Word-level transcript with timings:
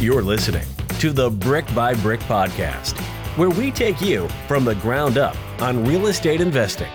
You're 0.00 0.22
listening 0.22 0.64
to 1.00 1.10
the 1.10 1.28
Brick 1.28 1.66
by 1.74 1.92
Brick 1.92 2.20
podcast, 2.20 2.96
where 3.36 3.50
we 3.50 3.72
take 3.72 4.00
you 4.00 4.28
from 4.46 4.64
the 4.64 4.76
ground 4.76 5.18
up 5.18 5.36
on 5.60 5.84
real 5.84 6.06
estate 6.06 6.40
investing. 6.40 6.86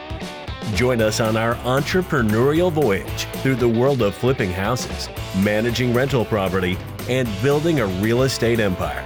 Join 0.74 1.02
us 1.02 1.20
on 1.20 1.36
our 1.36 1.56
entrepreneurial 1.56 2.72
voyage 2.72 3.26
through 3.42 3.56
the 3.56 3.68
world 3.68 4.02
of 4.02 4.16
flipping 4.16 4.52
houses, 4.52 5.10
managing 5.44 5.94
rental 5.94 6.24
property, 6.24 6.78
and 7.10 7.28
building 7.42 7.82
a 7.82 7.88
real 7.88 8.22
estate 8.22 8.62
empire. 8.62 9.06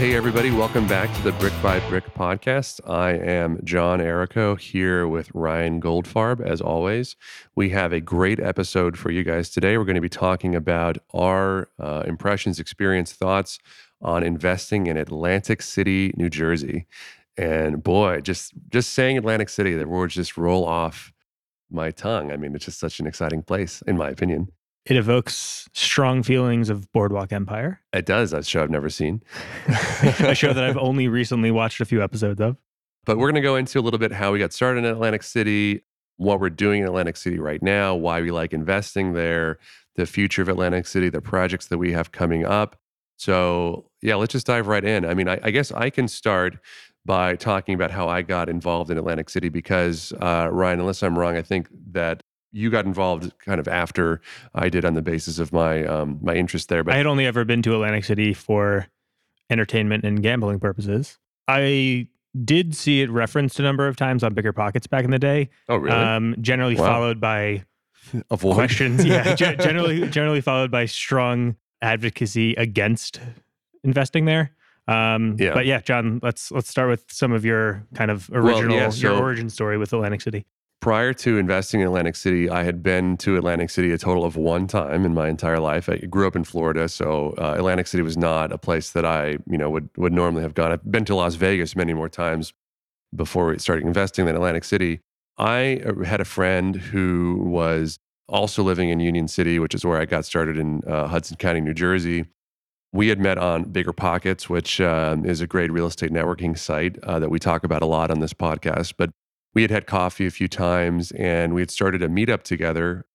Hey, 0.00 0.14
everybody, 0.14 0.50
welcome 0.50 0.86
back 0.86 1.14
to 1.14 1.22
the 1.22 1.32
Brick 1.32 1.52
by 1.62 1.78
Brick 1.90 2.14
podcast. 2.14 2.80
I 2.88 3.10
am 3.10 3.60
John 3.64 3.98
Erico 3.98 4.58
here 4.58 5.06
with 5.06 5.30
Ryan 5.34 5.78
Goldfarb. 5.78 6.40
As 6.40 6.62
always, 6.62 7.16
we 7.54 7.68
have 7.68 7.92
a 7.92 8.00
great 8.00 8.40
episode 8.40 8.96
for 8.96 9.10
you 9.10 9.22
guys 9.24 9.50
today. 9.50 9.76
We're 9.76 9.84
going 9.84 9.96
to 9.96 10.00
be 10.00 10.08
talking 10.08 10.54
about 10.54 10.96
our 11.12 11.68
uh, 11.78 12.04
impressions, 12.06 12.58
experience, 12.58 13.12
thoughts 13.12 13.58
on 14.00 14.22
investing 14.22 14.86
in 14.86 14.96
Atlantic 14.96 15.60
City, 15.60 16.14
New 16.16 16.30
Jersey. 16.30 16.86
And 17.36 17.82
boy, 17.82 18.22
just 18.22 18.54
just 18.70 18.92
saying 18.92 19.18
Atlantic 19.18 19.50
City, 19.50 19.74
the 19.74 19.86
words 19.86 20.14
just 20.14 20.38
roll 20.38 20.64
off 20.64 21.12
my 21.70 21.90
tongue. 21.90 22.32
I 22.32 22.38
mean, 22.38 22.54
it's 22.54 22.64
just 22.64 22.80
such 22.80 23.00
an 23.00 23.06
exciting 23.06 23.42
place, 23.42 23.82
in 23.86 23.98
my 23.98 24.08
opinion. 24.08 24.50
It 24.86 24.96
evokes 24.96 25.68
strong 25.72 26.22
feelings 26.22 26.70
of 26.70 26.90
Boardwalk 26.92 27.32
Empire, 27.32 27.80
It 27.92 28.06
does. 28.06 28.30
That's 28.30 28.46
a 28.46 28.50
show 28.50 28.62
I've 28.62 28.70
never 28.70 28.88
seen. 28.88 29.22
a 30.20 30.34
show 30.34 30.52
that 30.52 30.64
I've 30.64 30.76
only 30.80 31.06
recently 31.06 31.50
watched 31.50 31.80
a 31.80 31.84
few 31.84 32.02
episodes 32.02 32.40
of. 32.40 32.56
But 33.04 33.18
we're 33.18 33.30
going 33.30 33.42
to 33.42 33.46
go 33.46 33.56
into 33.56 33.78
a 33.78 33.82
little 33.82 33.98
bit 33.98 34.12
how 34.12 34.32
we 34.32 34.38
got 34.38 34.52
started 34.52 34.84
in 34.84 34.84
Atlantic 34.86 35.22
City, 35.22 35.84
what 36.16 36.40
we're 36.40 36.50
doing 36.50 36.82
in 36.82 36.86
Atlantic 36.86 37.16
City 37.16 37.38
right 37.38 37.62
now, 37.62 37.94
why 37.94 38.20
we 38.20 38.30
like 38.30 38.52
investing 38.52 39.12
there, 39.12 39.58
the 39.96 40.06
future 40.06 40.42
of 40.42 40.48
Atlantic 40.48 40.86
City, 40.86 41.08
the 41.08 41.20
projects 41.20 41.66
that 41.66 41.78
we 41.78 41.92
have 41.92 42.12
coming 42.12 42.44
up. 42.44 42.76
So, 43.16 43.90
yeah, 44.00 44.14
let's 44.14 44.32
just 44.32 44.46
dive 44.46 44.66
right 44.66 44.84
in. 44.84 45.04
I 45.04 45.12
mean, 45.12 45.28
I, 45.28 45.38
I 45.42 45.50
guess 45.50 45.72
I 45.72 45.90
can 45.90 46.08
start 46.08 46.58
by 47.04 47.36
talking 47.36 47.74
about 47.74 47.90
how 47.90 48.08
I 48.08 48.22
got 48.22 48.48
involved 48.48 48.90
in 48.90 48.96
Atlantic 48.96 49.28
City 49.28 49.50
because, 49.50 50.12
uh, 50.20 50.48
Ryan, 50.50 50.80
unless 50.80 51.02
I'm 51.02 51.18
wrong, 51.18 51.36
I 51.36 51.42
think 51.42 51.68
that 51.92 52.22
you 52.52 52.70
got 52.70 52.84
involved 52.86 53.32
kind 53.38 53.60
of 53.60 53.68
after 53.68 54.20
I 54.54 54.68
did 54.68 54.84
on 54.84 54.94
the 54.94 55.02
basis 55.02 55.38
of 55.38 55.52
my 55.52 55.84
um, 55.84 56.18
my 56.22 56.34
interest 56.34 56.68
there. 56.68 56.82
But 56.84 56.94
I 56.94 56.96
had 56.98 57.06
only 57.06 57.26
ever 57.26 57.44
been 57.44 57.62
to 57.62 57.74
Atlantic 57.74 58.04
City 58.04 58.32
for 58.34 58.86
entertainment 59.50 60.04
and 60.04 60.22
gambling 60.22 60.60
purposes. 60.60 61.18
I 61.48 62.08
did 62.44 62.76
see 62.76 63.00
it 63.02 63.10
referenced 63.10 63.58
a 63.58 63.62
number 63.62 63.88
of 63.88 63.96
times 63.96 64.22
on 64.22 64.34
Bigger 64.34 64.52
Pockets 64.52 64.86
back 64.86 65.04
in 65.04 65.10
the 65.10 65.18
day. 65.18 65.50
oh, 65.68 65.76
really? 65.76 65.96
Um, 65.96 66.36
generally 66.40 66.76
Wow. 66.76 66.86
followed 66.86 67.20
by 67.20 67.64
Avoid 68.30 68.54
questions. 68.54 69.04
yeah, 69.04 69.34
ge- 69.34 69.58
generally 69.58 70.08
generally 70.08 70.40
followed 70.40 70.70
by 70.70 70.86
strong 70.86 71.56
advocacy 71.82 72.54
against 72.54 73.20
investing 73.84 74.24
there. 74.26 74.52
Um, 74.88 75.36
Yeah. 75.38 75.54
But 75.54 75.66
yeah, 75.66 75.80
John, 75.80 76.20
let's 76.22 76.50
let's 76.50 76.68
start 76.68 76.88
with 76.88 77.04
some 77.10 77.32
of 77.32 77.44
your 77.44 77.84
kind 77.94 78.10
of 78.10 78.28
Well, 78.30 78.46
original 78.46 78.76
yeah, 78.76 78.90
your 78.92 79.12
origin 79.14 79.50
story 79.50 79.76
with 79.78 79.92
Atlantic 79.92 80.20
City. 80.20 80.46
Prior 80.80 81.12
to 81.12 81.38
investing 81.38 81.80
in 81.80 81.86
Atlantic 81.86 82.16
City, 82.16 82.48
I 82.48 82.64
had 82.64 82.82
been 82.82 83.16
to 83.18 83.36
Atlantic 83.36 83.70
City 83.70 83.92
a 83.92 83.98
total 83.98 84.24
of 84.24 84.36
one 84.36 84.66
time 84.66 85.04
in 85.04 85.12
my 85.12 85.28
entire 85.28 85.60
life. 85.60 85.88
I 85.88 85.98
grew 85.98 86.26
up 86.26 86.34
in 86.34 86.44
Florida, 86.44 86.88
so 86.88 87.34
uh, 87.38 87.54
Atlantic 87.56 87.86
City 87.86 88.02
was 88.02 88.16
not 88.16 88.50
a 88.50 88.58
place 88.58 88.90
that 88.92 89.04
I, 89.04 89.38
you 89.46 89.58
know, 89.58 89.70
would 89.70 89.90
would 89.96 90.12
normally 90.12 90.42
have 90.42 90.54
gone. 90.54 90.72
I've 90.72 90.90
been 90.90 91.04
to 91.06 91.14
Las 91.14 91.34
Vegas 91.34 91.76
many 91.76 91.92
more 91.92 92.08
times 92.08 92.52
before 93.14 93.56
started 93.58 93.86
investing 93.86 94.24
than 94.26 94.34
Atlantic 94.34 94.64
City. 94.64 95.00
I 95.36 95.82
uh, 95.86 96.04
had 96.04 96.20
a 96.20 96.24
friend 96.24 96.76
who 96.76 97.42
was 97.44 97.98
also 98.28 98.62
living 98.62 98.88
in 98.88 99.00
Union 99.00 99.28
City, 99.28 99.58
which 99.58 99.74
is 99.74 99.84
where 99.84 100.00
I 100.00 100.06
got 100.06 100.24
started 100.24 100.56
in 100.56 100.82
uh, 100.86 101.08
Hudson 101.08 101.36
County, 101.36 101.60
New 101.60 101.74
Jersey. 101.74 102.26
We 102.92 103.08
had 103.08 103.20
met 103.20 103.38
on 103.38 103.64
Bigger 103.64 103.92
Pockets, 103.92 104.48
which 104.48 104.80
um, 104.80 105.24
is 105.24 105.40
a 105.40 105.46
great 105.46 105.70
real 105.70 105.86
estate 105.86 106.10
networking 106.10 106.58
site 106.58 106.98
uh, 107.04 107.18
that 107.20 107.30
we 107.30 107.38
talk 107.38 107.64
about 107.64 107.82
a 107.82 107.86
lot 107.86 108.10
on 108.10 108.18
this 108.20 108.32
podcast. 108.32 108.94
But 108.96 109.10
we 109.54 109.62
had 109.62 109.70
had 109.70 109.86
coffee 109.86 110.26
a 110.26 110.30
few 110.30 110.48
times 110.48 111.10
and 111.12 111.54
we 111.54 111.60
had 111.60 111.70
started 111.70 112.02
a 112.02 112.08
meetup 112.08 112.42
together 112.42 113.06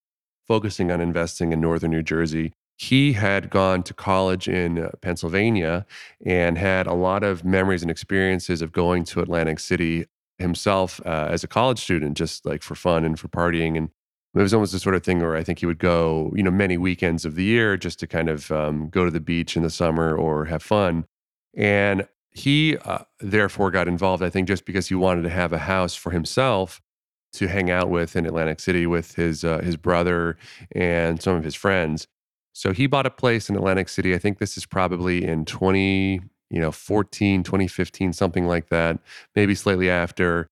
focusing 0.48 0.92
on 0.92 1.02
investing 1.02 1.52
in 1.52 1.60
northern 1.60 1.92
New 1.92 2.04
Jersey. 2.04 2.54
He 2.78 3.14
had 3.14 3.50
gone 3.50 3.84
to 3.84 3.94
college 3.94 4.48
in 4.48 4.78
uh, 4.78 4.92
Pennsylvania 5.02 5.86
and 6.26 6.58
had 6.58 6.88
a 6.88 6.94
lot 6.94 7.24
of 7.24 7.46
memories 7.46 7.82
and 7.82 7.90
experiences 7.90 8.62
of 8.62 8.72
going 8.72 9.06
to 9.06 9.22
Atlantic 9.22 9.60
City 9.60 10.06
himself 10.38 11.00
uh, 11.06 11.28
as 11.30 11.44
a 11.44 11.48
college 11.48 11.80
student, 11.80 12.18
just 12.18 12.46
like 12.46 12.62
for 12.62 12.76
fun 12.76 13.06
and 13.06 13.18
for 13.18 13.30
partying. 13.30 13.78
And 13.78 13.90
it 14.36 14.42
was 14.42 14.54
almost 14.54 14.74
the 14.74 14.80
sort 14.80 14.96
of 14.96 15.04
thing 15.04 15.22
where 15.22 15.38
I 15.38 15.44
think 15.44 15.60
he 15.60 15.66
would 15.66 15.80
go, 15.80 16.34
you 16.36 16.44
know, 16.44 16.52
many 16.52 16.78
weekends 16.78 17.24
of 17.24 17.36
the 17.36 17.46
year 17.46 17.78
just 17.78 18.00
to 18.00 18.08
kind 18.08 18.30
of 18.30 18.52
um, 18.52 18.90
go 18.90 19.06
to 19.06 19.12
the 19.12 19.22
beach 19.22 19.56
in 19.56 19.64
the 19.64 19.70
summer 19.70 20.16
or 20.16 20.46
have 20.46 20.62
fun. 20.62 21.06
And 21.56 22.06
he 22.36 22.78
uh, 22.84 23.00
therefore 23.22 23.72
got 23.72 23.88
involved, 23.88 24.22
I 24.22 24.30
think, 24.30 24.50
just 24.50 24.66
because 24.66 24.90
he 24.90 24.96
wanted 24.96 25.22
to 25.24 25.30
have 25.30 25.54
a 25.54 25.58
house 25.58 25.96
for 25.96 26.12
himself 26.12 26.82
to 27.34 27.48
hang 27.48 27.72
out 27.72 27.90
with 27.90 28.16
in 28.16 28.26
Atlantic 28.26 28.60
City 28.60 28.86
with 28.86 29.16
his 29.16 29.46
uh, 29.46 29.60
his 29.60 29.78
brother 29.78 30.38
and 30.74 31.22
some 31.22 31.36
of 31.36 31.46
his 31.46 31.56
friends. 31.56 32.08
So 32.54 32.74
he 32.74 32.88
bought 32.88 33.06
a 33.06 33.10
place 33.10 33.50
in 33.50 33.56
Atlantic 33.56 33.88
City. 33.88 34.14
I 34.14 34.18
think 34.18 34.40
this 34.40 34.58
is 34.58 34.66
probably 34.66 35.24
in 35.24 35.46
20, 35.46 36.22
you 36.50 36.60
know, 36.60 36.72
14, 36.72 37.44
2015, 37.44 38.14
something 38.14 38.46
like 38.46 38.70
that, 38.70 39.00
maybe 39.36 39.56
slightly 39.56 39.90
after. 39.90 40.48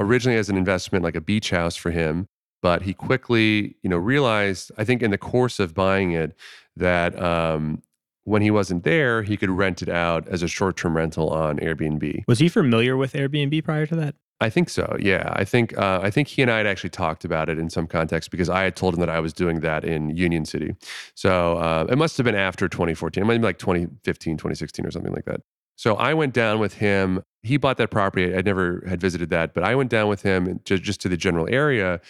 Originally 0.00 0.38
as 0.38 0.48
an 0.48 0.56
investment, 0.56 1.04
like 1.04 1.16
a 1.16 1.20
beach 1.20 1.50
house 1.50 1.76
for 1.76 1.90
him, 1.90 2.26
but 2.62 2.82
he 2.82 2.94
quickly, 2.94 3.76
you 3.82 3.90
know, 3.90 3.98
realized, 3.98 4.72
I 4.78 4.84
think 4.84 5.02
in 5.02 5.10
the 5.10 5.18
course 5.18 5.60
of 5.60 5.74
buying 5.74 6.12
it, 6.12 6.34
that 6.76 7.20
um, 7.20 7.82
when 8.24 8.42
he 8.42 8.50
wasn't 8.50 8.84
there, 8.84 9.22
he 9.22 9.36
could 9.36 9.50
rent 9.50 9.82
it 9.82 9.88
out 9.88 10.28
as 10.28 10.42
a 10.42 10.48
short-term 10.48 10.96
rental 10.96 11.30
on 11.30 11.58
Airbnb. 11.58 12.24
Was 12.26 12.38
he 12.38 12.48
familiar 12.48 12.96
with 12.96 13.14
Airbnb 13.14 13.64
prior 13.64 13.86
to 13.86 13.96
that? 13.96 14.14
I 14.42 14.48
think 14.48 14.70
so. 14.70 14.96
Yeah, 14.98 15.30
I 15.34 15.44
think 15.44 15.76
uh, 15.76 16.00
I 16.02 16.10
think 16.10 16.28
he 16.28 16.40
and 16.40 16.50
I 16.50 16.56
had 16.58 16.66
actually 16.66 16.90
talked 16.90 17.26
about 17.26 17.50
it 17.50 17.58
in 17.58 17.68
some 17.68 17.86
context 17.86 18.30
because 18.30 18.48
I 18.48 18.62
had 18.62 18.74
told 18.74 18.94
him 18.94 19.00
that 19.00 19.10
I 19.10 19.20
was 19.20 19.34
doing 19.34 19.60
that 19.60 19.84
in 19.84 20.16
Union 20.16 20.46
City. 20.46 20.74
So 21.14 21.58
uh, 21.58 21.86
it 21.90 21.98
must 21.98 22.16
have 22.16 22.24
been 22.24 22.34
after 22.34 22.66
2014. 22.66 23.22
It 23.22 23.26
might 23.26 23.36
be 23.36 23.44
like 23.44 23.58
2015, 23.58 24.38
2016, 24.38 24.86
or 24.86 24.90
something 24.90 25.12
like 25.12 25.26
that. 25.26 25.42
So 25.76 25.94
I 25.96 26.14
went 26.14 26.32
down 26.32 26.58
with 26.58 26.74
him. 26.74 27.22
He 27.42 27.58
bought 27.58 27.76
that 27.78 27.90
property. 27.90 28.34
I 28.34 28.40
never 28.40 28.82
had 28.88 29.00
visited 29.00 29.28
that, 29.30 29.52
but 29.52 29.62
I 29.62 29.74
went 29.74 29.90
down 29.90 30.08
with 30.08 30.22
him 30.22 30.60
just, 30.64 30.82
just 30.82 31.00
to 31.02 31.08
the 31.08 31.16
general 31.18 31.46
area 31.50 32.00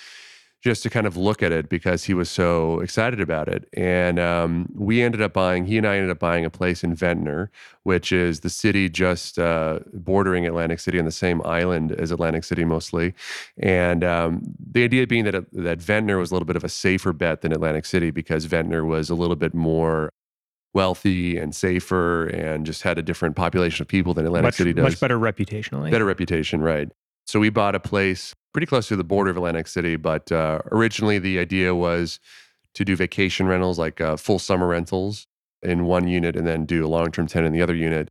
just 0.60 0.82
to 0.82 0.91
kind 0.91 1.06
of 1.06 1.16
look 1.16 1.43
at 1.43 1.53
it 1.53 1.69
because 1.69 2.04
he 2.04 2.12
was 2.12 2.28
so 2.28 2.81
excited 2.81 3.21
about 3.21 3.48
it. 3.48 3.66
And 3.72 4.19
um, 4.19 4.71
we 4.75 5.00
ended 5.00 5.22
up 5.22 5.32
buying, 5.32 5.65
he 5.65 5.78
and 5.78 5.87
I 5.87 5.97
ended 5.97 6.10
up 6.10 6.19
buying 6.19 6.44
a 6.44 6.50
place 6.50 6.84
in 6.84 6.94
Ventnor, 6.94 7.50
which 7.84 8.12
is 8.12 8.41
the 8.41 8.50
city 8.50 8.91
just 8.91 9.38
uh, 9.38 9.81
bordering 9.94 10.47
Atlantic 10.47 10.81
City 10.81 10.99
on 10.99 11.06
the 11.06 11.12
same 11.12 11.41
island 11.47 11.93
as 11.93 12.10
Atlantic 12.10 12.44
City 12.44 12.65
mostly. 12.65 13.15
And 13.56 14.04
um, 14.04 14.43
the 14.59 14.84
idea 14.84 15.06
being 15.06 15.25
that, 15.25 15.47
that 15.53 15.81
Ventnor 15.81 16.19
was 16.19 16.31
a 16.31 16.34
little 16.34 16.47
bit 16.47 16.56
of 16.56 16.65
a 16.65 16.69
safer 16.69 17.15
bet 17.15 17.41
than 17.41 17.53
Atlantic 17.53 17.87
City 17.87 18.10
because 18.10 18.44
Ventnor 18.44 18.84
was 18.84 19.09
a 19.09 19.15
little 19.15 19.37
bit 19.37 19.54
more 19.54 20.10
wealthy 20.75 21.37
and 21.37 21.54
safer 21.54 22.26
and 22.26 22.66
just 22.66 22.82
had 22.82 22.99
a 22.99 23.03
different 23.03 23.34
population 23.34 23.82
of 23.82 23.88
people 23.88 24.15
than 24.15 24.26
Atlantic 24.26 24.49
much, 24.49 24.54
City 24.56 24.72
does 24.72 24.84
much 24.84 25.00
better 25.00 25.19
reputationally. 25.19 25.91
better 25.91 26.04
reputation, 26.04 26.60
right? 26.60 26.91
So 27.26 27.41
we 27.41 27.49
bought 27.49 27.75
a 27.75 27.81
place 27.81 28.34
pretty 28.53 28.66
close 28.66 28.88
to 28.88 28.97
the 28.97 29.05
border 29.05 29.31
of 29.31 29.37
Atlantic 29.37 29.69
City, 29.69 29.97
but 29.97 30.31
uh, 30.33 30.61
originally 30.72 31.19
the 31.19 31.38
idea 31.38 31.75
was 31.75 32.21
to 32.75 32.84
do 32.84 32.97
vacation 32.97 33.47
rentals, 33.47 33.78
like 33.78 34.00
uh, 34.00 34.16
full 34.16 34.38
summer 34.38 34.66
rentals 34.66 35.27
in 35.62 35.84
one 35.84 36.09
unit, 36.09 36.37
and 36.37 36.47
then 36.47 36.65
do 36.65 36.84
a 36.84 36.88
long-term 36.88 37.27
tenant 37.27 37.49
in 37.49 37.53
the 37.53 37.62
other 37.62 37.75
unit. 37.75 38.09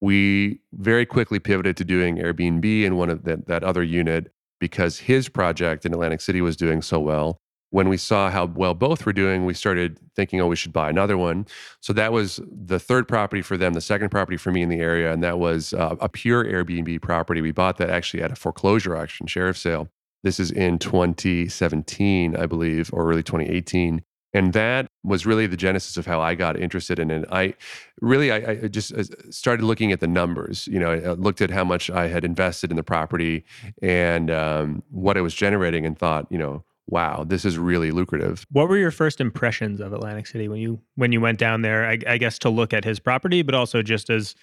We 0.00 0.60
very 0.72 1.06
quickly 1.06 1.38
pivoted 1.38 1.76
to 1.76 1.84
doing 1.84 2.16
Airbnb 2.16 2.84
in 2.84 2.96
one 2.96 3.10
of 3.10 3.24
that, 3.24 3.46
that 3.46 3.62
other 3.62 3.82
unit 3.82 4.32
because 4.58 4.98
his 4.98 5.28
project 5.28 5.86
in 5.86 5.92
Atlantic 5.92 6.20
City 6.20 6.40
was 6.40 6.56
doing 6.56 6.82
so 6.82 7.00
well. 7.00 7.38
When 7.70 7.88
we 7.88 7.96
saw 7.96 8.30
how 8.30 8.46
well 8.46 8.74
both 8.74 9.06
were 9.06 9.12
doing, 9.12 9.44
we 9.44 9.54
started 9.54 9.98
thinking, 10.16 10.40
oh, 10.40 10.48
we 10.48 10.56
should 10.56 10.72
buy 10.72 10.90
another 10.90 11.16
one. 11.16 11.46
So 11.80 11.92
that 11.92 12.12
was 12.12 12.40
the 12.50 12.78
third 12.78 13.06
property 13.06 13.42
for 13.42 13.56
them, 13.56 13.74
the 13.74 13.80
second 13.80 14.10
property 14.10 14.36
for 14.36 14.50
me 14.50 14.62
in 14.62 14.68
the 14.68 14.80
area, 14.80 15.12
and 15.12 15.22
that 15.22 15.38
was 15.38 15.72
uh, 15.72 15.96
a 16.00 16.08
pure 16.08 16.44
Airbnb 16.44 17.00
property. 17.00 17.40
We 17.40 17.52
bought 17.52 17.76
that 17.78 17.90
actually 17.90 18.22
at 18.22 18.32
a 18.32 18.36
foreclosure 18.36 18.96
auction, 18.96 19.26
sheriff 19.26 19.56
sale. 19.56 19.88
This 20.22 20.38
is 20.38 20.50
in 20.50 20.78
2017, 20.78 22.36
I 22.36 22.46
believe, 22.46 22.90
or 22.92 23.08
early 23.08 23.22
2018. 23.22 24.02
And 24.32 24.52
that 24.52 24.86
was 25.02 25.26
really 25.26 25.46
the 25.46 25.56
genesis 25.56 25.96
of 25.96 26.06
how 26.06 26.20
I 26.20 26.34
got 26.34 26.58
interested 26.58 26.98
in 27.00 27.10
it. 27.10 27.24
I 27.32 27.54
really, 28.00 28.30
I, 28.30 28.50
I 28.50 28.68
just 28.68 28.92
uh, 28.92 29.02
started 29.30 29.64
looking 29.64 29.90
at 29.90 29.98
the 29.98 30.06
numbers. 30.06 30.68
You 30.68 30.78
know, 30.78 30.92
I 30.92 31.12
looked 31.14 31.40
at 31.40 31.50
how 31.50 31.64
much 31.64 31.90
I 31.90 32.06
had 32.06 32.24
invested 32.24 32.70
in 32.70 32.76
the 32.76 32.84
property 32.84 33.44
and 33.82 34.30
um, 34.30 34.82
what 34.90 35.16
it 35.16 35.22
was 35.22 35.34
generating, 35.34 35.84
and 35.84 35.98
thought, 35.98 36.26
you 36.30 36.38
know, 36.38 36.62
wow, 36.90 37.24
this 37.24 37.44
is 37.44 37.56
really 37.56 37.90
lucrative. 37.90 38.44
What 38.50 38.68
were 38.68 38.76
your 38.76 38.90
first 38.90 39.20
impressions 39.20 39.80
of 39.80 39.92
Atlantic 39.92 40.26
City 40.26 40.48
when 40.48 40.58
you 40.60 40.80
when 40.96 41.12
you 41.12 41.20
went 41.20 41.38
down 41.38 41.62
there? 41.62 41.86
I, 41.88 41.98
I 42.06 42.18
guess 42.18 42.38
to 42.40 42.50
look 42.50 42.74
at 42.74 42.84
his 42.84 42.98
property, 43.00 43.42
but 43.42 43.54
also 43.54 43.80
just 43.82 44.10
as 44.10 44.34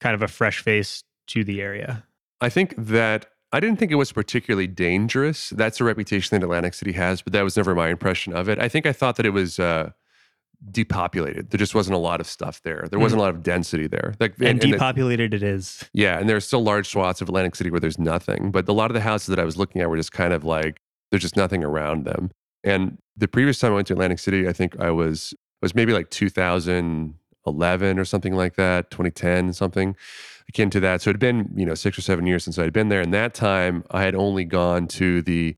kind 0.00 0.14
of 0.14 0.22
a 0.22 0.28
fresh 0.28 0.60
face 0.60 1.04
to 1.28 1.44
the 1.44 1.60
area. 1.60 2.04
I 2.40 2.48
think 2.48 2.74
that 2.78 3.26
I 3.52 3.60
didn't 3.60 3.78
think 3.78 3.90
it 3.90 3.96
was 3.96 4.12
particularly 4.12 4.66
dangerous. 4.66 5.50
That's 5.50 5.80
a 5.80 5.84
reputation 5.84 6.38
that 6.38 6.44
Atlantic 6.44 6.74
City 6.74 6.92
has, 6.92 7.20
but 7.22 7.32
that 7.32 7.42
was 7.42 7.56
never 7.56 7.74
my 7.74 7.88
impression 7.88 8.32
of 8.32 8.48
it. 8.48 8.58
I 8.58 8.68
think 8.68 8.86
I 8.86 8.92
thought 8.92 9.16
that 9.16 9.26
it 9.26 9.30
was 9.30 9.58
uh, 9.58 9.90
depopulated. 10.70 11.50
There 11.50 11.58
just 11.58 11.74
wasn't 11.74 11.94
a 11.94 11.98
lot 11.98 12.20
of 12.20 12.26
stuff 12.26 12.62
there. 12.62 12.86
There 12.90 12.98
wasn't 12.98 13.20
a 13.20 13.22
lot 13.22 13.34
of 13.34 13.42
density 13.42 13.86
there. 13.86 14.14
Like 14.20 14.34
And, 14.38 14.48
and 14.48 14.60
the- 14.60 14.72
depopulated 14.72 15.32
it 15.34 15.42
is. 15.42 15.88
yeah, 15.92 16.18
and 16.18 16.28
there's 16.28 16.46
still 16.46 16.62
large 16.62 16.88
swaths 16.88 17.20
of 17.20 17.28
Atlantic 17.28 17.54
City 17.56 17.70
where 17.70 17.80
there's 17.80 17.98
nothing. 17.98 18.50
But 18.50 18.68
a 18.68 18.72
lot 18.72 18.90
of 18.90 18.94
the 18.94 19.00
houses 19.00 19.28
that 19.28 19.38
I 19.38 19.44
was 19.44 19.56
looking 19.56 19.80
at 19.80 19.88
were 19.88 19.96
just 19.96 20.12
kind 20.12 20.32
of 20.32 20.44
like 20.44 20.80
there's 21.10 21.22
just 21.22 21.36
nothing 21.36 21.64
around 21.64 22.04
them. 22.04 22.30
And 22.64 22.98
the 23.16 23.28
previous 23.28 23.58
time 23.58 23.72
I 23.72 23.76
went 23.76 23.86
to 23.88 23.94
Atlantic 23.94 24.18
City, 24.18 24.48
I 24.48 24.52
think 24.52 24.78
I 24.78 24.90
was 24.90 25.34
was 25.62 25.74
maybe 25.74 25.92
like 25.92 26.10
2011 26.10 27.98
or 27.98 28.04
something 28.04 28.34
like 28.34 28.54
that, 28.54 28.90
2010 28.90 29.52
something 29.52 29.96
akin 30.48 30.70
to 30.70 30.80
that. 30.80 31.02
So 31.02 31.10
it 31.10 31.14
had 31.14 31.20
been 31.20 31.50
you 31.54 31.66
know 31.66 31.74
six 31.74 31.98
or 31.98 32.02
seven 32.02 32.26
years 32.26 32.44
since 32.44 32.58
I 32.58 32.64
had 32.64 32.72
been 32.72 32.88
there, 32.88 33.00
and 33.00 33.12
that 33.14 33.34
time 33.34 33.84
I 33.90 34.02
had 34.02 34.14
only 34.14 34.44
gone 34.44 34.88
to 34.88 35.22
the 35.22 35.56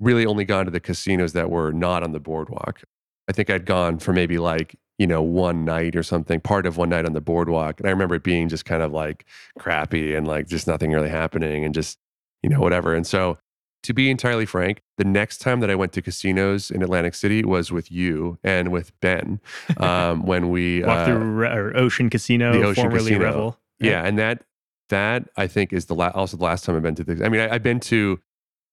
really 0.00 0.26
only 0.26 0.44
gone 0.44 0.64
to 0.64 0.70
the 0.70 0.80
casinos 0.80 1.32
that 1.32 1.50
were 1.50 1.72
not 1.72 2.02
on 2.02 2.12
the 2.12 2.20
boardwalk. 2.20 2.82
I 3.28 3.32
think 3.32 3.50
I'd 3.50 3.66
gone 3.66 3.98
for 3.98 4.12
maybe 4.12 4.38
like 4.38 4.76
you 4.98 5.06
know 5.06 5.22
one 5.22 5.64
night 5.64 5.96
or 5.96 6.02
something, 6.02 6.40
part 6.40 6.66
of 6.66 6.76
one 6.76 6.88
night 6.88 7.06
on 7.06 7.12
the 7.12 7.20
boardwalk, 7.20 7.80
and 7.80 7.88
I 7.88 7.92
remember 7.92 8.16
it 8.16 8.24
being 8.24 8.48
just 8.48 8.64
kind 8.64 8.82
of 8.82 8.92
like 8.92 9.24
crappy 9.58 10.14
and 10.14 10.26
like 10.26 10.48
just 10.48 10.66
nothing 10.66 10.92
really 10.92 11.08
happening 11.08 11.64
and 11.64 11.74
just 11.74 11.98
you 12.42 12.50
know 12.50 12.60
whatever. 12.60 12.94
And 12.94 13.06
so 13.06 13.38
to 13.82 13.92
be 13.92 14.10
entirely 14.10 14.46
frank, 14.46 14.82
the 14.96 15.04
next 15.04 15.38
time 15.38 15.60
that 15.60 15.70
I 15.70 15.74
went 15.74 15.92
to 15.92 16.02
casinos 16.02 16.70
in 16.70 16.82
Atlantic 16.82 17.14
City 17.14 17.44
was 17.44 17.72
with 17.72 17.90
you 17.90 18.38
and 18.44 18.70
with 18.70 18.98
Ben 19.00 19.40
um, 19.78 20.24
when 20.24 20.50
we 20.50 20.82
Walk 20.82 20.98
uh, 20.98 21.06
through 21.06 21.18
Re- 21.18 21.72
Ocean 21.74 22.10
Casino, 22.10 22.52
the 22.52 22.62
Ocean 22.62 22.84
formerly 22.84 23.10
Casino. 23.10 23.24
Revel. 23.24 23.58
yeah, 23.80 24.04
and 24.04 24.18
that 24.18 24.44
that 24.88 25.28
I 25.36 25.46
think 25.46 25.72
is 25.72 25.86
the 25.86 25.94
la- 25.94 26.12
also 26.14 26.36
the 26.36 26.44
last 26.44 26.64
time 26.64 26.76
I've 26.76 26.82
been 26.82 26.94
to 26.96 27.04
the. 27.04 27.24
I 27.24 27.28
mean, 27.28 27.40
I, 27.40 27.54
I've 27.54 27.62
been 27.62 27.80
to. 27.80 28.20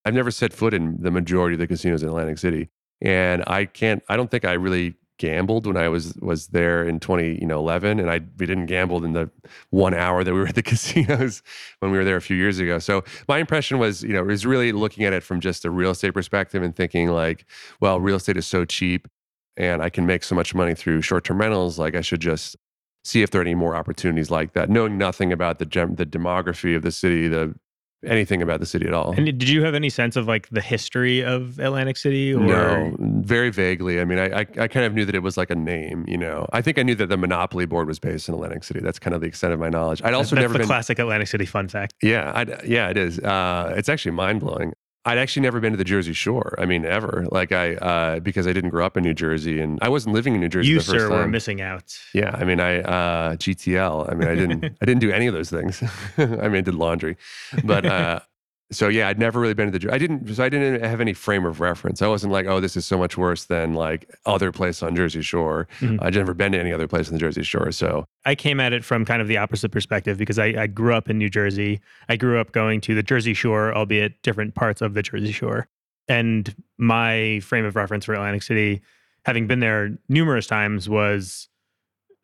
I've 0.05 0.13
never 0.13 0.31
set 0.31 0.53
foot 0.53 0.73
in 0.73 1.01
the 1.01 1.11
majority 1.11 1.55
of 1.55 1.59
the 1.59 1.67
casinos 1.67 2.01
in 2.03 2.09
Atlantic 2.09 2.37
City, 2.37 2.69
and 3.01 3.43
I 3.47 3.65
can't. 3.65 4.03
I 4.09 4.15
don't 4.15 4.29
think 4.29 4.45
I 4.45 4.53
really 4.53 4.95
gambled 5.19 5.67
when 5.67 5.77
I 5.77 5.89
was 5.89 6.15
was 6.21 6.47
there 6.47 6.83
in 6.83 6.99
20 6.99 7.39
you 7.39 7.45
know 7.45 7.59
11 7.59 7.99
and 7.99 8.09
I 8.09 8.21
we 8.39 8.45
didn't 8.45 8.65
gamble 8.65 9.03
in 9.03 9.13
the 9.13 9.29
one 9.69 9.93
hour 9.93 10.23
that 10.23 10.33
we 10.33 10.39
were 10.39 10.47
at 10.47 10.55
the 10.55 10.63
casinos 10.71 11.43
when 11.79 11.91
we 11.91 11.97
were 11.97 12.05
there 12.05 12.15
a 12.15 12.21
few 12.21 12.37
years 12.37 12.57
ago. 12.57 12.79
So 12.79 13.03
my 13.27 13.37
impression 13.37 13.77
was 13.77 14.01
you 14.01 14.13
know 14.13 14.27
is 14.27 14.45
really 14.45 14.71
looking 14.71 15.03
at 15.03 15.13
it 15.13 15.21
from 15.21 15.41
just 15.41 15.65
a 15.65 15.69
real 15.69 15.91
estate 15.91 16.13
perspective 16.13 16.63
and 16.63 16.75
thinking 16.75 17.09
like 17.09 17.45
well 17.81 17.99
real 17.99 18.15
estate 18.15 18.37
is 18.37 18.47
so 18.47 18.65
cheap 18.65 19.07
and 19.57 19.83
I 19.83 19.89
can 19.89 20.05
make 20.05 20.23
so 20.23 20.33
much 20.33 20.55
money 20.55 20.73
through 20.73 21.01
short 21.01 21.25
term 21.25 21.39
rentals 21.39 21.77
like 21.77 21.95
I 21.95 22.01
should 22.01 22.21
just 22.21 22.55
see 23.03 23.21
if 23.21 23.29
there 23.29 23.41
are 23.41 23.43
any 23.43 23.55
more 23.55 23.75
opportunities 23.75 24.31
like 24.31 24.53
that 24.53 24.69
knowing 24.69 24.97
nothing 24.97 25.31
about 25.33 25.59
the 25.59 25.65
gem, 25.65 25.95
the 25.95 26.05
demography 26.05 26.75
of 26.75 26.81
the 26.81 26.91
city 26.91 27.27
the 27.27 27.53
anything 28.05 28.41
about 28.41 28.59
the 28.59 28.65
city 28.65 28.87
at 28.87 28.93
all 28.93 29.13
And 29.17 29.25
did 29.25 29.49
you 29.49 29.63
have 29.63 29.75
any 29.75 29.89
sense 29.89 30.15
of 30.15 30.27
like 30.27 30.47
the 30.49 30.61
history 30.61 31.23
of 31.23 31.59
Atlantic 31.59 31.97
City? 31.97 32.33
Or 32.33 32.39
no, 32.39 32.95
very 32.99 33.49
vaguely. 33.49 33.99
I 33.99 34.05
mean, 34.05 34.19
I, 34.19 34.39
I 34.41 34.47
I 34.57 34.67
kind 34.67 34.85
of 34.85 34.93
knew 34.93 35.05
that 35.05 35.15
it 35.15 35.23
was 35.23 35.35
like 35.37 35.49
a 35.49 35.55
name. 35.55 36.05
You 36.07 36.17
know, 36.17 36.47
I 36.53 36.61
think 36.61 36.77
I 36.79 36.83
knew 36.83 36.95
that 36.95 37.07
the 37.07 37.17
Monopoly 37.17 37.65
board 37.65 37.87
was 37.87 37.99
based 37.99 38.29
in 38.29 38.35
Atlantic 38.35 38.63
City. 38.63 38.79
That's 38.79 38.99
kind 38.99 39.13
of 39.13 39.21
the 39.21 39.27
extent 39.27 39.53
of 39.53 39.59
my 39.59 39.69
knowledge. 39.69 40.01
I'd 40.03 40.13
also 40.13 40.35
that's 40.35 40.43
never 40.43 40.53
the 40.53 40.59
been. 40.59 40.67
classic 40.67 40.99
Atlantic 40.99 41.27
City 41.27 41.45
fun 41.45 41.67
fact. 41.67 41.93
Yeah, 42.01 42.31
I'd, 42.33 42.65
yeah, 42.65 42.89
it 42.89 42.97
is. 42.97 43.19
Uh, 43.19 43.73
it's 43.75 43.89
actually 43.89 44.11
mind 44.11 44.39
blowing. 44.39 44.73
I'd 45.09 45.17
actually 45.17 45.41
never 45.41 45.59
been 45.59 45.71
to 45.71 45.77
the 45.77 45.83
Jersey 45.83 46.13
Shore. 46.13 46.53
I 46.59 46.67
mean, 46.67 46.85
ever. 46.85 47.25
Like 47.31 47.51
I, 47.51 47.73
uh, 47.75 48.19
because 48.19 48.45
I 48.45 48.53
didn't 48.53 48.69
grow 48.69 48.85
up 48.85 48.95
in 48.95 49.03
New 49.03 49.15
Jersey, 49.15 49.59
and 49.59 49.79
I 49.81 49.89
wasn't 49.89 50.13
living 50.13 50.35
in 50.35 50.39
New 50.39 50.49
Jersey. 50.49 50.69
You, 50.69 50.77
the 50.77 50.83
first 50.83 50.99
sir, 50.99 51.09
were 51.09 51.27
missing 51.27 51.61
out. 51.61 51.97
Yeah, 52.13 52.35
I 52.35 52.43
mean, 52.43 52.59
I 52.59 52.81
uh, 52.81 53.35
GTL. 53.35 54.11
I 54.11 54.13
mean, 54.13 54.27
I 54.27 54.35
didn't, 54.35 54.65
I 54.81 54.85
didn't 54.85 54.99
do 54.99 55.09
any 55.11 55.25
of 55.25 55.33
those 55.33 55.49
things. 55.49 55.81
I 56.17 56.25
mean, 56.25 56.57
I 56.57 56.61
did 56.61 56.75
laundry, 56.75 57.17
but 57.63 57.87
uh, 57.87 58.19
so 58.71 58.87
yeah, 58.87 59.07
I'd 59.07 59.17
never 59.17 59.39
really 59.39 59.53
been 59.55 59.71
to 59.71 59.79
the. 59.79 59.91
I 59.93 59.97
didn't, 59.97 60.33
so 60.33 60.43
I 60.43 60.49
didn't 60.49 60.83
have 60.83 61.01
any 61.01 61.13
frame 61.13 61.45
of 61.45 61.59
reference. 61.59 62.01
I 62.01 62.07
wasn't 62.07 62.31
like, 62.31 62.45
oh, 62.45 62.59
this 62.59 62.77
is 62.77 62.85
so 62.85 62.97
much 62.97 63.17
worse 63.17 63.45
than 63.45 63.73
like 63.73 64.09
other 64.25 64.51
place 64.51 64.83
on 64.83 64.95
Jersey 64.95 65.21
Shore. 65.21 65.67
Mhm. 65.79 65.97
I'd 66.01 66.13
never 66.13 66.33
been 66.33 66.51
to 66.51 66.59
any 66.59 66.71
other 66.71 66.87
place 66.87 67.07
on 67.07 67.13
the 67.13 67.19
Jersey 67.19 67.43
Shore, 67.43 67.71
so 67.71 68.05
I 68.25 68.35
came 68.35 68.59
at 68.59 68.73
it 68.73 68.83
from 68.85 69.05
kind 69.05 69.21
of 69.21 69.27
the 69.27 69.37
opposite 69.37 69.69
perspective 69.69 70.17
because 70.17 70.37
I, 70.37 70.45
I 70.47 70.67
grew 70.67 70.93
up 70.93 71.09
in 71.09 71.17
New 71.17 71.29
Jersey. 71.29 71.81
I 72.09 72.15
grew 72.15 72.39
up 72.39 72.51
going 72.51 72.81
to 72.81 72.93
the 72.95 73.03
Jersey 73.03 73.33
Shore, 73.33 73.73
albeit 73.73 74.21
different 74.21 74.55
parts 74.55 74.81
of 74.81 74.93
the 74.93 75.01
Jersey 75.01 75.31
Shore. 75.31 75.67
And 76.07 76.55
my 76.77 77.39
frame 77.41 77.65
of 77.65 77.75
reference 77.75 78.05
for 78.05 78.13
Atlantic 78.13 78.43
City, 78.43 78.81
having 79.25 79.47
been 79.47 79.59
there 79.59 79.97
numerous 80.09 80.47
times, 80.47 80.87
was 80.89 81.47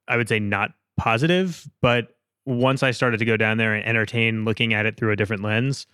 I 0.07 0.17
would 0.17 0.29
say 0.29 0.39
not 0.39 0.71
positive. 0.97 1.67
But 1.81 2.09
once 2.45 2.83
I 2.83 2.91
started 2.91 3.17
to 3.17 3.25
go 3.25 3.37
down 3.37 3.57
there 3.57 3.73
and 3.73 3.85
entertain 3.85 4.45
looking 4.45 4.73
at 4.73 4.85
it 4.85 4.97
through 4.97 5.11
a 5.11 5.15
different 5.15 5.41
lens, 5.43 5.87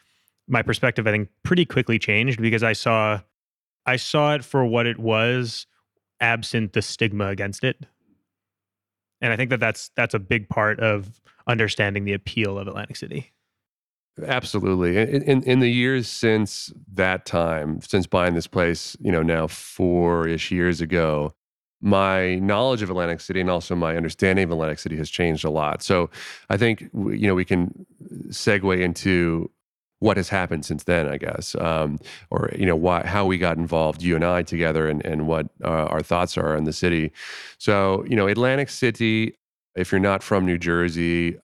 my 0.47 0.61
perspective 0.61 1.07
I 1.07 1.11
think 1.11 1.29
pretty 1.43 1.65
quickly 1.65 1.99
changed 1.99 2.41
because 2.41 2.63
I 2.63 2.73
saw 2.73 3.21
I 3.85 3.95
saw 3.95 4.35
it 4.35 4.43
for 4.43 4.65
what 4.65 4.85
it 4.85 4.99
was, 4.99 5.65
absent 6.19 6.73
the 6.73 6.81
stigma 6.81 7.27
against 7.27 7.63
it 7.63 7.85
and 9.21 9.31
I 9.31 9.35
think 9.35 9.49
that 9.51 9.59
that's 9.59 9.91
that's 9.95 10.13
a 10.13 10.19
big 10.19 10.49
part 10.49 10.79
of 10.79 11.21
understanding 11.47 12.05
the 12.05 12.13
appeal 12.13 12.57
of 12.57 12.67
Atlantic 12.67 12.95
City. 12.95 13.31
Absolutely. 14.25 14.97
In, 14.97 15.21
in 15.23 15.43
in 15.43 15.59
the 15.59 15.69
years 15.69 16.07
since 16.07 16.73
that 16.93 17.25
time, 17.25 17.79
since 17.81 18.07
buying 18.07 18.33
this 18.33 18.47
place, 18.47 18.97
you 18.99 19.11
know, 19.11 19.21
now 19.21 19.47
four 19.47 20.27
ish 20.27 20.51
years 20.51 20.81
ago, 20.81 21.33
my 21.81 22.35
knowledge 22.35 22.81
of 22.81 22.89
Atlantic 22.89 23.21
City 23.21 23.39
and 23.39 23.49
also 23.49 23.75
my 23.75 23.95
understanding 23.95 24.43
of 24.43 24.51
Atlantic 24.51 24.79
City 24.79 24.97
has 24.97 25.09
changed 25.09 25.45
a 25.45 25.49
lot. 25.49 25.81
So 25.81 26.09
I 26.49 26.57
think 26.57 26.89
you 26.93 27.27
know 27.27 27.35
we 27.35 27.45
can 27.45 27.85
segue 28.29 28.81
into 28.81 29.49
what 30.01 30.17
has 30.17 30.29
happened 30.29 30.65
since 30.65 30.83
then, 30.83 31.07
I 31.07 31.17
guess, 31.17 31.55
um, 31.55 31.99
or 32.31 32.51
you 32.57 32.65
know 32.65 32.75
why 32.75 33.05
how 33.05 33.25
we 33.25 33.37
got 33.37 33.57
involved, 33.57 34.01
you 34.01 34.15
and 34.15 34.25
I 34.25 34.43
together, 34.43 34.89
and 34.89 35.05
and 35.05 35.27
what 35.27 35.47
uh, 35.63 35.85
our 35.93 36.01
thoughts 36.01 36.37
are 36.37 36.57
on 36.57 36.65
the 36.65 36.73
city. 36.73 37.11
So 37.59 38.03
you 38.09 38.15
know, 38.15 38.27
Atlantic 38.27 38.69
City, 38.69 39.35
if 39.75 39.91
you're 39.91 40.01
not 40.01 40.23
from 40.23 40.45
New 40.45 40.57
Jersey, 40.57 41.37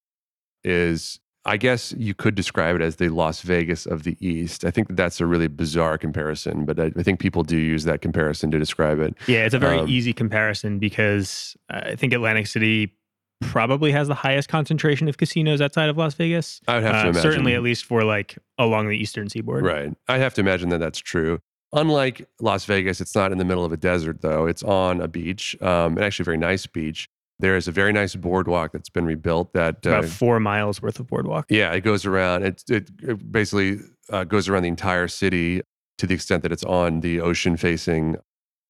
is 0.63 1.19
I 1.45 1.55
guess 1.55 1.93
you 1.97 2.13
could 2.13 2.35
describe 2.35 2.75
it 2.75 2.81
as 2.81 2.97
the 2.97 3.07
Las 3.07 3.41
Vegas 3.41 3.85
of 3.85 4.03
the 4.03 4.17
East. 4.19 4.65
I 4.65 4.71
think 4.71 4.87
that 4.89 4.97
that's 4.97 5.21
a 5.21 5.25
really 5.25 5.47
bizarre 5.47 5.97
comparison, 5.97 6.65
but 6.65 6.77
I, 6.77 6.91
I 6.97 7.03
think 7.03 7.19
people 7.21 7.43
do 7.43 7.55
use 7.55 7.85
that 7.85 8.01
comparison 8.01 8.51
to 8.51 8.59
describe 8.59 8.99
it. 8.99 9.15
Yeah, 9.27 9.45
it's 9.45 9.53
a 9.53 9.59
very 9.59 9.79
Um, 9.79 9.87
easy 9.87 10.11
comparison 10.11 10.77
because 10.77 11.55
I 11.69 11.95
think 11.95 12.11
Atlantic 12.11 12.47
City 12.47 12.96
probably 13.41 13.91
has 13.91 14.07
the 14.07 14.15
highest 14.15 14.49
concentration 14.49 15.07
of 15.07 15.17
casinos 15.17 15.61
outside 15.61 15.89
of 15.89 15.97
Las 15.97 16.13
Vegas. 16.15 16.59
I 16.67 16.75
would 16.75 16.83
have 16.83 16.91
to 16.93 16.97
Uh, 16.97 17.01
imagine. 17.11 17.21
certainly, 17.21 17.53
at 17.53 17.61
least 17.61 17.85
for 17.85 18.03
like 18.03 18.37
along 18.57 18.87
the 18.89 18.97
eastern 18.97 19.29
seaboard. 19.29 19.63
Right. 19.65 19.93
I 20.07 20.17
have 20.17 20.33
to 20.35 20.41
imagine 20.41 20.69
that 20.69 20.79
that's 20.79 20.99
true. 20.99 21.39
Unlike 21.73 22.27
Las 22.41 22.65
Vegas, 22.65 23.01
it's 23.01 23.13
not 23.13 23.31
in 23.31 23.37
the 23.37 23.45
middle 23.45 23.65
of 23.65 23.71
a 23.73 23.77
desert, 23.77 24.21
though. 24.21 24.45
It's 24.47 24.63
on 24.63 25.01
a 25.01 25.07
beach, 25.07 25.55
um, 25.61 25.97
and 25.97 26.03
actually 26.03 26.23
a 26.23 26.25
very 26.25 26.37
nice 26.37 26.65
beach. 26.65 27.07
There 27.39 27.55
is 27.57 27.67
a 27.67 27.71
very 27.71 27.93
nice 27.93 28.15
boardwalk 28.15 28.71
that's 28.71 28.89
been 28.89 29.05
rebuilt. 29.05 29.53
That 29.53 29.85
uh, 29.85 29.89
About 29.89 30.05
four 30.05 30.39
miles 30.39 30.81
worth 30.81 30.99
of 30.99 31.07
boardwalk. 31.07 31.45
yeah, 31.49 31.71
it 31.73 31.81
goes 31.81 32.05
around. 32.05 32.43
It 32.43 32.63
it, 32.69 32.89
it 33.03 33.31
basically 33.31 33.79
uh, 34.09 34.23
goes 34.23 34.47
around 34.49 34.63
the 34.63 34.69
entire 34.69 35.07
city 35.07 35.61
to 35.99 36.07
the 36.07 36.15
extent 36.15 36.41
that 36.43 36.51
it's 36.51 36.63
on 36.63 37.01
the 37.01 37.19
ocean-facing 37.19 38.15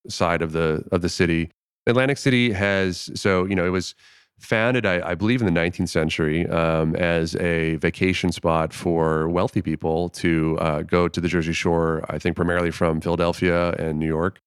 side 0.10 0.42
of 0.42 0.52
the 0.52 0.84
of 0.92 1.02
the 1.02 1.10
city. 1.10 1.52
Atlantic 1.86 2.18
City 2.18 2.52
has 2.52 3.10
so 3.14 3.46
you 3.46 3.56
know 3.56 3.66
it 3.66 3.70
was 3.70 3.94
founded, 4.40 4.86
I, 4.86 5.12
I 5.12 5.16
believe, 5.16 5.42
in 5.42 5.52
the 5.52 5.60
19th 5.60 5.90
century 5.90 6.48
um, 6.48 6.96
as 6.96 7.36
a 7.38 7.76
vacation 7.78 8.32
spot 8.32 8.74
for 8.74 9.28
wealthy 9.30 9.62
people 9.62 10.10
to 10.10 10.58
uh, 10.60 10.82
go 10.84 11.08
to 11.08 11.20
the 11.20 11.28
Jersey 11.28 11.54
Shore. 11.54 12.06
I 12.10 12.20
think 12.20 12.36
primarily 12.36 12.72
from 12.72 13.02
Philadelphia 13.02 13.72
and 13.74 14.00
New 14.00 14.08
York. 14.08 14.40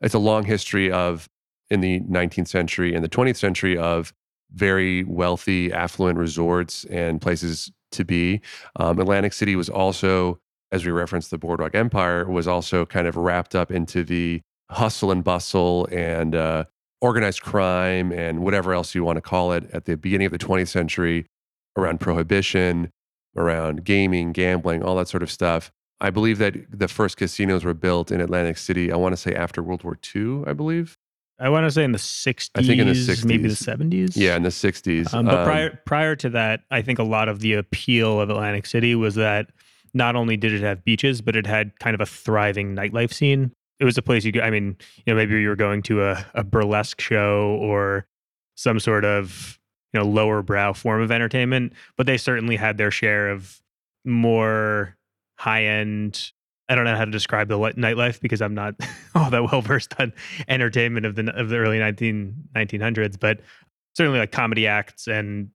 It's 0.00 0.14
a 0.14 0.18
long 0.18 0.44
history 0.44 0.90
of 0.90 1.28
in 1.70 1.80
the 1.80 2.00
19th 2.00 2.48
century 2.48 2.94
and 2.94 3.04
the 3.04 3.08
20th 3.08 3.36
century 3.36 3.76
of 3.76 4.12
very 4.52 5.04
wealthy, 5.04 5.72
affluent 5.72 6.18
resorts 6.18 6.84
and 6.84 7.20
places 7.20 7.70
to 7.92 8.04
be. 8.04 8.40
Um, 8.76 8.98
Atlantic 8.98 9.32
City 9.32 9.56
was 9.56 9.68
also, 9.68 10.38
as 10.72 10.84
we 10.84 10.92
referenced, 10.92 11.30
the 11.30 11.38
Boardwalk 11.38 11.74
Empire 11.74 12.28
was 12.28 12.46
also 12.46 12.84
kind 12.86 13.06
of 13.06 13.16
wrapped 13.16 13.54
up 13.54 13.70
into 13.70 14.04
the 14.04 14.40
hustle 14.70 15.10
and 15.10 15.24
bustle 15.24 15.86
and 15.90 16.34
uh, 16.34 16.64
organized 17.04 17.42
crime 17.42 18.10
and 18.12 18.40
whatever 18.40 18.72
else 18.72 18.94
you 18.94 19.04
want 19.04 19.18
to 19.18 19.20
call 19.20 19.52
it 19.52 19.68
at 19.74 19.84
the 19.84 19.94
beginning 19.94 20.24
of 20.24 20.32
the 20.32 20.38
20th 20.38 20.68
century 20.68 21.26
around 21.76 22.00
prohibition, 22.00 22.90
around 23.36 23.84
gaming, 23.84 24.32
gambling, 24.32 24.82
all 24.82 24.96
that 24.96 25.06
sort 25.06 25.22
of 25.22 25.30
stuff. 25.30 25.70
I 26.00 26.08
believe 26.08 26.38
that 26.38 26.54
the 26.70 26.88
first 26.88 27.18
casinos 27.18 27.62
were 27.62 27.74
built 27.74 28.10
in 28.10 28.22
Atlantic 28.22 28.56
City, 28.56 28.90
I 28.90 28.96
want 28.96 29.12
to 29.12 29.18
say 29.18 29.34
after 29.34 29.62
World 29.62 29.84
War 29.84 29.98
II, 30.16 30.44
I 30.46 30.54
believe. 30.54 30.96
I 31.38 31.50
want 31.50 31.66
to 31.66 31.70
say 31.70 31.84
in 31.84 31.92
the 31.92 31.98
60s, 31.98 32.48
I 32.54 32.62
think 32.62 32.80
in 32.80 32.86
the 32.86 32.94
60s. 32.94 33.24
maybe 33.26 33.48
the 33.48 33.54
70s. 33.54 34.16
Yeah, 34.16 34.36
in 34.36 34.42
the 34.42 34.48
60s. 34.48 35.12
Um, 35.12 35.26
but 35.26 35.40
Um, 35.40 35.44
prior 35.44 35.80
prior 35.84 36.16
to 36.16 36.30
that, 36.30 36.60
I 36.70 36.80
think 36.80 36.98
a 36.98 37.02
lot 37.04 37.28
of 37.28 37.40
the 37.40 37.52
appeal 37.52 38.18
of 38.18 38.30
Atlantic 38.30 38.64
City 38.64 38.94
was 38.94 39.16
that 39.16 39.50
not 39.92 40.16
only 40.16 40.38
did 40.38 40.52
it 40.54 40.62
have 40.62 40.84
beaches, 40.84 41.20
but 41.20 41.36
it 41.36 41.46
had 41.46 41.78
kind 41.80 41.94
of 41.94 42.00
a 42.00 42.06
thriving 42.06 42.74
nightlife 42.74 43.12
scene. 43.12 43.52
It 43.80 43.84
was 43.84 43.98
a 43.98 44.02
place 44.02 44.24
you 44.24 44.32
could, 44.32 44.42
I 44.42 44.50
mean, 44.50 44.76
you 45.04 45.12
know, 45.12 45.16
maybe 45.16 45.40
you 45.40 45.48
were 45.48 45.56
going 45.56 45.82
to 45.84 46.04
a, 46.04 46.24
a 46.34 46.44
burlesque 46.44 47.00
show 47.00 47.58
or 47.60 48.06
some 48.54 48.78
sort 48.78 49.04
of, 49.04 49.58
you 49.92 50.00
know, 50.00 50.06
lower 50.06 50.42
brow 50.42 50.72
form 50.72 51.02
of 51.02 51.10
entertainment, 51.10 51.72
but 51.96 52.06
they 52.06 52.16
certainly 52.16 52.56
had 52.56 52.78
their 52.78 52.90
share 52.90 53.28
of 53.30 53.60
more 54.04 54.96
high 55.38 55.64
end 55.64 56.32
I 56.68 56.74
don't 56.74 56.84
know 56.84 56.96
how 56.96 57.04
to 57.04 57.10
describe 57.10 57.48
the 57.48 57.58
nightlife 57.58 58.20
because 58.20 58.40
I'm 58.40 58.54
not 58.54 58.74
all 59.14 59.30
that 59.30 59.50
well 59.50 59.60
versed 59.60 59.94
on 59.98 60.12
entertainment 60.48 61.04
of 61.06 61.14
the 61.14 61.30
of 61.36 61.48
the 61.50 61.56
early 61.56 61.78
19, 61.78 62.34
1900s, 62.54 63.18
but 63.18 63.40
certainly 63.94 64.18
like 64.18 64.32
comedy 64.32 64.66
acts 64.66 65.06
and 65.06 65.50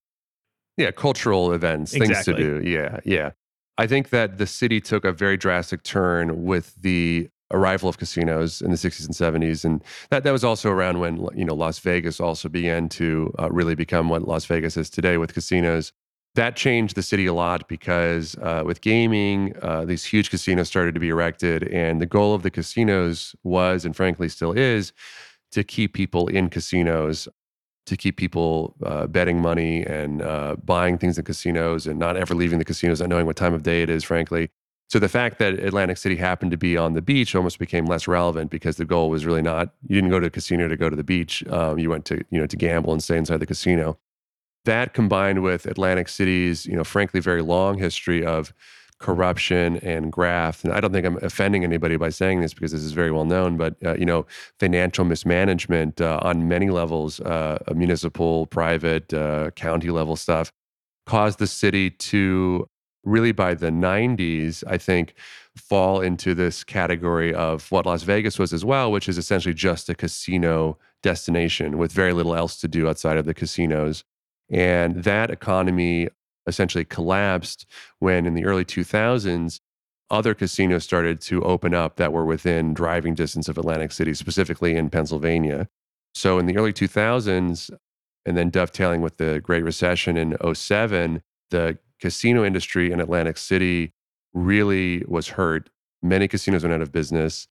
yeah, 0.77 0.91
cultural 0.91 1.51
events, 1.51 1.93
exactly. 1.93 2.15
things 2.15 2.25
to 2.25 2.61
do. 2.61 2.69
Yeah, 2.69 2.99
yeah. 3.03 3.31
I 3.77 3.87
think 3.87 4.09
that 4.09 4.37
the 4.37 4.47
city 4.47 4.79
took 4.79 5.03
a 5.03 5.11
very 5.11 5.35
drastic 5.35 5.83
turn 5.83 6.43
with 6.45 6.75
the 6.75 7.29
arrival 7.51 7.89
of 7.89 7.97
casinos 7.97 8.61
in 8.61 8.71
the 8.71 8.77
60s 8.77 9.05
and 9.05 9.15
70s 9.15 9.65
and 9.65 9.83
that, 10.09 10.23
that 10.23 10.31
was 10.31 10.43
also 10.43 10.69
around 10.69 10.99
when 10.99 11.27
you 11.35 11.45
know 11.45 11.55
las 11.55 11.79
vegas 11.79 12.19
also 12.19 12.49
began 12.49 12.89
to 12.89 13.33
uh, 13.39 13.49
really 13.51 13.75
become 13.75 14.09
what 14.09 14.27
las 14.27 14.45
vegas 14.45 14.77
is 14.77 14.89
today 14.89 15.17
with 15.17 15.33
casinos. 15.33 15.91
That 16.35 16.55
changed 16.55 16.95
the 16.95 17.01
city 17.01 17.25
a 17.25 17.33
lot 17.33 17.67
because 17.67 18.35
uh, 18.37 18.63
with 18.65 18.81
gaming 18.81 19.55
uh, 19.61 19.85
these 19.85 20.05
huge 20.05 20.29
casinos 20.29 20.67
started 20.67 20.93
to 20.93 20.99
be 20.99 21.09
erected. 21.09 21.63
And 21.63 21.99
the 21.99 22.05
goal 22.05 22.35
of 22.35 22.43
the 22.43 22.51
casinos 22.51 23.35
was 23.43 23.83
and 23.83 23.95
frankly 23.95 24.29
still 24.29 24.51
is 24.51 24.93
to 25.51 25.63
keep 25.63 25.93
people 25.93 26.27
in 26.27 26.49
casinos 26.49 27.27
to 27.87 27.97
keep 27.97 28.17
people 28.17 28.75
uh, 28.85 29.07
betting 29.07 29.41
money 29.41 29.83
and 29.83 30.21
uh, 30.21 30.55
buying 30.63 30.99
things 30.99 31.17
in 31.17 31.25
casinos 31.25 31.87
and 31.87 31.97
not 31.97 32.15
ever 32.15 32.35
leaving 32.35 32.59
the 32.59 32.65
casinos 32.65 33.01
not 33.01 33.09
knowing 33.09 33.25
what 33.25 33.35
time 33.35 33.55
of 33.55 33.63
day 33.63 33.81
it 33.81 33.89
is 33.89 34.03
frankly 34.03 34.51
so 34.89 34.97
the 34.97 35.07
fact 35.07 35.37
that 35.37 35.53
Atlantic 35.59 35.97
City 35.97 36.15
happened 36.15 36.49
to 36.51 36.57
be 36.57 36.75
on 36.75 36.93
the 36.93 37.01
beach 37.01 37.35
almost 37.35 37.59
became 37.59 37.85
less 37.85 38.07
relevant 38.07 38.49
because 38.49 38.77
the 38.77 38.85
goal 38.85 39.09
was 39.09 39.25
really 39.25 39.43
not 39.43 39.73
you 39.87 39.95
didn't 39.95 40.09
go 40.09 40.19
to 40.19 40.27
a 40.27 40.31
casino 40.31 40.67
to 40.67 40.75
go 40.75 40.89
to 40.89 40.95
the 40.95 41.03
beach. 41.03 41.45
Um, 41.47 41.77
you 41.77 41.89
went 41.89 42.05
to 42.05 42.23
you 42.31 42.39
know 42.39 42.47
to 42.47 42.57
gamble 42.57 42.91
and 42.91 43.03
stay 43.03 43.17
inside 43.17 43.37
the 43.37 43.45
casino. 43.45 43.97
That 44.65 44.93
combined 44.93 45.43
with 45.43 45.65
Atlantic 45.67 46.09
City's 46.09 46.65
you 46.65 46.75
know 46.75 46.83
frankly 46.83 47.19
very 47.19 47.43
long 47.43 47.77
history 47.77 48.25
of 48.25 48.51
corruption 48.99 49.77
and 49.77 50.11
graft. 50.11 50.63
And 50.63 50.73
I 50.73 50.81
don't 50.81 50.91
think 50.91 51.05
I'm 51.05 51.17
offending 51.17 51.63
anybody 51.63 51.95
by 51.95 52.09
saying 52.09 52.41
this 52.41 52.53
because 52.53 52.73
this 52.73 52.83
is 52.83 52.91
very 52.91 53.11
well 53.11 53.25
known, 53.25 53.57
but 53.57 53.75
uh, 53.83 53.95
you 53.95 54.05
know, 54.05 54.25
financial 54.59 55.05
mismanagement 55.05 56.01
uh, 56.01 56.19
on 56.21 56.47
many 56.47 56.69
levels, 56.69 57.19
uh, 57.21 57.59
municipal, 57.73 58.45
private, 58.47 59.13
uh, 59.13 59.51
county 59.51 59.89
level 59.89 60.15
stuff, 60.15 60.51
caused 61.05 61.39
the 61.39 61.47
city 61.47 61.89
to 61.89 62.68
really 63.03 63.31
by 63.31 63.53
the 63.53 63.69
90s, 63.69 64.63
I 64.67 64.77
think, 64.77 65.13
fall 65.55 66.01
into 66.01 66.33
this 66.33 66.63
category 66.63 67.33
of 67.33 67.71
what 67.71 67.85
Las 67.85 68.03
Vegas 68.03 68.37
was 68.37 68.53
as 68.53 68.65
well, 68.65 68.91
which 68.91 69.09
is 69.09 69.17
essentially 69.17 69.53
just 69.53 69.89
a 69.89 69.95
casino 69.95 70.77
destination 71.01 71.77
with 71.77 71.91
very 71.91 72.13
little 72.13 72.35
else 72.35 72.59
to 72.61 72.67
do 72.67 72.87
outside 72.87 73.17
of 73.17 73.25
the 73.25 73.33
casinos. 73.33 74.03
And 74.51 75.03
that 75.03 75.29
economy 75.29 76.09
essentially 76.47 76.85
collapsed 76.85 77.65
when 77.99 78.25
in 78.25 78.33
the 78.33 78.45
early 78.45 78.65
2000s, 78.65 79.59
other 80.09 80.33
casinos 80.33 80.83
started 80.83 81.21
to 81.21 81.43
open 81.43 81.73
up 81.73 81.97
that 81.97 82.11
were 82.11 82.25
within 82.25 82.73
driving 82.73 83.13
distance 83.13 83.47
of 83.47 83.57
Atlantic 83.57 83.91
City, 83.91 84.13
specifically 84.13 84.75
in 84.75 84.89
Pennsylvania. 84.89 85.69
So 86.15 86.39
in 86.39 86.47
the 86.47 86.57
early 86.57 86.73
2000s, 86.73 87.69
and 88.25 88.35
then 88.35 88.49
dovetailing 88.49 89.01
with 89.01 89.17
the 89.17 89.39
Great 89.41 89.63
Recession 89.63 90.17
in 90.17 90.35
07, 90.53 91.21
the 91.51 91.77
casino 91.99 92.43
industry 92.43 92.91
in 92.91 92.99
Atlantic 92.99 93.37
City 93.37 93.93
really 94.33 95.03
was 95.07 95.29
hurt. 95.29 95.69
Many 96.01 96.27
casinos 96.27 96.63
went 96.63 96.73
out 96.73 96.81
of 96.81 96.91
business, 96.91 97.47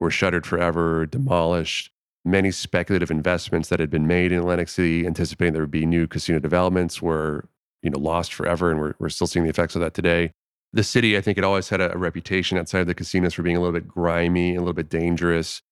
were 0.00 0.10
shuttered 0.10 0.46
forever, 0.46 1.06
demolished. 1.06 1.90
Many 2.24 2.50
speculative 2.50 3.10
investments 3.10 3.68
that 3.68 3.80
had 3.80 3.90
been 3.90 4.06
made 4.06 4.32
in 4.32 4.38
Atlantic 4.38 4.68
City, 4.68 5.06
anticipating 5.06 5.52
there 5.52 5.62
would 5.62 5.70
be 5.70 5.86
new 5.86 6.06
casino 6.06 6.38
developments, 6.38 7.00
were 7.00 7.48
you 7.82 7.90
know 7.90 7.98
lost 7.98 8.34
forever, 8.34 8.70
and 8.70 8.80
we're, 8.80 8.94
we're 8.98 9.08
still 9.08 9.26
seeing 9.26 9.44
the 9.44 9.50
effects 9.50 9.74
of 9.74 9.80
that 9.80 9.94
today. 9.94 10.32
The 10.72 10.84
city, 10.84 11.16
I 11.16 11.22
think, 11.22 11.38
it 11.38 11.44
always 11.44 11.70
had 11.70 11.80
a, 11.80 11.94
a 11.94 11.96
reputation 11.96 12.58
outside 12.58 12.80
of 12.80 12.86
the 12.86 12.94
casinos 12.94 13.34
for 13.34 13.42
being 13.42 13.56
a 13.56 13.60
little 13.60 13.72
bit 13.72 13.88
grimy, 13.88 14.54
a 14.54 14.58
little 14.58 14.74
bit 14.74 14.90
dangerous, 14.90 15.62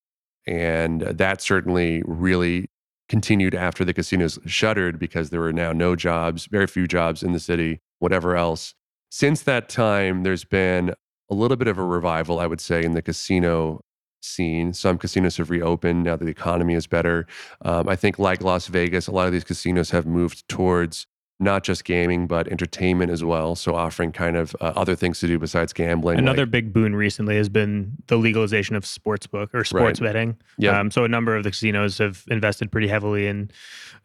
and 0.47 1.03
uh, 1.03 1.13
that 1.13 1.43
certainly 1.43 2.03
really 2.07 2.71
continued 3.09 3.55
after 3.55 3.85
the 3.85 3.93
casinos 3.93 4.39
shuttered 4.47 4.99
because 4.99 5.31
there 5.31 5.41
were 5.41 5.53
now 5.53 5.73
no 5.73 5.95
jobs, 5.95 6.47
very 6.47 6.67
few 6.67 6.87
jobs 6.87 7.23
in 7.23 7.33
the 7.33 7.41
city 7.41 7.81
whatever 7.99 8.37
else. 8.37 8.75
Since 9.11 9.43
that 9.43 9.69
time, 9.69 10.23
there's 10.23 10.45
been 10.45 10.95
a 11.31 11.35
little 11.35 11.57
bit 11.57 11.69
of 11.69 11.79
a 11.79 11.85
revival, 11.85 12.39
I 12.39 12.47
would 12.47 12.61
say, 12.61 12.85
in 12.85 12.93
the 12.93 13.03
casino 13.03 13.81
scene. 14.21 14.73
Some 14.73 14.99
casinos 14.99 15.37
have 15.37 15.51
reopened 15.51 16.05
now 16.05 16.17
that 16.17 16.25
the 16.25 16.31
economy 16.31 16.75
is 16.75 16.87
better. 16.87 17.27
Um, 17.65 17.89
I 17.89 17.97
think, 17.97 18.19
like 18.19 18.43
Las 18.43 18.67
Vegas, 18.67 19.07
a 19.07 19.13
lot 19.13 19.27
of 19.27 19.33
these 19.33 19.45
casinos 19.45 19.91
have 19.91 20.07
moved 20.07 20.49
towards 20.49 21.07
not 21.39 21.63
just 21.65 21.85
gaming, 21.85 22.27
but 22.27 22.49
entertainment 22.49 23.11
as 23.11 23.23
well. 23.23 23.55
So 23.55 23.75
offering 23.75 24.11
kind 24.11 24.37
of 24.37 24.57
uh, 24.61 24.73
other 24.75 24.97
things 24.97 25.21
to 25.21 25.27
do 25.27 25.39
besides 25.39 25.73
gambling. 25.73 26.19
Another 26.19 26.43
like, 26.43 26.51
big 26.51 26.73
boon 26.73 26.97
recently 26.97 27.37
has 27.37 27.51
been 27.51 27.93
the 28.07 28.17
legalization 28.17 28.75
of 28.75 28.85
sportsbook 28.85 29.53
or 29.53 29.63
sports 29.63 30.01
right. 30.01 30.09
betting. 30.09 30.37
Yeah. 30.57 30.79
Um, 30.79 30.91
so 30.91 31.05
a 31.05 31.09
number 31.09 31.37
of 31.37 31.45
the 31.45 31.51
casinos 31.51 31.99
have 31.99 32.25
invested 32.29 32.73
pretty 32.73 32.89
heavily 32.89 33.27
in 33.27 33.51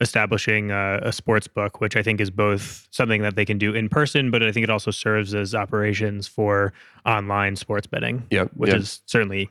establishing 0.02 0.72
uh, 0.72 1.00
a 1.04 1.14
sports 1.14 1.48
book, 1.48 1.80
which 1.80 1.96
I 1.96 2.04
think 2.04 2.20
is 2.20 2.30
both 2.30 2.88
something 2.92 3.22
that 3.22 3.36
they 3.36 3.46
can 3.46 3.58
do 3.58 3.74
in 3.74 3.88
person, 3.88 4.30
but 4.30 4.44
I 4.44 4.52
think 4.52 4.66
it 4.66 4.70
also 4.70 4.92
serves 4.92 5.34
as 5.34 5.56
operations 5.56 6.28
for 6.28 6.74
online 7.06 7.56
sports 7.56 7.88
betting. 7.88 8.28
Yep. 8.30 8.52
Which 8.56 8.72
yep. 8.72 8.80
is 8.80 9.02
certainly 9.06 9.50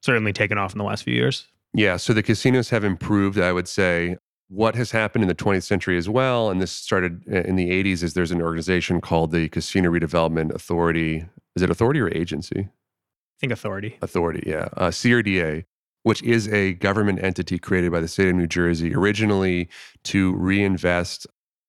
certainly 0.00 0.32
taken 0.32 0.56
off 0.56 0.72
in 0.72 0.78
the 0.78 0.84
last 0.84 1.04
few 1.04 1.14
years. 1.14 1.46
Yeah, 1.74 1.96
so 1.96 2.14
the 2.14 2.22
casinos 2.22 2.70
have 2.70 2.84
improved, 2.84 3.38
I 3.38 3.52
would 3.52 3.68
say, 3.68 4.16
what 4.48 4.74
has 4.74 4.90
happened 4.90 5.22
in 5.22 5.28
the 5.28 5.34
20th 5.34 5.64
century 5.64 5.98
as 5.98 6.08
well, 6.08 6.50
and 6.50 6.60
this 6.60 6.72
started 6.72 7.26
in 7.26 7.56
the 7.56 7.70
80s, 7.70 8.02
is 8.02 8.14
there's 8.14 8.30
an 8.30 8.42
organization 8.42 9.00
called 9.00 9.30
the 9.30 9.48
Casino 9.48 9.90
Redevelopment 9.90 10.54
Authority. 10.54 11.26
Is 11.54 11.62
it 11.62 11.70
authority 11.70 12.00
or 12.00 12.08
agency? 12.08 12.60
I 12.60 13.38
think 13.40 13.52
authority. 13.52 13.98
Authority, 14.00 14.42
yeah. 14.46 14.68
Uh, 14.76 14.88
CRDA, 14.88 15.64
which 16.02 16.22
is 16.22 16.48
a 16.48 16.72
government 16.74 17.22
entity 17.22 17.58
created 17.58 17.92
by 17.92 18.00
the 18.00 18.08
state 18.08 18.28
of 18.28 18.36
New 18.36 18.46
Jersey 18.46 18.94
originally 18.94 19.68
to 20.04 20.34
reinvest 20.34 21.26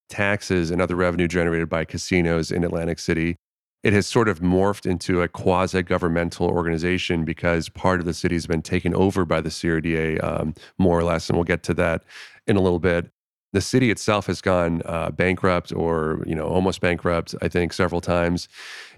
taxes 0.08 0.70
and 0.70 0.80
other 0.80 0.96
revenue 0.96 1.28
generated 1.28 1.68
by 1.68 1.84
casinos 1.84 2.50
in 2.50 2.64
Atlantic 2.64 2.98
City. 2.98 3.36
It 3.82 3.92
has 3.92 4.06
sort 4.06 4.28
of 4.28 4.40
morphed 4.40 4.84
into 4.84 5.22
a 5.22 5.28
quasi 5.28 5.82
governmental 5.82 6.46
organization 6.46 7.24
because 7.24 7.68
part 7.68 8.00
of 8.00 8.06
the 8.06 8.12
city 8.12 8.34
has 8.34 8.46
been 8.46 8.62
taken 8.62 8.94
over 8.94 9.24
by 9.24 9.40
the 9.40 9.48
CRDA, 9.48 10.22
um, 10.22 10.54
more 10.78 10.98
or 10.98 11.04
less. 11.04 11.28
And 11.28 11.38
we'll 11.38 11.44
get 11.44 11.62
to 11.64 11.74
that 11.74 12.04
in 12.46 12.56
a 12.56 12.60
little 12.60 12.78
bit. 12.78 13.10
The 13.52 13.60
city 13.60 13.90
itself 13.90 14.26
has 14.26 14.40
gone 14.40 14.82
uh, 14.84 15.10
bankrupt 15.10 15.72
or, 15.72 16.22
you 16.24 16.36
know, 16.36 16.46
almost 16.46 16.80
bankrupt, 16.80 17.34
I 17.42 17.48
think, 17.48 17.72
several 17.72 18.00
times. 18.00 18.48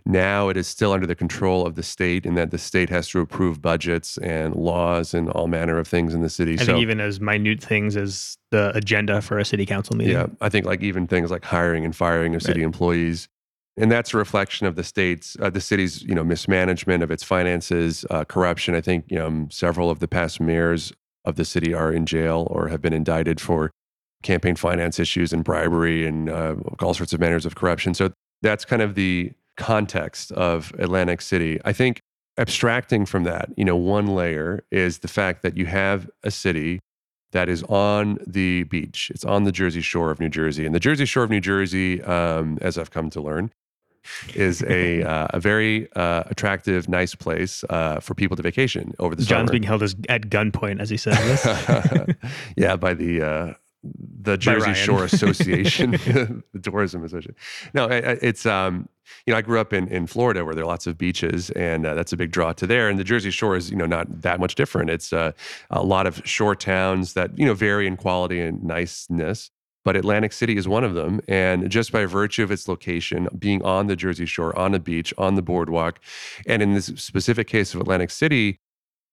Now 0.04 0.48
it 0.48 0.56
is 0.56 0.66
still 0.66 0.92
under 0.92 1.06
the 1.06 1.14
control 1.14 1.64
of 1.66 1.74
the 1.74 1.82
state 1.82 2.26
in 2.26 2.34
that 2.34 2.50
the 2.50 2.58
state 2.58 2.90
has 2.90 3.08
to 3.08 3.20
approve 3.20 3.62
budgets 3.62 4.18
and 4.18 4.54
laws 4.54 5.14
and 5.14 5.30
all 5.30 5.46
manner 5.46 5.78
of 5.78 5.86
things 5.86 6.12
in 6.12 6.22
the 6.22 6.28
city. 6.28 6.54
I 6.54 6.56
so, 6.56 6.66
think 6.66 6.78
even 6.78 7.00
as 7.00 7.20
minute 7.20 7.62
things 7.62 7.96
as 7.96 8.36
the 8.50 8.76
agenda 8.76 9.22
for 9.22 9.38
a 9.38 9.44
city 9.44 9.64
council 9.64 9.96
meeting. 9.96 10.14
Yeah, 10.14 10.26
I 10.40 10.48
think 10.48 10.66
like 10.66 10.82
even 10.82 11.06
things 11.06 11.30
like 11.30 11.44
hiring 11.44 11.84
and 11.84 11.94
firing 11.94 12.34
of 12.34 12.42
city 12.42 12.60
right. 12.60 12.66
employees. 12.66 13.28
And 13.76 13.90
that's 13.90 14.12
a 14.12 14.18
reflection 14.18 14.66
of 14.66 14.76
the 14.76 14.84
state's, 14.84 15.36
uh, 15.40 15.48
the 15.48 15.60
city's, 15.60 16.02
you 16.02 16.14
know, 16.14 16.24
mismanagement 16.24 17.02
of 17.02 17.10
its 17.10 17.24
finances, 17.24 18.04
uh, 18.10 18.24
corruption. 18.24 18.74
I 18.74 18.82
think 18.82 19.06
you 19.08 19.18
know, 19.18 19.48
several 19.50 19.90
of 19.90 19.98
the 19.98 20.08
past 20.08 20.40
mayors 20.40 20.92
of 21.24 21.36
the 21.36 21.44
city 21.44 21.72
are 21.72 21.92
in 21.92 22.04
jail 22.04 22.46
or 22.50 22.68
have 22.68 22.82
been 22.82 22.92
indicted 22.92 23.40
for 23.40 23.70
campaign 24.22 24.56
finance 24.56 24.98
issues 24.98 25.32
and 25.32 25.42
bribery 25.42 26.06
and 26.06 26.28
uh, 26.28 26.54
all 26.80 26.94
sorts 26.94 27.12
of 27.12 27.20
manners 27.20 27.46
of 27.46 27.54
corruption. 27.54 27.94
So 27.94 28.12
that's 28.42 28.64
kind 28.64 28.82
of 28.82 28.94
the 28.94 29.32
context 29.56 30.32
of 30.32 30.72
Atlantic 30.78 31.20
City. 31.20 31.60
I 31.64 31.72
think 31.72 32.00
abstracting 32.38 33.06
from 33.06 33.24
that, 33.24 33.50
you 33.56 33.64
know, 33.64 33.76
one 33.76 34.06
layer 34.06 34.64
is 34.70 34.98
the 34.98 35.08
fact 35.08 35.42
that 35.42 35.56
you 35.56 35.66
have 35.66 36.08
a 36.22 36.30
city 36.30 36.80
that 37.32 37.48
is 37.48 37.62
on 37.64 38.18
the 38.26 38.64
beach. 38.64 39.10
It's 39.14 39.24
on 39.24 39.44
the 39.44 39.52
Jersey 39.52 39.80
Shore 39.80 40.10
of 40.10 40.20
New 40.20 40.28
Jersey, 40.28 40.66
and 40.66 40.74
the 40.74 40.80
Jersey 40.80 41.06
Shore 41.06 41.24
of 41.24 41.30
New 41.30 41.40
Jersey, 41.40 42.02
um, 42.02 42.58
as 42.60 42.76
I've 42.78 42.90
come 42.90 43.10
to 43.10 43.20
learn, 43.20 43.50
is 44.34 44.62
a 44.64 45.02
uh, 45.08 45.28
a 45.30 45.40
very 45.40 45.90
uh, 45.94 46.24
attractive, 46.26 46.88
nice 46.88 47.14
place 47.14 47.64
uh, 47.70 48.00
for 48.00 48.14
people 48.14 48.36
to 48.36 48.42
vacation 48.42 48.94
over 48.98 49.14
the 49.14 49.22
John's 49.22 49.28
summer. 49.28 49.38
John's 49.40 49.50
being 49.50 49.62
held 49.62 49.82
as, 49.82 49.96
at 50.08 50.22
gunpoint 50.28 50.80
as 50.80 50.90
he 50.90 50.96
says 50.96 51.18
this. 51.44 52.16
yeah, 52.56 52.76
by 52.76 52.94
the 52.94 53.22
uh, 53.22 53.54
the 53.84 54.36
Jersey 54.36 54.74
Shore 54.74 55.04
Association, 55.04 55.90
the 56.52 56.60
Tourism 56.62 57.04
Association. 57.04 57.34
No, 57.74 57.88
it's 57.90 58.46
um, 58.46 58.88
you 59.26 59.32
know, 59.32 59.38
I 59.38 59.42
grew 59.42 59.60
up 59.60 59.72
in 59.72 59.88
in 59.88 60.06
Florida 60.06 60.44
where 60.44 60.54
there 60.54 60.64
are 60.64 60.68
lots 60.68 60.86
of 60.86 60.96
beaches, 60.96 61.50
and 61.50 61.84
uh, 61.84 61.94
that's 61.94 62.12
a 62.12 62.16
big 62.16 62.30
draw 62.30 62.52
to 62.52 62.66
there. 62.66 62.88
And 62.88 62.98
the 62.98 63.04
Jersey 63.04 63.30
Shore 63.30 63.56
is 63.56 63.70
you 63.70 63.76
know 63.76 63.86
not 63.86 64.22
that 64.22 64.38
much 64.38 64.54
different. 64.54 64.90
It's 64.90 65.12
uh, 65.12 65.32
a 65.70 65.82
lot 65.82 66.06
of 66.06 66.22
shore 66.24 66.54
towns 66.54 67.14
that 67.14 67.36
you 67.36 67.44
know 67.44 67.54
vary 67.54 67.86
in 67.86 67.96
quality 67.96 68.40
and 68.40 68.62
niceness. 68.62 69.50
But 69.84 69.96
Atlantic 69.96 70.32
City 70.32 70.56
is 70.56 70.68
one 70.68 70.84
of 70.84 70.94
them. 70.94 71.20
And 71.28 71.70
just 71.70 71.92
by 71.92 72.04
virtue 72.06 72.42
of 72.42 72.50
its 72.50 72.68
location, 72.68 73.28
being 73.38 73.62
on 73.62 73.86
the 73.86 73.96
Jersey 73.96 74.26
Shore, 74.26 74.56
on 74.58 74.74
a 74.74 74.78
beach, 74.78 75.12
on 75.18 75.34
the 75.34 75.42
boardwalk, 75.42 76.00
and 76.46 76.62
in 76.62 76.74
this 76.74 76.86
specific 76.96 77.48
case 77.48 77.74
of 77.74 77.80
Atlantic 77.80 78.10
City, 78.10 78.60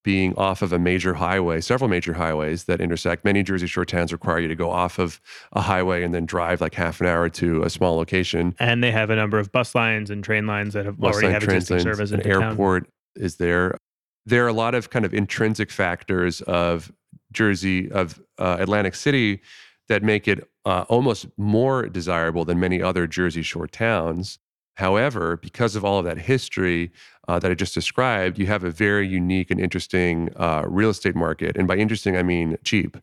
being 0.03 0.33
off 0.37 0.61
of 0.61 0.71
a 0.71 0.79
major 0.79 1.13
highway, 1.13 1.59
several 1.59 1.89
major 1.89 2.13
highways 2.13 2.65
that 2.65 2.79
intersect. 2.79 3.25
Many 3.25 3.43
Jersey 3.43 3.67
Shore 3.67 3.85
towns 3.85 4.13
require 4.13 4.39
you 4.39 4.47
to 4.47 4.55
go 4.55 4.71
off 4.71 4.97
of 4.97 5.19
a 5.51 5.61
highway 5.61 6.03
and 6.03 6.13
then 6.13 6.25
drive 6.25 6.61
like 6.61 6.73
half 6.73 7.01
an 7.01 7.07
hour 7.07 7.29
to 7.29 7.63
a 7.63 7.69
small 7.69 7.97
location. 7.97 8.55
And 8.59 8.83
they 8.83 8.91
have 8.91 9.09
a 9.09 9.15
number 9.15 9.39
of 9.39 9.51
bus 9.51 9.75
lines 9.75 10.09
and 10.09 10.23
train 10.23 10.47
lines 10.47 10.73
that 10.73 10.85
have 10.85 10.97
bus 10.97 11.13
already 11.13 11.27
line, 11.27 11.33
have 11.33 11.43
existing 11.43 11.79
service 11.81 12.11
an 12.11 12.25
airport. 12.25 12.85
Town. 12.85 12.91
is 13.17 13.35
there. 13.35 13.77
There 14.25 14.45
are 14.45 14.47
a 14.47 14.53
lot 14.53 14.73
of 14.73 14.89
kind 14.89 15.05
of 15.05 15.13
intrinsic 15.13 15.69
factors 15.69 16.41
of 16.41 16.91
Jersey, 17.31 17.91
of 17.91 18.21
uh, 18.37 18.57
Atlantic 18.59 18.95
City, 18.95 19.41
that 19.89 20.03
make 20.03 20.27
it 20.27 20.47
uh, 20.65 20.85
almost 20.87 21.25
more 21.35 21.87
desirable 21.89 22.45
than 22.45 22.59
many 22.59 22.81
other 22.81 23.07
Jersey 23.07 23.41
Shore 23.41 23.67
towns. 23.67 24.39
However, 24.75 25.35
because 25.35 25.75
of 25.75 25.83
all 25.83 25.99
of 25.99 26.05
that 26.05 26.19
history 26.19 26.91
uh, 27.27 27.39
that 27.39 27.51
I 27.51 27.53
just 27.55 27.73
described, 27.73 28.39
you 28.39 28.45
have 28.45 28.63
a 28.63 28.71
very 28.71 29.07
unique 29.07 29.51
and 29.51 29.59
interesting 29.59 30.29
uh, 30.37 30.63
real 30.67 30.89
estate 30.89 31.15
market. 31.15 31.57
And 31.57 31.67
by 31.67 31.75
interesting, 31.75 32.15
I 32.15 32.23
mean 32.23 32.57
cheap. 32.63 32.97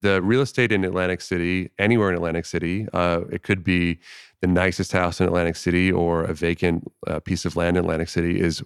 The 0.00 0.20
real 0.20 0.40
estate 0.40 0.72
in 0.72 0.84
Atlantic 0.84 1.20
City, 1.20 1.70
anywhere 1.78 2.08
in 2.08 2.16
Atlantic 2.16 2.44
City, 2.44 2.88
uh, 2.92 3.20
it 3.30 3.44
could 3.44 3.62
be 3.62 4.00
the 4.40 4.48
nicest 4.48 4.90
house 4.90 5.20
in 5.20 5.26
Atlantic 5.26 5.54
City 5.54 5.92
or 5.92 6.24
a 6.24 6.34
vacant 6.34 6.90
uh, 7.06 7.20
piece 7.20 7.44
of 7.44 7.54
land 7.54 7.76
in 7.76 7.84
Atlantic 7.84 8.08
City, 8.08 8.40
is 8.40 8.64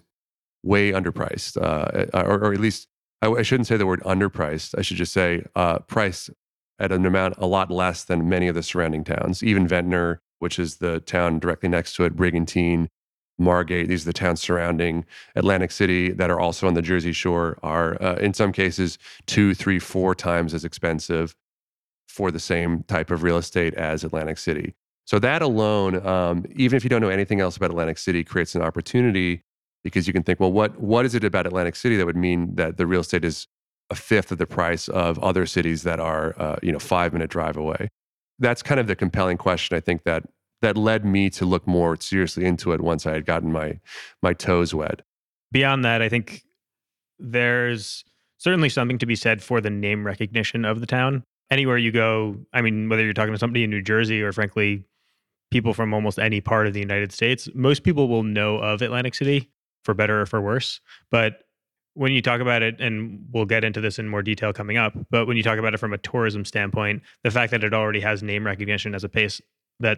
way 0.63 0.91
underpriced, 0.91 1.61
uh, 1.61 2.07
or, 2.17 2.39
or, 2.43 2.53
at 2.53 2.59
least 2.59 2.87
I, 3.21 3.27
I, 3.27 3.43
shouldn't 3.43 3.67
say 3.67 3.77
the 3.77 3.85
word 3.85 4.01
underpriced. 4.01 4.73
I 4.75 4.81
should 4.81 4.97
just 4.97 5.13
say 5.13 5.43
priced 5.87 6.31
at 6.79 6.91
an 6.91 7.05
amount 7.05 7.35
a 7.37 7.47
lot 7.47 7.71
less 7.71 8.03
than 8.03 8.29
many 8.29 8.47
of 8.47 8.55
the 8.55 8.63
surrounding 8.63 9.03
towns, 9.03 9.41
even 9.43 9.67
Ventnor 9.67 10.21
which 10.39 10.59
is 10.59 10.77
the 10.77 10.99
town 11.01 11.39
directly 11.39 11.69
next 11.69 11.95
to 11.95 12.03
it, 12.03 12.15
Brigantine, 12.15 12.89
Margate. 13.39 13.87
These 13.87 14.03
are 14.03 14.09
the 14.09 14.13
towns 14.13 14.41
surrounding 14.41 15.05
Atlantic 15.35 15.71
City 15.71 16.11
that 16.11 16.29
are 16.31 16.39
also 16.39 16.67
on 16.67 16.73
the 16.73 16.81
Jersey 16.81 17.11
Shore, 17.11 17.57
are 17.63 18.01
uh, 18.01 18.15
in 18.15 18.33
some 18.33 18.51
cases 18.51 18.97
two, 19.25 19.53
three, 19.53 19.79
four 19.79 20.15
times 20.15 20.53
as 20.53 20.65
expensive 20.65 21.35
for 22.07 22.31
the 22.31 22.39
same 22.39 22.83
type 22.83 23.11
of 23.11 23.21
real 23.23 23.37
estate 23.37 23.73
as 23.75 24.03
Atlantic 24.03 24.37
City. 24.37 24.73
So 25.05 25.19
that 25.19 25.41
alone, 25.41 26.05
um, 26.05 26.45
even 26.55 26.75
if 26.75 26.83
you 26.83 26.89
don't 26.89 27.01
know 27.01 27.09
anything 27.09 27.39
else 27.39 27.55
about 27.55 27.69
Atlantic 27.69 27.97
City, 27.97 28.23
creates 28.23 28.55
an 28.55 28.61
opportunity 28.61 29.43
because 29.83 30.07
you 30.07 30.13
can 30.13 30.23
think, 30.23 30.39
well, 30.39 30.51
what 30.51 30.79
what 30.81 31.05
is 31.05 31.15
it 31.15 31.23
about 31.23 31.45
Atlantic 31.45 31.75
City 31.75 31.95
that 31.97 32.05
would 32.05 32.17
mean 32.17 32.55
that 32.55 32.77
the 32.77 32.87
real 32.87 33.01
estate 33.01 33.23
is 33.23 33.47
a 33.89 33.95
fifth 33.95 34.31
of 34.31 34.37
the 34.37 34.47
price 34.47 34.87
of 34.89 35.17
other 35.19 35.45
cities 35.45 35.83
that 35.83 35.99
are, 35.99 36.35
uh, 36.37 36.57
you 36.61 36.71
know, 36.71 36.79
five 36.79 37.13
minute 37.13 37.29
drive 37.29 37.57
away? 37.57 37.89
that's 38.39 38.63
kind 38.63 38.79
of 38.79 38.87
the 38.87 38.95
compelling 38.95 39.37
question 39.37 39.75
I 39.75 39.79
think 39.79 40.03
that 40.03 40.23
that 40.61 40.75
led 40.75 41.05
me 41.05 41.29
to 41.31 41.45
look 41.45 41.67
more 41.67 41.97
seriously 41.99 42.45
into 42.45 42.71
it 42.71 42.81
once 42.81 43.05
I 43.05 43.13
had 43.13 43.25
gotten 43.25 43.51
my 43.51 43.79
my 44.21 44.33
toes 44.33 44.73
wet. 44.73 45.01
Beyond 45.51 45.85
that, 45.85 46.01
I 46.01 46.09
think 46.09 46.43
there's 47.19 48.03
certainly 48.37 48.69
something 48.69 48.97
to 48.99 49.05
be 49.05 49.15
said 49.15 49.41
for 49.41 49.61
the 49.61 49.69
name 49.69 50.05
recognition 50.05 50.65
of 50.65 50.79
the 50.79 50.85
town. 50.85 51.23
Anywhere 51.49 51.77
you 51.77 51.91
go, 51.91 52.37
I 52.53 52.61
mean, 52.61 52.89
whether 52.89 53.03
you're 53.03 53.13
talking 53.13 53.33
to 53.33 53.39
somebody 53.39 53.63
in 53.63 53.69
New 53.69 53.81
Jersey 53.81 54.21
or 54.21 54.31
frankly 54.33 54.83
people 55.49 55.73
from 55.73 55.93
almost 55.93 56.19
any 56.19 56.41
part 56.41 56.67
of 56.67 56.73
the 56.73 56.79
United 56.81 57.11
States, 57.11 57.47
most 57.55 57.83
people 57.83 58.09
will 58.09 58.23
know 58.23 58.57
of 58.57 58.81
Atlantic 58.81 59.15
City 59.15 59.49
for 59.85 59.93
better 59.93 60.21
or 60.21 60.25
for 60.25 60.41
worse. 60.41 60.81
But 61.09 61.43
when 61.97 62.11
you 62.11 62.21
talk 62.21 62.41
about 62.41 62.61
it, 62.61 62.79
and 62.79 63.25
we'll 63.31 63.45
get 63.45 63.63
into 63.63 63.81
this 63.81 63.97
in 63.97 64.07
more 64.07 64.21
detail 64.21 64.53
coming 64.53 64.77
up, 64.77 64.93
but 65.09 65.25
when 65.25 65.35
you 65.35 65.41
talk 65.41 65.57
about 65.57 65.73
it 65.73 65.77
from 65.77 65.93
a 65.93 65.97
tourism 65.97 66.45
standpoint, 66.45 67.01
the 67.23 67.31
fact 67.31 67.49
that 67.51 67.63
it 67.63 67.73
already 67.73 67.99
has 67.99 68.21
name 68.21 68.45
recognition 68.45 68.93
as 68.93 69.03
a 69.03 69.09
place 69.09 69.41
that 69.79 69.97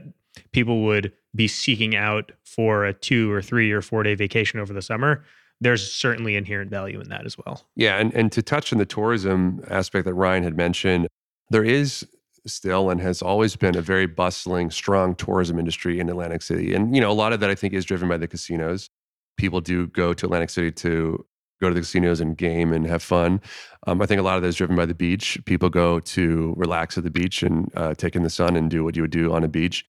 people 0.53 0.83
would 0.83 1.11
be 1.35 1.47
seeking 1.47 1.97
out 1.97 2.31
for 2.45 2.85
a 2.85 2.93
two 2.93 3.29
or 3.29 3.41
three 3.41 3.71
or 3.71 3.81
four 3.81 4.03
day 4.03 4.15
vacation 4.15 4.61
over 4.61 4.71
the 4.71 4.81
summer, 4.81 5.25
there's 5.59 5.91
certainly 5.91 6.37
inherent 6.37 6.71
value 6.71 7.01
in 7.01 7.09
that 7.09 7.25
as 7.25 7.37
well. 7.37 7.67
Yeah, 7.75 7.97
and, 7.97 8.13
and 8.13 8.31
to 8.31 8.41
touch 8.41 8.71
on 8.71 8.79
the 8.79 8.85
tourism 8.85 9.61
aspect 9.69 10.05
that 10.05 10.13
Ryan 10.13 10.43
had 10.43 10.55
mentioned, 10.55 11.09
there 11.49 11.65
is 11.65 12.07
still 12.47 12.89
and 12.89 13.01
has 13.01 13.21
always 13.21 13.57
been 13.57 13.75
a 13.75 13.81
very 13.81 14.05
bustling, 14.05 14.71
strong 14.71 15.15
tourism 15.15 15.59
industry 15.59 15.99
in 15.99 16.07
Atlantic 16.07 16.43
City. 16.43 16.73
And, 16.73 16.95
you 16.95 17.01
know, 17.01 17.11
a 17.11 17.13
lot 17.13 17.33
of 17.33 17.41
that 17.41 17.49
I 17.49 17.55
think 17.55 17.73
is 17.73 17.83
driven 17.83 18.07
by 18.07 18.17
the 18.17 18.27
casinos. 18.27 18.89
People 19.35 19.59
do 19.59 19.87
go 19.87 20.13
to 20.13 20.25
Atlantic 20.25 20.49
City 20.49 20.71
to 20.71 21.25
go 21.61 21.69
to 21.69 21.73
the 21.73 21.81
casinos 21.81 22.21
and 22.21 22.37
game 22.37 22.73
and 22.73 22.85
have 22.87 23.03
fun. 23.03 23.41
Um, 23.87 24.01
I 24.01 24.05
think 24.05 24.19
a 24.19 24.23
lot 24.23 24.35
of 24.37 24.41
that 24.41 24.47
is 24.49 24.55
driven 24.55 24.75
by 24.75 24.85
the 24.85 24.93
beach. 24.93 25.37
People 25.45 25.69
go 25.69 25.99
to 25.99 26.53
relax 26.57 26.97
at 26.97 27.03
the 27.03 27.09
beach 27.09 27.43
and 27.43 27.71
uh, 27.75 27.93
take 27.93 28.15
in 28.15 28.23
the 28.23 28.29
sun 28.29 28.55
and 28.55 28.69
do 28.69 28.83
what 28.83 28.95
you 28.95 29.01
would 29.01 29.11
do 29.11 29.33
on 29.33 29.43
a 29.43 29.47
beach. 29.47 29.85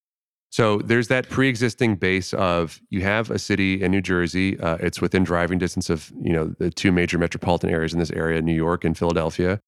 So 0.53 0.79
there's 0.79 1.07
that 1.09 1.29
pre-existing 1.29 1.97
base 1.97 2.35
of 2.35 2.81
you 2.91 3.03
have 3.03 3.31
a 3.31 3.39
city 3.39 3.81
in 3.83 3.93
New 3.93 4.01
Jersey. 4.01 4.59
Uh, 4.59 4.79
it's 4.81 5.01
within 5.01 5.23
driving 5.23 5.59
distance 5.59 5.89
of 5.89 6.13
you 6.21 6.33
know 6.33 6.55
the 6.59 6.71
two 6.71 6.91
major 6.91 7.19
metropolitan 7.19 7.71
areas 7.71 7.93
in 7.93 8.01
this 8.01 8.11
area, 8.11 8.43
New 8.43 8.55
York 8.55 8.85
and 8.85 8.99
Philadelphia. 8.99 9.61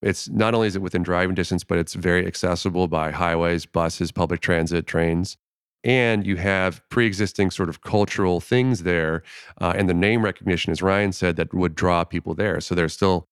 It's 0.00 0.28
not 0.30 0.54
only 0.54 0.66
is 0.66 0.76
it 0.76 0.82
within 0.82 1.02
driving 1.02 1.34
distance, 1.34 1.62
but 1.62 1.78
it's 1.78 1.94
very 1.94 2.26
accessible 2.26 2.88
by 2.88 3.10
highways, 3.10 3.66
buses, 3.66 4.12
public 4.12 4.40
transit, 4.40 4.86
trains 4.86 5.36
and 5.84 6.26
you 6.26 6.36
have 6.36 6.82
pre-existing 6.88 7.50
sort 7.50 7.68
of 7.68 7.82
cultural 7.82 8.40
things 8.40 8.82
there 8.82 9.22
uh, 9.60 9.74
and 9.76 9.88
the 9.88 9.94
name 9.94 10.24
recognition 10.24 10.72
as 10.72 10.82
ryan 10.82 11.12
said 11.12 11.36
that 11.36 11.52
would 11.54 11.74
draw 11.74 12.02
people 12.04 12.34
there. 12.34 12.60
So 12.60 12.74
there's 12.74 12.94
still 12.94 13.28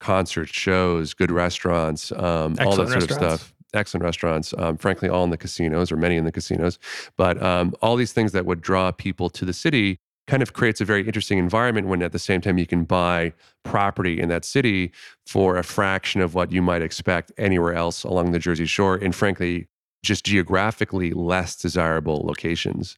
concerts 0.00 0.52
shows 0.52 1.14
good 1.14 1.30
restaurants 1.30 2.12
um, 2.12 2.56
all 2.60 2.76
that 2.76 2.88
sort 2.88 3.04
of 3.04 3.10
stuff. 3.10 3.54
excellent 3.72 4.04
restaurants 4.04 4.52
um, 4.58 4.76
frankly 4.76 5.08
all 5.08 5.24
in 5.24 5.30
the 5.30 5.36
casinos 5.36 5.90
or 5.90 5.96
many 5.96 6.16
in 6.16 6.24
the 6.24 6.32
casinos. 6.32 6.78
But 7.16 7.42
um, 7.42 7.74
all 7.80 7.96
these 7.96 8.12
things 8.12 8.32
that 8.32 8.44
would 8.44 8.60
draw 8.60 8.92
people 8.92 9.30
to 9.30 9.44
the 9.44 9.52
city 9.52 9.98
kind 10.26 10.42
of 10.42 10.54
creates 10.54 10.80
a 10.80 10.84
very 10.84 11.06
interesting 11.06 11.38
environment 11.38 11.86
when 11.86 12.02
at 12.02 12.12
the 12.12 12.18
same 12.18 12.40
time 12.40 12.56
you 12.56 12.66
can 12.66 12.84
buy 12.84 13.32
property 13.62 14.20
in 14.20 14.28
that 14.30 14.44
city 14.44 14.90
for 15.26 15.58
a 15.58 15.62
fraction 15.62 16.20
of 16.22 16.34
what 16.34 16.50
you 16.50 16.62
might 16.62 16.80
expect 16.80 17.30
anywhere 17.36 17.74
else 17.74 18.04
along 18.04 18.32
the 18.32 18.38
jersey 18.38 18.66
shore. 18.66 18.96
And 18.96 19.14
frankly 19.14 19.68
just 20.04 20.24
geographically 20.24 21.12
less 21.12 21.56
desirable 21.56 22.22
locations. 22.24 22.96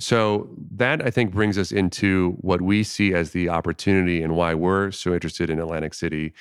So 0.00 0.48
that 0.72 1.06
I 1.06 1.10
think 1.10 1.32
brings 1.32 1.56
us 1.56 1.70
into 1.70 2.32
what 2.40 2.60
we 2.60 2.82
see 2.82 3.14
as 3.14 3.30
the 3.30 3.48
opportunity 3.48 4.22
and 4.22 4.34
why 4.34 4.52
we're 4.54 4.90
so 4.90 5.14
interested 5.14 5.50
in 5.50 5.60
Atlantic 5.60 5.94
City, 5.94 6.32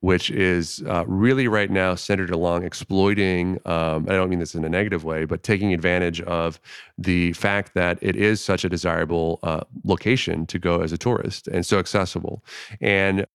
which 0.00 0.30
is 0.30 0.82
uh, 0.88 1.04
really 1.06 1.46
right 1.46 1.70
now 1.70 1.96
centered 1.96 2.30
along 2.30 2.64
exploiting. 2.64 3.58
Um, 3.66 4.06
I 4.08 4.12
don't 4.12 4.30
mean 4.30 4.38
this 4.38 4.54
in 4.54 4.64
a 4.64 4.70
negative 4.70 5.04
way, 5.04 5.26
but 5.26 5.42
taking 5.42 5.74
advantage 5.74 6.22
of 6.22 6.58
the 6.96 7.34
fact 7.34 7.74
that 7.74 7.98
it 8.00 8.16
is 8.16 8.40
such 8.40 8.64
a 8.64 8.70
desirable 8.70 9.38
uh, 9.42 9.60
location 9.84 10.46
to 10.46 10.58
go 10.58 10.80
as 10.80 10.90
a 10.90 10.98
tourist 10.98 11.46
and 11.48 11.66
so 11.66 11.78
accessible. 11.78 12.42
And 12.80 13.26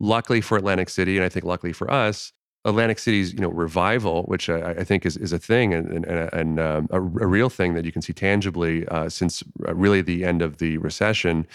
luckily 0.00 0.40
for 0.40 0.58
Atlantic 0.58 0.88
City, 0.88 1.16
and 1.16 1.24
I 1.24 1.28
think 1.28 1.44
luckily 1.44 1.72
for 1.72 1.88
us, 1.88 2.32
Atlantic 2.64 2.98
City's 2.98 3.32
you 3.32 3.40
know 3.40 3.48
revival, 3.48 4.22
which 4.24 4.48
I, 4.48 4.70
I 4.70 4.84
think 4.84 5.04
is, 5.04 5.16
is 5.16 5.32
a 5.32 5.38
thing 5.38 5.74
and, 5.74 6.04
and, 6.04 6.06
and 6.32 6.60
um, 6.60 6.88
a, 6.90 6.98
a, 6.98 7.26
real 7.26 7.48
thing 7.48 7.74
that 7.74 7.84
you 7.84 7.92
can 7.92 8.02
see 8.02 8.12
tangibly 8.12 8.86
uh, 8.88 9.08
since 9.08 9.42
uh, 9.66 9.74
really 9.74 10.00
the 10.00 10.24
end 10.24 10.42
of 10.42 10.58
the 10.58 10.78
recession, 10.78 11.46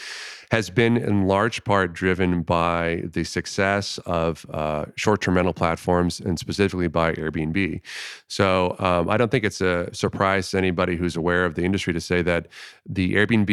has 0.52 0.70
been 0.70 0.96
in 0.96 1.28
large 1.28 1.64
part 1.66 1.94
driven 1.94 2.42
by 2.42 3.04
the 3.04 3.24
success 3.26 3.98
of 4.06 4.46
uh, 4.54 4.86
short-term 4.96 5.36
rental 5.36 5.54
platforms 5.54 6.22
and 6.22 6.40
specifically 6.40 6.88
by 6.88 7.14
Airbnb. 7.14 7.82
So 8.30 8.76
um, 8.80 9.10
I 9.10 9.18
don't 9.18 9.30
think 9.30 9.44
it's 9.44 9.60
a 9.60 9.94
surprise 9.94 10.52
to 10.52 10.58
anybody 10.58 10.96
who's 10.96 11.18
aware 11.18 11.44
of 11.44 11.56
the 11.56 11.64
industry 11.64 11.92
to 11.94 12.00
say 12.00 12.22
that 12.22 12.48
the 12.88 13.16
Airbnb, 13.16 13.50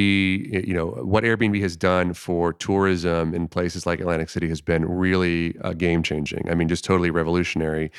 you 0.66 0.72
know, 0.72 0.90
what 0.90 1.24
Airbnb 1.24 1.60
has 1.62 1.76
done 1.76 2.14
for 2.14 2.52
tourism 2.52 3.34
in 3.34 3.48
places 3.48 3.86
like 3.86 3.98
Atlantic 4.00 4.30
City 4.30 4.48
has 4.48 4.60
been 4.60 4.84
really 4.84 5.56
uh, 5.62 5.72
game-changing. 5.72 6.48
I 6.48 6.54
mean, 6.54 6.68
just 6.68 6.84
totally 6.84 7.10
revolutionary 7.10 7.90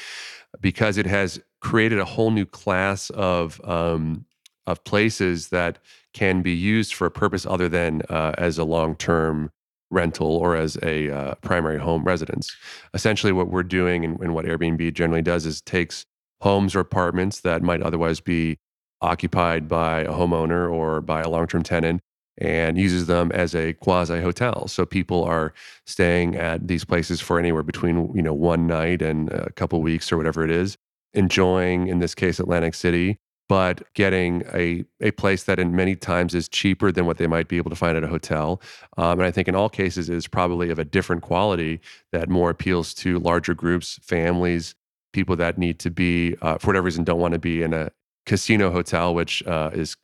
because 0.61 0.97
it 0.97 1.05
has 1.05 1.41
created 1.59 1.99
a 1.99 2.05
whole 2.05 2.31
new 2.31 2.45
class 2.45 3.09
of 3.09 3.59
um, 3.65 4.25
of 4.67 4.83
places 4.83 5.49
that 5.49 5.79
can 6.13 6.41
be 6.41 6.53
used 6.53 6.93
for 6.93 7.05
a 7.05 7.11
purpose 7.11 7.45
other 7.45 7.69
than 7.69 8.01
uh, 8.09 8.33
as 8.37 8.57
a 8.57 8.63
long 8.63 8.95
term 8.95 9.51
rental 9.91 10.37
or 10.37 10.55
as 10.55 10.77
a 10.81 11.11
uh, 11.11 11.35
primary 11.35 11.77
home 11.77 12.03
residence. 12.03 12.55
Essentially, 12.93 13.31
what 13.31 13.49
we're 13.49 13.63
doing 13.63 14.03
and, 14.03 14.19
and, 14.19 14.33
what 14.33 14.45
Airbnb 14.45 14.93
generally 14.93 15.21
does 15.21 15.45
is 15.45 15.61
takes 15.61 16.05
homes 16.41 16.75
or 16.75 16.79
apartments 16.79 17.41
that 17.41 17.61
might 17.61 17.81
otherwise 17.81 18.19
be 18.19 18.57
occupied 19.01 19.67
by 19.67 20.01
a 20.01 20.11
homeowner 20.11 20.71
or 20.71 21.01
by 21.01 21.21
a 21.21 21.29
long 21.29 21.47
term 21.47 21.63
tenant 21.63 22.01
and 22.37 22.77
uses 22.77 23.07
them 23.07 23.31
as 23.31 23.55
a 23.55 23.73
quasi 23.73 24.19
hotel. 24.19 24.67
So 24.67 24.85
people 24.85 25.23
are 25.23 25.53
staying 25.85 26.35
at 26.35 26.67
these 26.67 26.83
places 26.83 27.21
for 27.21 27.39
anywhere 27.39 27.63
between 27.63 28.11
you 28.15 28.21
know 28.21 28.33
one 28.33 28.67
night 28.67 29.01
and 29.01 29.31
a 29.31 29.51
couple 29.51 29.81
weeks 29.81 30.11
or 30.11 30.17
whatever 30.17 30.43
it 30.43 30.51
is, 30.51 30.77
enjoying 31.13 31.87
in 31.87 31.99
this 31.99 32.15
case 32.15 32.39
Atlantic 32.39 32.73
City 32.73 33.19
but 33.47 33.81
getting 33.93 34.43
a, 34.53 34.83
a 35.01 35.11
place 35.11 35.43
that 35.43 35.59
in 35.59 35.75
many 35.75 35.95
times 35.95 36.33
is 36.33 36.49
cheaper 36.49 36.91
than 36.91 37.05
what 37.05 37.17
they 37.17 37.27
might 37.27 37.47
be 37.47 37.57
able 37.57 37.69
to 37.69 37.75
find 37.75 37.95
at 37.95 38.03
a 38.03 38.07
hotel. 38.07 38.61
Um, 38.97 39.19
and 39.19 39.23
I 39.23 39.31
think 39.31 39.47
in 39.47 39.55
all 39.55 39.69
cases 39.69 40.09
is 40.09 40.27
probably 40.27 40.69
of 40.69 40.79
a 40.79 40.85
different 40.85 41.21
quality 41.21 41.79
that 42.11 42.29
more 42.29 42.49
appeals 42.49 42.93
to 42.95 43.19
larger 43.19 43.53
groups, 43.53 43.99
families, 44.01 44.75
people 45.13 45.35
that 45.35 45.57
need 45.57 45.79
to 45.79 45.91
be, 45.91 46.35
uh, 46.41 46.57
for 46.57 46.67
whatever 46.67 46.85
reason, 46.85 47.03
don't 47.03 47.19
want 47.19 47.33
to 47.33 47.39
be 47.39 47.61
in 47.61 47.73
a 47.73 47.91
casino 48.25 48.71
hotel, 48.71 49.13
which 49.13 49.43
uh, 49.47 49.71
is 49.73 49.95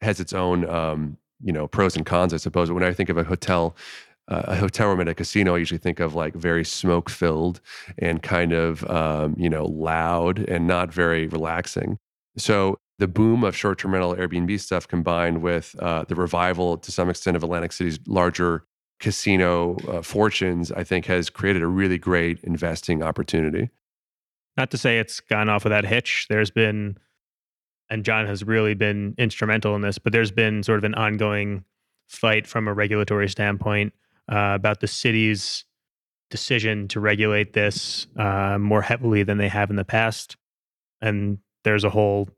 has 0.00 0.20
its 0.20 0.32
own 0.32 0.68
um, 0.68 1.18
you 1.42 1.52
know 1.52 1.68
pros 1.68 1.96
and 1.96 2.06
cons, 2.06 2.32
I 2.32 2.38
suppose. 2.38 2.68
But 2.68 2.74
when 2.74 2.84
I 2.84 2.92
think 2.92 3.08
of 3.08 3.18
a 3.18 3.24
hotel, 3.24 3.76
uh, 4.28 4.42
a 4.46 4.56
hotel 4.56 4.88
room 4.88 5.00
at 5.00 5.08
a 5.08 5.14
casino, 5.14 5.54
I 5.54 5.58
usually 5.58 5.78
think 5.78 6.00
of 6.00 6.14
like 6.14 6.34
very 6.34 6.64
smoke 6.64 7.10
filled 7.10 7.60
and 7.98 8.22
kind 8.22 8.52
of 8.52 8.88
um, 8.90 9.34
you 9.38 9.50
know 9.50 9.66
loud 9.66 10.38
and 10.38 10.66
not 10.66 10.92
very 10.92 11.26
relaxing. 11.26 11.98
So 12.38 12.78
the 12.98 13.08
boom 13.08 13.44
of 13.44 13.56
short-term 13.56 13.92
rental 13.92 14.14
Airbnb 14.14 14.58
stuff 14.60 14.88
combined 14.88 15.42
with 15.42 15.76
uh, 15.78 16.04
the 16.08 16.14
revival 16.14 16.78
to 16.78 16.92
some 16.92 17.10
extent 17.10 17.36
of 17.36 17.42
Atlantic 17.42 17.72
City's 17.72 17.98
larger 18.06 18.64
casino 19.00 19.76
uh, 19.88 20.02
fortunes, 20.02 20.72
I 20.72 20.82
think 20.84 21.06
has 21.06 21.30
created 21.30 21.62
a 21.62 21.66
really 21.68 21.98
great 21.98 22.40
investing 22.42 23.02
opportunity. 23.02 23.70
Not 24.56 24.72
to 24.72 24.78
say 24.78 24.98
it's 24.98 25.20
gone 25.20 25.48
off 25.48 25.62
without 25.62 25.84
hitch. 25.84 26.26
There's 26.28 26.50
been, 26.50 26.98
and 27.88 28.04
John 28.04 28.26
has 28.26 28.42
really 28.42 28.74
been 28.74 29.14
instrumental 29.16 29.76
in 29.76 29.82
this, 29.82 29.98
but 29.98 30.12
there's 30.12 30.32
been 30.32 30.64
sort 30.64 30.78
of 30.78 30.84
an 30.84 30.94
ongoing 30.94 31.64
fight 32.08 32.46
from 32.46 32.66
a 32.66 32.74
regulatory 32.74 33.28
standpoint 33.28 33.92
uh, 34.30 34.52
about 34.54 34.80
the 34.80 34.88
city's 34.88 35.64
decision 36.30 36.88
to 36.88 37.00
regulate 37.00 37.52
this 37.52 38.08
uh, 38.16 38.58
more 38.58 38.82
heavily 38.82 39.22
than 39.22 39.38
they 39.38 39.48
have 39.48 39.70
in 39.70 39.76
the 39.76 39.84
past. 39.84 40.36
And 41.00 41.38
there's 41.64 41.84
a 41.84 41.90
whole 41.90 42.28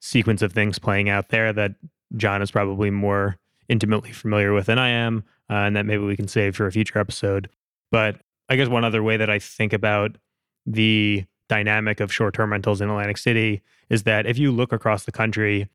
sequence 0.00 0.42
of 0.42 0.52
things 0.52 0.78
playing 0.78 1.08
out 1.08 1.28
there 1.28 1.52
that 1.52 1.72
John 2.16 2.42
is 2.42 2.50
probably 2.50 2.90
more 2.90 3.38
intimately 3.68 4.12
familiar 4.12 4.52
with 4.52 4.66
than 4.66 4.78
I 4.78 4.90
am, 4.90 5.24
uh, 5.50 5.54
and 5.54 5.76
that 5.76 5.86
maybe 5.86 6.04
we 6.04 6.16
can 6.16 6.28
save 6.28 6.56
for 6.56 6.66
a 6.66 6.72
future 6.72 6.98
episode. 6.98 7.48
But 7.90 8.20
I 8.48 8.56
guess 8.56 8.68
one 8.68 8.84
other 8.84 9.02
way 9.02 9.16
that 9.16 9.30
I 9.30 9.38
think 9.38 9.72
about 9.72 10.16
the 10.66 11.24
dynamic 11.48 12.00
of 12.00 12.12
short 12.12 12.34
term 12.34 12.52
rentals 12.52 12.80
in 12.80 12.88
Atlantic 12.88 13.18
City 13.18 13.62
is 13.90 14.04
that 14.04 14.26
if 14.26 14.38
you 14.38 14.50
look 14.50 14.72
across 14.72 15.04
the 15.04 15.12
country, 15.12 15.68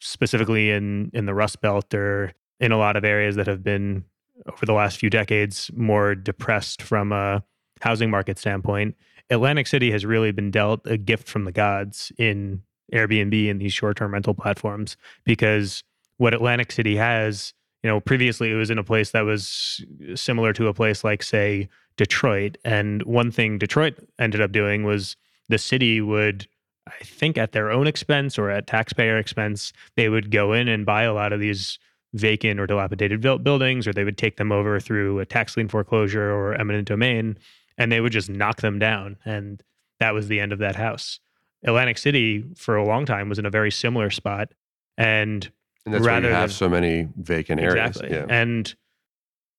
specifically 0.00 0.70
in, 0.70 1.10
in 1.14 1.26
the 1.26 1.34
Rust 1.34 1.60
Belt 1.60 1.92
or 1.94 2.32
in 2.60 2.72
a 2.72 2.78
lot 2.78 2.96
of 2.96 3.04
areas 3.04 3.36
that 3.36 3.46
have 3.46 3.62
been 3.62 4.04
over 4.52 4.66
the 4.66 4.72
last 4.72 4.98
few 4.98 5.10
decades 5.10 5.70
more 5.74 6.14
depressed 6.14 6.82
from 6.82 7.12
a 7.12 7.42
housing 7.80 8.10
market 8.10 8.38
standpoint, 8.38 8.96
Atlantic 9.30 9.66
City 9.66 9.90
has 9.90 10.04
really 10.04 10.32
been 10.32 10.50
dealt 10.50 10.86
a 10.86 10.96
gift 10.96 11.28
from 11.28 11.44
the 11.44 11.52
gods 11.52 12.12
in 12.18 12.62
Airbnb 12.92 13.50
and 13.50 13.60
these 13.60 13.72
short 13.72 13.96
term 13.96 14.12
rental 14.12 14.34
platforms 14.34 14.96
because 15.24 15.82
what 16.18 16.34
Atlantic 16.34 16.70
City 16.70 16.96
has, 16.96 17.52
you 17.82 17.90
know, 17.90 18.00
previously 18.00 18.50
it 18.50 18.54
was 18.54 18.70
in 18.70 18.78
a 18.78 18.84
place 18.84 19.10
that 19.10 19.22
was 19.22 19.84
similar 20.14 20.52
to 20.52 20.68
a 20.68 20.74
place 20.74 21.02
like, 21.04 21.22
say, 21.22 21.68
Detroit. 21.96 22.58
And 22.64 23.02
one 23.04 23.30
thing 23.30 23.58
Detroit 23.58 23.94
ended 24.18 24.40
up 24.40 24.52
doing 24.52 24.84
was 24.84 25.16
the 25.48 25.58
city 25.58 26.00
would, 26.00 26.46
I 26.86 27.04
think, 27.04 27.38
at 27.38 27.52
their 27.52 27.70
own 27.70 27.86
expense 27.86 28.38
or 28.38 28.50
at 28.50 28.66
taxpayer 28.66 29.18
expense, 29.18 29.72
they 29.96 30.08
would 30.08 30.30
go 30.30 30.52
in 30.52 30.68
and 30.68 30.86
buy 30.86 31.02
a 31.04 31.14
lot 31.14 31.32
of 31.32 31.40
these 31.40 31.78
vacant 32.14 32.60
or 32.60 32.66
dilapidated 32.66 33.20
buildings, 33.20 33.88
or 33.88 33.92
they 33.92 34.04
would 34.04 34.18
take 34.18 34.36
them 34.36 34.52
over 34.52 34.78
through 34.78 35.18
a 35.18 35.26
tax 35.26 35.56
lien 35.56 35.68
foreclosure 35.68 36.30
or 36.30 36.54
eminent 36.54 36.86
domain, 36.86 37.36
and 37.78 37.90
they 37.90 38.00
would 38.00 38.12
just 38.12 38.30
knock 38.30 38.60
them 38.60 38.78
down. 38.78 39.16
And 39.24 39.62
that 40.00 40.14
was 40.14 40.28
the 40.28 40.40
end 40.40 40.52
of 40.52 40.58
that 40.60 40.76
house. 40.76 41.20
Atlantic 41.64 41.98
City, 41.98 42.44
for 42.56 42.76
a 42.76 42.84
long 42.84 43.06
time, 43.06 43.28
was 43.28 43.38
in 43.38 43.46
a 43.46 43.50
very 43.50 43.70
similar 43.70 44.10
spot. 44.10 44.52
And, 44.96 45.50
and 45.84 45.94
that's 45.94 46.04
rather 46.04 46.26
why 46.26 46.28
you 46.28 46.34
have 46.34 46.50
than, 46.50 46.56
so 46.56 46.68
many 46.68 47.08
vacant 47.16 47.60
areas. 47.60 47.96
Exactly. 47.96 48.16
Yeah. 48.16 48.26
And 48.28 48.74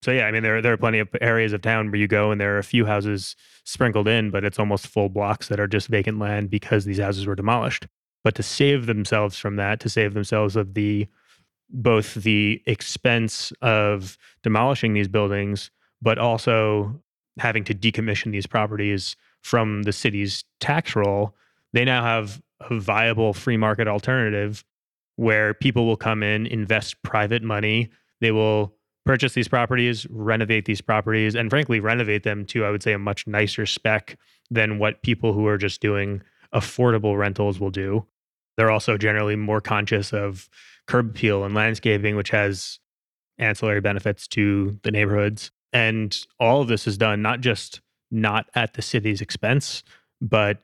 so 0.05 0.11
yeah, 0.11 0.27
I 0.27 0.31
mean 0.31 0.43
there 0.43 0.61
there 0.61 0.71
are 0.71 0.77
plenty 0.77 0.99
of 0.99 1.09
areas 1.19 1.51
of 1.51 1.63
town 1.63 1.89
where 1.89 1.99
you 1.99 2.07
go 2.07 2.29
and 2.29 2.39
there 2.39 2.55
are 2.55 2.59
a 2.59 2.63
few 2.63 2.85
houses 2.85 3.35
sprinkled 3.63 4.07
in, 4.07 4.29
but 4.29 4.45
it's 4.45 4.59
almost 4.59 4.85
full 4.85 5.09
blocks 5.09 5.47
that 5.47 5.59
are 5.59 5.67
just 5.67 5.87
vacant 5.87 6.19
land 6.19 6.51
because 6.51 6.85
these 6.85 6.99
houses 6.99 7.25
were 7.25 7.35
demolished. 7.35 7.87
But 8.23 8.35
to 8.35 8.43
save 8.43 8.85
themselves 8.85 9.39
from 9.39 9.55
that, 9.55 9.79
to 9.79 9.89
save 9.89 10.13
themselves 10.13 10.55
of 10.55 10.75
the 10.75 11.07
both 11.71 12.13
the 12.13 12.61
expense 12.67 13.51
of 13.63 14.17
demolishing 14.43 14.93
these 14.93 15.07
buildings, 15.07 15.71
but 16.01 16.19
also 16.19 17.01
having 17.37 17.63
to 17.65 17.73
decommission 17.73 18.31
these 18.31 18.47
properties 18.47 19.15
from 19.41 19.83
the 19.83 19.93
city's 19.93 20.43
tax 20.59 20.95
roll, 20.95 21.35
they 21.73 21.85
now 21.85 22.03
have 22.03 22.41
a 22.61 22.79
viable 22.79 23.33
free 23.33 23.57
market 23.57 23.87
alternative 23.87 24.63
where 25.17 25.53
people 25.53 25.85
will 25.85 25.97
come 25.97 26.23
in, 26.23 26.45
invest 26.47 27.01
private 27.03 27.43
money, 27.43 27.89
they 28.21 28.31
will 28.31 28.75
purchase 29.05 29.33
these 29.33 29.47
properties, 29.47 30.07
renovate 30.09 30.65
these 30.65 30.81
properties, 30.81 31.35
and 31.35 31.49
frankly, 31.49 31.79
renovate 31.79 32.23
them 32.23 32.45
to, 32.45 32.65
I 32.65 32.71
would 32.71 32.83
say, 32.83 32.93
a 32.93 32.99
much 32.99 33.27
nicer 33.27 33.65
spec 33.65 34.17
than 34.49 34.79
what 34.79 35.03
people 35.03 35.33
who 35.33 35.47
are 35.47 35.57
just 35.57 35.79
doing 35.79 36.21
affordable 36.53 37.17
rentals 37.17 37.59
will 37.59 37.69
do. 37.69 38.05
They're 38.57 38.71
also 38.71 38.97
generally 38.97 39.35
more 39.35 39.61
conscious 39.61 40.13
of 40.13 40.49
curb 40.87 41.11
appeal 41.11 41.43
and 41.43 41.53
landscaping, 41.53 42.15
which 42.15 42.29
has 42.29 42.79
ancillary 43.37 43.81
benefits 43.81 44.27
to 44.29 44.79
the 44.83 44.91
neighborhoods. 44.91 45.51
And 45.75 46.17
all 46.39 46.61
of 46.61 46.69
this 46.69 46.87
is 46.87 46.97
done 46.97 47.21
not 47.21 47.41
just 47.41 47.81
not 48.09 48.45
at 48.55 48.75
the 48.75 48.81
city's 48.81 49.19
expense, 49.19 49.83
but 50.21 50.63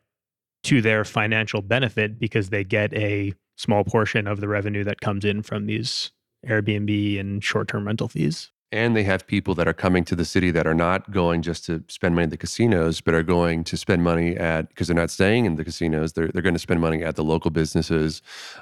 to 0.64 0.82
their 0.82 1.04
financial 1.04 1.62
benefit 1.62 2.18
because 2.18 2.50
they 2.50 2.64
get 2.64 2.94
a 2.94 3.34
small 3.58 3.84
portion 3.84 4.26
of 4.26 4.40
the 4.40 4.48
revenue 4.48 4.86
that 4.86 5.02
comes 5.02 5.26
in 5.26 5.44
from 5.44 5.66
these 5.66 6.12
Airbnb 6.48 7.20
and 7.20 7.44
short 7.44 7.68
term 7.68 7.88
rental 7.88 8.08
fees. 8.08 8.52
And 8.72 8.96
they 8.96 9.04
have 9.04 9.28
people 9.28 9.54
that 9.56 9.68
are 9.68 9.74
coming 9.74 10.06
to 10.06 10.16
the 10.16 10.24
city 10.24 10.50
that 10.52 10.66
are 10.66 10.74
not 10.74 11.12
going 11.12 11.42
just 11.42 11.66
to 11.66 11.84
spend 11.90 12.16
money 12.16 12.24
at 12.24 12.30
the 12.30 12.38
casinos, 12.38 13.02
but 13.02 13.14
are 13.14 13.22
going 13.22 13.66
to 13.66 13.76
spend 13.76 14.02
money 14.02 14.38
at, 14.38 14.70
because 14.70 14.88
they're 14.88 14.96
not 14.96 15.10
staying 15.10 15.44
in 15.44 15.56
the 15.56 15.66
casinos, 15.66 16.14
they're, 16.14 16.30
they're 16.30 16.42
going 16.42 16.56
to 16.56 16.60
spend 16.60 16.80
money 16.80 17.04
at 17.04 17.18
the 17.18 17.24
local 17.24 17.52
businesses, 17.52 18.22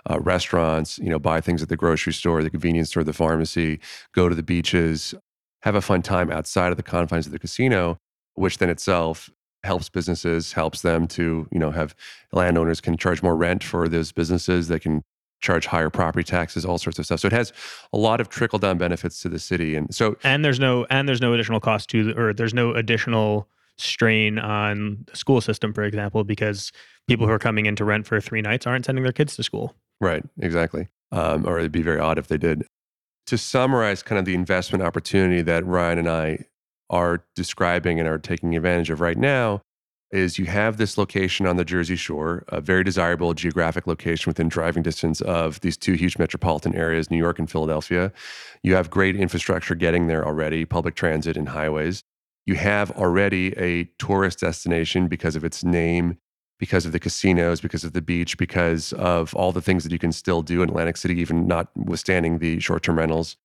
uh, 0.09 0.19
restaurants, 0.19 0.97
you 0.97 1.11
know, 1.11 1.19
buy 1.19 1.41
things 1.41 1.61
at 1.61 1.69
the 1.69 1.77
grocery 1.77 2.11
store, 2.11 2.41
the 2.41 2.49
convenience 2.49 2.89
store, 2.89 3.03
the 3.03 3.13
pharmacy, 3.13 3.79
go 4.15 4.27
to 4.27 4.33
the 4.33 4.41
beaches, 4.41 5.13
have 5.61 5.75
a 5.75 5.81
fun 5.81 6.01
time 6.01 6.31
outside 6.31 6.71
of 6.71 6.77
the 6.77 6.83
confines 6.83 7.25
of 7.25 7.31
the 7.31 7.39
casino, 7.39 7.97
which 8.35 8.57
then 8.57 8.69
itself 8.69 9.29
helps 9.63 9.89
businesses, 9.89 10.53
helps 10.53 10.81
them 10.81 11.07
to, 11.07 11.47
you 11.51 11.59
know, 11.59 11.71
have 11.71 11.95
landowners 12.31 12.79
can 12.79 12.95
charge 12.97 13.21
more 13.21 13.35
rent 13.35 13.63
for 13.63 13.89
those 13.89 14.11
businesses. 14.11 14.69
They 14.69 14.79
can 14.79 15.03
charge 15.41 15.65
higher 15.65 15.89
property 15.89 16.23
taxes, 16.23 16.65
all 16.65 16.77
sorts 16.77 16.99
of 16.99 17.05
stuff. 17.05 17.19
So 17.19 17.27
it 17.27 17.33
has 17.33 17.53
a 17.93 17.97
lot 17.97 18.21
of 18.21 18.29
trickle 18.29 18.59
down 18.59 18.77
benefits 18.77 19.21
to 19.21 19.29
the 19.29 19.39
city. 19.39 19.75
And 19.75 19.93
so 19.93 20.17
and 20.23 20.43
there's 20.43 20.59
no 20.59 20.85
and 20.89 21.07
there's 21.07 21.21
no 21.21 21.33
additional 21.33 21.59
cost 21.59 21.89
to 21.91 22.13
or 22.17 22.33
there's 22.33 22.53
no 22.53 22.73
additional 22.73 23.47
strain 23.77 24.37
on 24.37 25.05
the 25.09 25.15
school 25.15 25.39
system, 25.41 25.73
for 25.73 25.83
example, 25.83 26.23
because 26.23 26.71
people 27.07 27.25
who 27.25 27.31
are 27.31 27.39
coming 27.39 27.65
in 27.65 27.75
to 27.77 27.85
rent 27.85 28.05
for 28.05 28.19
three 28.19 28.41
nights 28.41 28.67
aren't 28.67 28.85
sending 28.85 29.03
their 29.03 29.13
kids 29.13 29.35
to 29.37 29.43
school. 29.43 29.73
Right, 30.01 30.23
exactly. 30.39 30.87
Um, 31.11 31.47
or 31.47 31.59
it'd 31.59 31.71
be 31.71 31.81
very 31.81 31.99
odd 31.99 32.17
if 32.17 32.27
they 32.27 32.37
did. 32.37 32.63
To 33.29 33.37
summarize 33.37 34.01
kind 34.01 34.17
of 34.17 34.25
the 34.25 34.33
investment 34.33 34.83
opportunity 34.83 35.43
that 35.43 35.63
Ryan 35.63 35.99
and 35.99 36.09
I 36.09 36.45
are 36.89 37.23
describing 37.35 37.99
and 37.99 38.09
are 38.09 38.17
taking 38.17 38.55
advantage 38.55 38.89
of 38.89 39.01
right 39.01 39.19
now, 39.19 39.61
is 40.11 40.39
you 40.39 40.45
have 40.45 40.77
this 40.77 40.97
location 40.97 41.45
on 41.45 41.55
the 41.55 41.63
Jersey 41.63 41.95
Shore, 41.95 42.43
a 42.47 42.59
very 42.59 42.83
desirable 42.83 43.35
geographic 43.35 43.85
location 43.85 44.31
within 44.31 44.49
driving 44.49 44.81
distance 44.81 45.21
of 45.21 45.59
these 45.59 45.77
two 45.77 45.93
huge 45.93 46.17
metropolitan 46.17 46.73
areas, 46.73 47.11
New 47.11 47.19
York 47.19 47.37
and 47.37 47.51
Philadelphia. 47.51 48.11
You 48.63 48.73
have 48.73 48.89
great 48.89 49.15
infrastructure 49.15 49.75
getting 49.75 50.07
there 50.07 50.25
already, 50.25 50.65
public 50.65 50.95
transit 50.95 51.37
and 51.37 51.49
highways. 51.49 52.01
You 52.47 52.55
have 52.55 52.89
already 52.97 53.55
a 53.59 53.83
tourist 53.99 54.39
destination 54.39 55.07
because 55.07 55.35
of 55.35 55.43
its 55.43 55.63
name, 55.63 56.17
because 56.59 56.85
of 56.85 56.91
the 56.91 56.99
casinos, 56.99 57.61
because 57.61 57.83
of 57.83 57.93
the 57.93 58.01
beach, 58.01 58.37
because 58.37 58.93
of 58.93 59.33
all 59.33 59.51
the 59.51 59.61
things 59.61 59.83
that 59.83 59.91
you 59.91 59.99
can 59.99 60.11
still 60.11 60.41
do 60.41 60.61
in 60.61 60.69
Atlantic 60.69 60.97
City, 60.97 61.19
even 61.19 61.47
notwithstanding 61.47 62.39
the 62.39 62.59
short 62.59 62.83
term 62.83 62.97
rentals. 62.97 63.37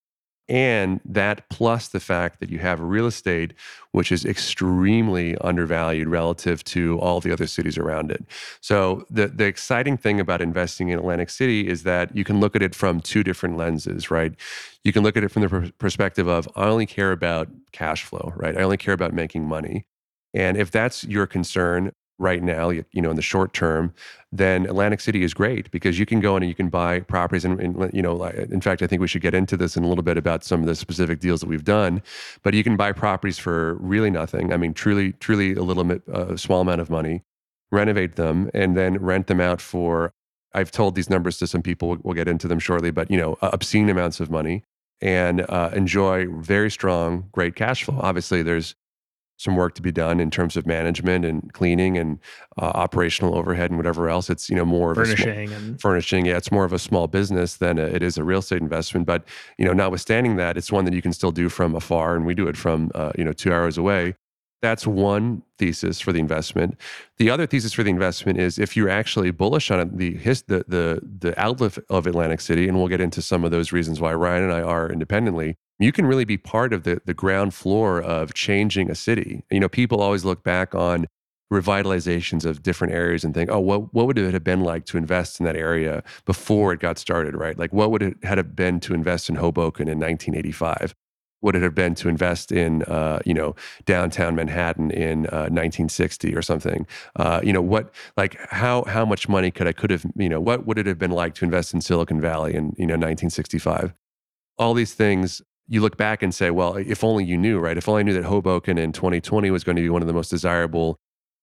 And 0.46 1.00
that 1.06 1.48
plus 1.48 1.88
the 1.88 2.00
fact 2.00 2.40
that 2.40 2.50
you 2.50 2.58
have 2.58 2.78
real 2.78 3.06
estate, 3.06 3.54
which 3.92 4.12
is 4.12 4.26
extremely 4.26 5.38
undervalued 5.38 6.06
relative 6.06 6.62
to 6.64 6.98
all 6.98 7.20
the 7.20 7.32
other 7.32 7.46
cities 7.46 7.78
around 7.78 8.10
it. 8.10 8.26
So, 8.60 9.06
the, 9.08 9.28
the 9.28 9.46
exciting 9.46 9.96
thing 9.96 10.20
about 10.20 10.42
investing 10.42 10.90
in 10.90 10.98
Atlantic 10.98 11.30
City 11.30 11.66
is 11.66 11.84
that 11.84 12.14
you 12.14 12.24
can 12.24 12.40
look 12.40 12.54
at 12.54 12.60
it 12.60 12.74
from 12.74 13.00
two 13.00 13.24
different 13.24 13.56
lenses, 13.56 14.10
right? 14.10 14.34
You 14.82 14.92
can 14.92 15.02
look 15.02 15.16
at 15.16 15.24
it 15.24 15.30
from 15.30 15.42
the 15.42 15.72
perspective 15.78 16.28
of, 16.28 16.46
I 16.56 16.64
only 16.64 16.84
care 16.84 17.12
about 17.12 17.48
cash 17.72 18.04
flow, 18.04 18.34
right? 18.36 18.54
I 18.54 18.62
only 18.62 18.76
care 18.76 18.92
about 18.92 19.14
making 19.14 19.48
money. 19.48 19.86
And 20.34 20.58
if 20.58 20.70
that's 20.70 21.04
your 21.04 21.26
concern, 21.26 21.92
right 22.18 22.42
now, 22.42 22.70
you 22.70 22.84
know, 22.94 23.10
in 23.10 23.16
the 23.16 23.22
short 23.22 23.52
term, 23.52 23.92
then 24.30 24.66
Atlantic 24.66 25.00
City 25.00 25.22
is 25.22 25.34
great 25.34 25.70
because 25.70 25.98
you 25.98 26.06
can 26.06 26.20
go 26.20 26.36
in 26.36 26.42
and 26.42 26.48
you 26.48 26.54
can 26.54 26.68
buy 26.68 27.00
properties. 27.00 27.44
And, 27.44 27.60
and, 27.60 27.90
you 27.92 28.02
know, 28.02 28.24
in 28.24 28.60
fact, 28.60 28.82
I 28.82 28.86
think 28.86 29.00
we 29.00 29.08
should 29.08 29.22
get 29.22 29.34
into 29.34 29.56
this 29.56 29.76
in 29.76 29.84
a 29.84 29.88
little 29.88 30.04
bit 30.04 30.16
about 30.16 30.44
some 30.44 30.60
of 30.60 30.66
the 30.66 30.74
specific 30.74 31.20
deals 31.20 31.40
that 31.40 31.48
we've 31.48 31.64
done. 31.64 32.02
But 32.42 32.54
you 32.54 32.62
can 32.62 32.76
buy 32.76 32.92
properties 32.92 33.38
for 33.38 33.74
really 33.74 34.10
nothing. 34.10 34.52
I 34.52 34.56
mean, 34.56 34.74
truly, 34.74 35.12
truly 35.14 35.54
a 35.54 35.62
little 35.62 35.84
bit, 35.84 36.02
a 36.08 36.38
small 36.38 36.60
amount 36.60 36.80
of 36.80 36.90
money, 36.90 37.22
renovate 37.72 38.16
them, 38.16 38.50
and 38.54 38.76
then 38.76 38.98
rent 38.98 39.26
them 39.26 39.40
out 39.40 39.60
for. 39.60 40.12
I've 40.56 40.70
told 40.70 40.94
these 40.94 41.10
numbers 41.10 41.38
to 41.38 41.48
some 41.48 41.62
people. 41.62 41.96
We'll 42.02 42.14
get 42.14 42.28
into 42.28 42.46
them 42.46 42.60
shortly, 42.60 42.92
but 42.92 43.10
you 43.10 43.16
know, 43.16 43.36
obscene 43.42 43.88
amounts 43.88 44.20
of 44.20 44.30
money 44.30 44.62
and 45.00 45.44
uh, 45.48 45.70
enjoy 45.74 46.28
very 46.28 46.70
strong, 46.70 47.28
great 47.32 47.56
cash 47.56 47.84
flow. 47.84 47.98
Obviously, 48.00 48.42
there's 48.42 48.76
some 49.36 49.56
work 49.56 49.74
to 49.74 49.82
be 49.82 49.90
done 49.90 50.20
in 50.20 50.30
terms 50.30 50.56
of 50.56 50.66
management 50.66 51.24
and 51.24 51.52
cleaning 51.52 51.98
and 51.98 52.18
uh, 52.58 52.66
operational 52.66 53.36
overhead 53.36 53.70
and 53.70 53.78
whatever 53.78 54.08
else. 54.08 54.30
It's 54.30 54.48
you 54.48 54.56
know 54.56 54.64
more 54.64 54.92
of 54.92 54.96
furnishing 54.96 55.48
small, 55.48 55.58
and 55.58 55.80
furnishing. 55.80 56.26
Yeah, 56.26 56.36
it's 56.36 56.52
more 56.52 56.64
of 56.64 56.72
a 56.72 56.78
small 56.78 57.06
business 57.06 57.56
than 57.56 57.78
a, 57.78 57.82
it 57.82 58.02
is 58.02 58.16
a 58.16 58.24
real 58.24 58.38
estate 58.38 58.62
investment. 58.62 59.06
But 59.06 59.24
you 59.58 59.64
know, 59.64 59.72
notwithstanding 59.72 60.36
that, 60.36 60.56
it's 60.56 60.70
one 60.70 60.84
that 60.84 60.94
you 60.94 61.02
can 61.02 61.12
still 61.12 61.32
do 61.32 61.48
from 61.48 61.74
afar, 61.74 62.16
and 62.16 62.24
we 62.24 62.34
do 62.34 62.48
it 62.48 62.56
from 62.56 62.90
uh, 62.94 63.12
you 63.18 63.24
know 63.24 63.32
two 63.32 63.52
hours 63.52 63.76
away. 63.76 64.14
That's 64.62 64.86
one 64.86 65.42
thesis 65.58 66.00
for 66.00 66.10
the 66.10 66.20
investment. 66.20 66.80
The 67.18 67.28
other 67.28 67.46
thesis 67.46 67.74
for 67.74 67.82
the 67.82 67.90
investment 67.90 68.40
is 68.40 68.58
if 68.58 68.78
you're 68.78 68.88
actually 68.88 69.30
bullish 69.30 69.70
on 69.70 69.80
it, 69.80 69.98
the 69.98 70.14
his, 70.16 70.42
the 70.42 70.64
the 70.68 71.00
the 71.18 71.38
outlook 71.38 71.74
of 71.90 72.06
Atlantic 72.06 72.40
City, 72.40 72.68
and 72.68 72.78
we'll 72.78 72.88
get 72.88 73.00
into 73.00 73.20
some 73.20 73.44
of 73.44 73.50
those 73.50 73.72
reasons 73.72 74.00
why 74.00 74.14
Ryan 74.14 74.44
and 74.44 74.52
I 74.52 74.62
are 74.62 74.90
independently 74.90 75.56
you 75.78 75.92
can 75.92 76.06
really 76.06 76.24
be 76.24 76.36
part 76.36 76.72
of 76.72 76.84
the, 76.84 77.00
the 77.04 77.14
ground 77.14 77.54
floor 77.54 78.00
of 78.00 78.34
changing 78.34 78.90
a 78.90 78.94
city. 78.94 79.44
You 79.50 79.60
know, 79.60 79.68
people 79.68 80.00
always 80.00 80.24
look 80.24 80.44
back 80.44 80.74
on 80.74 81.06
revitalizations 81.52 82.44
of 82.44 82.62
different 82.62 82.92
areas 82.92 83.24
and 83.24 83.34
think, 83.34 83.50
oh, 83.50 83.60
what, 83.60 83.92
what 83.92 84.06
would 84.06 84.18
it 84.18 84.32
have 84.32 84.44
been 84.44 84.62
like 84.62 84.86
to 84.86 84.96
invest 84.96 85.40
in 85.40 85.46
that 85.46 85.56
area 85.56 86.02
before 86.24 86.72
it 86.72 86.80
got 86.80 86.98
started, 86.98 87.34
right? 87.34 87.58
Like, 87.58 87.72
what 87.72 87.90
would 87.90 88.02
it 88.02 88.16
have 88.24 88.56
been 88.56 88.80
to 88.80 88.94
invest 88.94 89.28
in 89.28 89.36
Hoboken 89.36 89.88
in 89.88 89.98
1985? 89.98 90.94
Would 91.42 91.56
it 91.56 91.62
have 91.62 91.74
been 91.74 91.94
to 91.96 92.08
invest 92.08 92.52
in, 92.52 92.82
uh, 92.84 93.18
you 93.26 93.34
know, 93.34 93.54
downtown 93.84 94.34
Manhattan 94.34 94.90
in 94.90 95.26
uh, 95.26 95.50
1960 95.50 96.34
or 96.34 96.40
something? 96.40 96.86
Uh, 97.16 97.40
you 97.42 97.52
know, 97.52 97.60
what, 97.60 97.92
like, 98.16 98.38
how 98.48 98.84
how 98.84 99.04
much 99.04 99.28
money 99.28 99.50
could 99.50 99.66
I 99.66 99.72
could 99.72 99.90
have, 99.90 100.06
you 100.16 100.30
know, 100.30 100.40
what 100.40 100.66
would 100.66 100.78
it 100.78 100.86
have 100.86 100.98
been 100.98 101.10
like 101.10 101.34
to 101.34 101.44
invest 101.44 101.74
in 101.74 101.82
Silicon 101.82 102.18
Valley 102.18 102.54
in, 102.54 102.74
you 102.78 102.86
know, 102.86 102.94
1965? 102.94 103.92
All 104.56 104.72
these 104.72 104.94
things 104.94 105.42
you 105.68 105.80
look 105.80 105.96
back 105.96 106.22
and 106.22 106.34
say, 106.34 106.50
well, 106.50 106.76
if 106.76 107.02
only 107.02 107.24
you 107.24 107.38
knew, 107.38 107.58
right? 107.58 107.76
If 107.76 107.88
only 107.88 108.00
I 108.00 108.02
knew 108.02 108.12
that 108.14 108.24
Hoboken 108.24 108.78
in 108.78 108.92
2020 108.92 109.50
was 109.50 109.64
going 109.64 109.76
to 109.76 109.82
be 109.82 109.88
one 109.88 110.02
of 110.02 110.08
the 110.08 110.14
most 110.14 110.28
desirable 110.28 110.98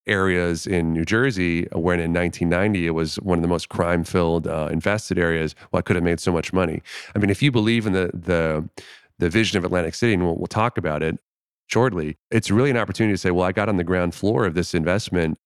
areas 0.08 0.66
in 0.66 0.94
New 0.94 1.06
Jersey, 1.06 1.68
when 1.74 2.00
in 2.00 2.14
1990 2.14 2.88
it 2.88 2.92
was 2.92 3.16
one 3.18 3.38
of 3.38 3.42
the 3.42 3.48
most 3.48 3.70
crime-filled, 3.70 4.48
uh, 4.48 4.70
infested 4.72 5.18
areas. 5.18 5.56
Well, 5.72 5.80
I 5.80 5.82
could 5.82 5.96
have 5.96 6.04
made 6.04 6.20
so 6.20 6.32
much 6.32 6.54
money. 6.54 6.82
I 7.16 7.20
mean, 7.20 7.30
if 7.30 7.42
you 7.42 7.52
believe 7.52 7.86
in 7.86 7.94
the 7.94 8.12
the 8.14 8.68
the 9.20 9.30
vision 9.30 9.60
of 9.60 9.64
Atlantic 9.64 9.94
City, 9.94 10.16
and 10.16 10.24
we'll, 10.24 10.36
we'll 10.36 10.48
talk 10.48 10.80
about 10.80 11.04
it 11.04 11.20
shortly, 11.68 12.18
it's 12.32 12.50
really 12.50 12.72
an 12.72 12.78
opportunity 12.78 13.14
to 13.14 13.18
say, 13.18 13.30
well, 13.30 13.46
I 13.46 13.52
got 13.52 13.70
on 13.70 13.78
the 13.78 13.84
ground 13.84 14.16
floor 14.16 14.46
of 14.46 14.56
this 14.56 14.74
investment 14.74 15.38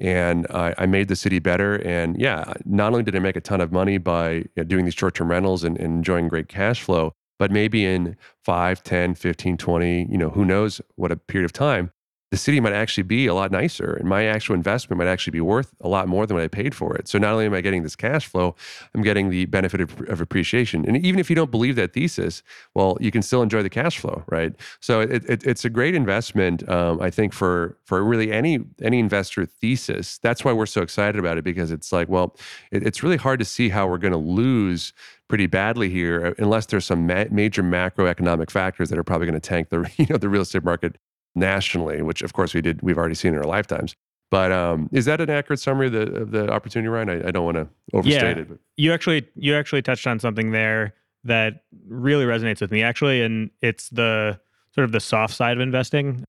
and 0.00 0.46
I, 0.50 0.74
I, 0.78 0.86
made 0.86 1.08
the 1.08 1.14
city 1.14 1.38
better. 1.38 1.76
And 1.76 2.20
yeah, 2.20 2.54
not 2.64 2.92
only 2.92 3.04
did 3.04 3.14
I 3.14 3.18
make 3.18 3.36
a 3.36 3.40
ton 3.40 3.60
of 3.60 3.70
money 3.70 3.98
by 3.98 4.30
you 4.30 4.48
know, 4.56 4.64
doing 4.64 4.84
these 4.84 4.94
short 4.94 5.14
term 5.14 5.30
rentals 5.30 5.62
and, 5.62 5.76
and, 5.76 5.98
enjoying 5.98 6.26
great 6.26 6.48
cash 6.48 6.82
flow, 6.82 7.14
but 7.40 7.50
maybe 7.50 7.86
in 7.86 8.18
5, 8.44 8.82
10, 8.82 9.14
15, 9.14 9.56
20, 9.56 10.06
you 10.10 10.18
know, 10.18 10.28
who 10.28 10.44
knows 10.44 10.82
what 10.96 11.10
a 11.10 11.16
period 11.16 11.46
of 11.46 11.54
time, 11.54 11.90
the 12.30 12.36
city 12.36 12.60
might 12.60 12.72
actually 12.72 13.02
be 13.02 13.26
a 13.26 13.34
lot 13.34 13.50
nicer 13.50 13.94
and 13.94 14.08
my 14.08 14.24
actual 14.24 14.54
investment 14.54 14.98
might 14.98 15.08
actually 15.08 15.32
be 15.32 15.40
worth 15.40 15.74
a 15.80 15.88
lot 15.88 16.06
more 16.06 16.26
than 16.26 16.36
what 16.36 16.44
I 16.44 16.48
paid 16.48 16.74
for 16.74 16.96
it. 16.96 17.08
So 17.08 17.18
not 17.18 17.32
only 17.32 17.46
am 17.46 17.54
I 17.54 17.60
getting 17.60 17.82
this 17.82 17.96
cash 17.96 18.26
flow, 18.26 18.54
I'm 18.94 19.02
getting 19.02 19.30
the 19.30 19.46
benefit 19.46 19.80
of, 19.80 20.00
of 20.08 20.20
appreciation. 20.20 20.86
And 20.86 21.04
even 21.04 21.18
if 21.18 21.28
you 21.28 21.34
don't 21.34 21.50
believe 21.50 21.74
that 21.76 21.92
thesis, 21.92 22.42
well, 22.74 22.96
you 23.00 23.10
can 23.10 23.22
still 23.22 23.42
enjoy 23.42 23.62
the 23.62 23.70
cash 23.70 23.98
flow, 23.98 24.22
right? 24.28 24.54
So 24.80 25.00
it, 25.00 25.28
it, 25.28 25.44
it's 25.44 25.64
a 25.64 25.70
great 25.70 25.94
investment, 25.96 26.68
um, 26.68 27.00
I 27.00 27.10
think, 27.10 27.32
for 27.32 27.76
for 27.84 28.04
really 28.04 28.30
any 28.30 28.60
any 28.80 29.00
investor 29.00 29.44
thesis. 29.44 30.18
That's 30.18 30.44
why 30.44 30.52
we're 30.52 30.66
so 30.66 30.82
excited 30.82 31.18
about 31.18 31.36
it 31.36 31.42
because 31.42 31.72
it's 31.72 31.92
like, 31.92 32.08
well, 32.08 32.36
it, 32.70 32.86
it's 32.86 33.02
really 33.02 33.16
hard 33.16 33.40
to 33.40 33.44
see 33.44 33.70
how 33.70 33.88
we're 33.88 33.98
going 33.98 34.12
to 34.12 34.18
lose 34.18 34.92
pretty 35.28 35.46
badly 35.46 35.88
here 35.88 36.26
uh, 36.26 36.34
unless 36.38 36.66
there's 36.66 36.84
some 36.84 37.06
ma- 37.06 37.24
major 37.30 37.62
macroeconomic 37.62 38.50
factors 38.50 38.90
that 38.90 38.98
are 38.98 39.04
probably 39.04 39.26
going 39.26 39.40
to 39.40 39.48
tank 39.48 39.68
the 39.70 39.90
you 39.96 40.06
know 40.10 40.16
the 40.16 40.28
real 40.28 40.42
estate 40.42 40.64
market 40.64 40.96
nationally, 41.34 42.02
which 42.02 42.22
of 42.22 42.32
course 42.32 42.54
we 42.54 42.60
did, 42.60 42.82
we've 42.82 42.98
already 42.98 43.14
seen 43.14 43.34
in 43.34 43.38
our 43.38 43.46
lifetimes. 43.46 43.94
But 44.30 44.52
um, 44.52 44.88
is 44.92 45.06
that 45.06 45.20
an 45.20 45.28
accurate 45.28 45.58
summary 45.58 45.88
of 45.88 45.92
the, 45.92 46.14
of 46.14 46.30
the 46.30 46.50
opportunity, 46.50 46.88
Ryan? 46.88 47.10
I, 47.10 47.28
I 47.28 47.30
don't 47.32 47.44
want 47.44 47.56
to 47.56 47.68
overstate 47.92 48.36
yeah, 48.36 48.42
it. 48.42 48.48
But. 48.48 48.58
You 48.76 48.92
actually 48.92 49.28
you 49.34 49.54
actually 49.54 49.82
touched 49.82 50.06
on 50.06 50.20
something 50.20 50.52
there 50.52 50.94
that 51.24 51.64
really 51.88 52.24
resonates 52.24 52.60
with 52.60 52.70
me 52.70 52.82
actually, 52.82 53.22
and 53.22 53.50
it's 53.60 53.88
the 53.90 54.40
sort 54.74 54.84
of 54.84 54.92
the 54.92 55.00
soft 55.00 55.34
side 55.34 55.56
of 55.56 55.60
investing. 55.60 56.24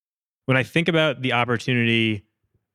When 0.46 0.58
I 0.58 0.64
think 0.64 0.88
about 0.88 1.22
the 1.22 1.34
opportunity 1.34 2.26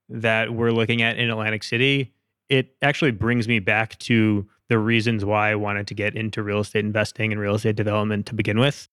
that 0.08 0.54
we're 0.54 0.70
looking 0.70 1.02
at 1.02 1.18
in 1.18 1.28
Atlantic 1.28 1.64
City, 1.64 2.14
it 2.48 2.76
actually 2.80 3.10
brings 3.10 3.48
me 3.48 3.58
back 3.58 3.98
to 3.98 4.46
the 4.68 4.78
reasons 4.78 5.24
why 5.24 5.50
I 5.50 5.54
wanted 5.56 5.88
to 5.88 5.94
get 5.94 6.14
into 6.14 6.42
real 6.42 6.60
estate 6.60 6.84
investing 6.84 7.32
and 7.32 7.40
real 7.40 7.56
estate 7.56 7.76
development 7.76 8.26
to 8.26 8.34
begin 8.34 8.58
with. 8.58 8.88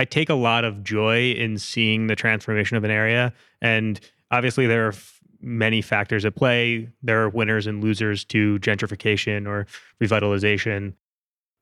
I 0.00 0.06
take 0.06 0.30
a 0.30 0.34
lot 0.34 0.64
of 0.64 0.82
joy 0.82 1.32
in 1.32 1.58
seeing 1.58 2.06
the 2.06 2.16
transformation 2.16 2.78
of 2.78 2.84
an 2.84 2.90
area. 2.90 3.34
And 3.60 4.00
obviously, 4.30 4.66
there 4.66 4.86
are 4.86 4.92
f- 4.92 5.20
many 5.42 5.82
factors 5.82 6.24
at 6.24 6.34
play. 6.34 6.88
There 7.02 7.22
are 7.22 7.28
winners 7.28 7.66
and 7.66 7.84
losers 7.84 8.24
to 8.26 8.58
gentrification 8.60 9.46
or 9.46 9.66
revitalization, 10.02 10.94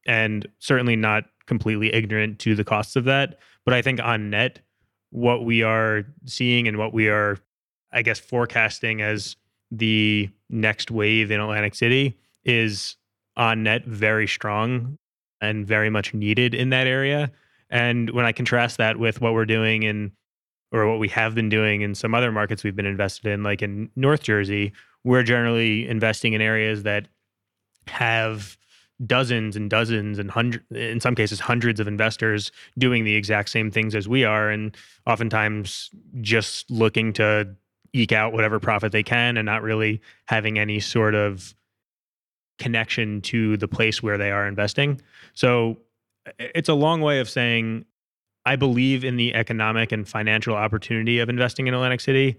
and 0.06 0.46
certainly 0.60 0.94
not 0.94 1.24
completely 1.46 1.92
ignorant 1.92 2.38
to 2.38 2.54
the 2.54 2.62
costs 2.62 2.94
of 2.94 3.06
that. 3.06 3.40
But 3.64 3.74
I 3.74 3.82
think 3.82 3.98
on 3.98 4.30
net, 4.30 4.60
what 5.10 5.44
we 5.44 5.64
are 5.64 6.04
seeing 6.24 6.68
and 6.68 6.78
what 6.78 6.92
we 6.92 7.08
are, 7.08 7.38
I 7.90 8.02
guess, 8.02 8.20
forecasting 8.20 9.02
as 9.02 9.34
the 9.72 10.30
next 10.48 10.92
wave 10.92 11.32
in 11.32 11.40
Atlantic 11.40 11.74
City 11.74 12.16
is 12.44 12.98
on 13.36 13.64
net 13.64 13.84
very 13.84 14.28
strong 14.28 14.96
and 15.40 15.66
very 15.66 15.90
much 15.90 16.14
needed 16.14 16.54
in 16.54 16.70
that 16.70 16.86
area. 16.86 17.32
And 17.70 18.10
when 18.10 18.24
I 18.24 18.32
contrast 18.32 18.78
that 18.78 18.98
with 18.98 19.20
what 19.20 19.34
we're 19.34 19.46
doing 19.46 19.82
in, 19.82 20.12
or 20.72 20.88
what 20.88 20.98
we 20.98 21.08
have 21.08 21.34
been 21.34 21.48
doing 21.48 21.80
in 21.80 21.94
some 21.94 22.14
other 22.14 22.30
markets 22.30 22.62
we've 22.62 22.76
been 22.76 22.86
invested 22.86 23.26
in, 23.30 23.42
like 23.42 23.62
in 23.62 23.90
North 23.96 24.22
Jersey, 24.22 24.72
we're 25.04 25.22
generally 25.22 25.88
investing 25.88 26.34
in 26.34 26.40
areas 26.40 26.82
that 26.82 27.08
have 27.86 28.56
dozens 29.06 29.56
and 29.56 29.70
dozens 29.70 30.18
and 30.18 30.30
hundreds, 30.30 30.64
in 30.70 31.00
some 31.00 31.14
cases, 31.14 31.40
hundreds 31.40 31.80
of 31.80 31.86
investors 31.86 32.50
doing 32.76 33.04
the 33.04 33.14
exact 33.14 33.48
same 33.48 33.70
things 33.70 33.94
as 33.94 34.08
we 34.08 34.24
are. 34.24 34.50
And 34.50 34.76
oftentimes 35.06 35.90
just 36.20 36.70
looking 36.70 37.12
to 37.14 37.48
eke 37.92 38.12
out 38.12 38.32
whatever 38.32 38.58
profit 38.58 38.92
they 38.92 39.02
can 39.02 39.36
and 39.36 39.46
not 39.46 39.62
really 39.62 40.00
having 40.26 40.58
any 40.58 40.80
sort 40.80 41.14
of 41.14 41.54
connection 42.58 43.22
to 43.22 43.56
the 43.56 43.68
place 43.68 44.02
where 44.02 44.18
they 44.18 44.30
are 44.30 44.46
investing. 44.46 45.00
So 45.32 45.78
it's 46.38 46.68
a 46.68 46.74
long 46.74 47.00
way 47.00 47.20
of 47.20 47.28
saying 47.28 47.84
I 48.44 48.56
believe 48.56 49.04
in 49.04 49.16
the 49.16 49.34
economic 49.34 49.92
and 49.92 50.08
financial 50.08 50.54
opportunity 50.54 51.18
of 51.18 51.28
investing 51.28 51.66
in 51.66 51.74
Atlantic 51.74 52.00
City. 52.00 52.36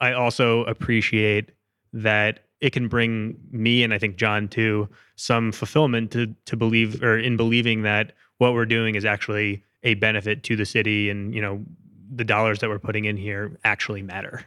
I 0.00 0.12
also 0.12 0.64
appreciate 0.64 1.50
that 1.92 2.44
it 2.60 2.72
can 2.72 2.88
bring 2.88 3.36
me 3.50 3.82
and 3.82 3.92
I 3.92 3.98
think 3.98 4.16
John 4.16 4.48
too 4.48 4.88
some 5.16 5.52
fulfillment 5.52 6.10
to 6.12 6.34
to 6.46 6.56
believe 6.56 7.02
or 7.02 7.18
in 7.18 7.36
believing 7.36 7.82
that 7.82 8.12
what 8.38 8.54
we're 8.54 8.66
doing 8.66 8.94
is 8.94 9.04
actually 9.04 9.64
a 9.82 9.94
benefit 9.94 10.42
to 10.44 10.56
the 10.56 10.64
city 10.64 11.10
and 11.10 11.34
you 11.34 11.40
know 11.40 11.64
the 12.14 12.24
dollars 12.24 12.60
that 12.60 12.68
we're 12.68 12.78
putting 12.78 13.04
in 13.04 13.16
here 13.16 13.58
actually 13.64 14.02
matter. 14.02 14.44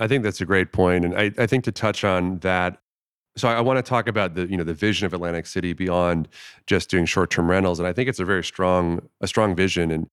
I 0.00 0.08
think 0.08 0.22
that's 0.22 0.40
a 0.40 0.46
great 0.46 0.72
point. 0.72 1.04
And 1.04 1.14
I, 1.14 1.32
I 1.38 1.46
think 1.46 1.64
to 1.64 1.72
touch 1.72 2.04
on 2.04 2.38
that 2.38 2.80
so 3.40 3.48
I, 3.48 3.60
want 3.60 3.78
to 3.78 3.82
talk 3.82 4.08
about 4.08 4.34
the 4.34 4.46
you 4.46 4.56
know 4.56 4.64
the 4.64 4.74
vision 4.74 5.06
of 5.06 5.14
Atlantic 5.14 5.46
City 5.46 5.72
beyond 5.72 6.28
just 6.66 6.90
doing 6.90 7.06
short 7.06 7.30
term 7.30 7.48
rentals, 7.48 7.78
and 7.78 7.88
I 7.88 7.92
think 7.92 8.08
it's 8.08 8.20
a 8.20 8.24
very 8.24 8.44
strong 8.44 9.08
a 9.20 9.26
strong 9.26 9.54
vision. 9.54 9.90
And 9.90 10.08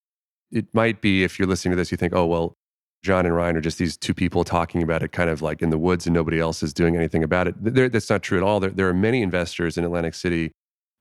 it 0.51 0.67
might 0.73 1.01
be 1.01 1.23
if 1.23 1.37
you're 1.39 1.47
listening 1.47 1.71
to 1.71 1.75
this, 1.75 1.91
you 1.91 1.97
think, 1.97 2.13
oh 2.13 2.25
well, 2.25 2.55
John 3.03 3.25
and 3.25 3.35
Ryan 3.35 3.57
are 3.57 3.61
just 3.61 3.77
these 3.77 3.97
two 3.97 4.13
people 4.13 4.43
talking 4.43 4.81
about 4.81 5.03
it, 5.03 5.11
kind 5.11 5.29
of 5.29 5.41
like 5.41 5.61
in 5.61 5.69
the 5.69 5.77
woods, 5.77 6.07
and 6.07 6.13
nobody 6.13 6.39
else 6.39 6.63
is 6.63 6.73
doing 6.73 6.95
anything 6.95 7.23
about 7.23 7.47
it. 7.47 7.55
There, 7.59 7.89
that's 7.89 8.09
not 8.09 8.23
true 8.23 8.37
at 8.37 8.43
all. 8.43 8.59
There, 8.59 8.71
there 8.71 8.89
are 8.89 8.93
many 8.93 9.21
investors 9.21 9.77
in 9.77 9.83
Atlantic 9.83 10.15
City 10.15 10.51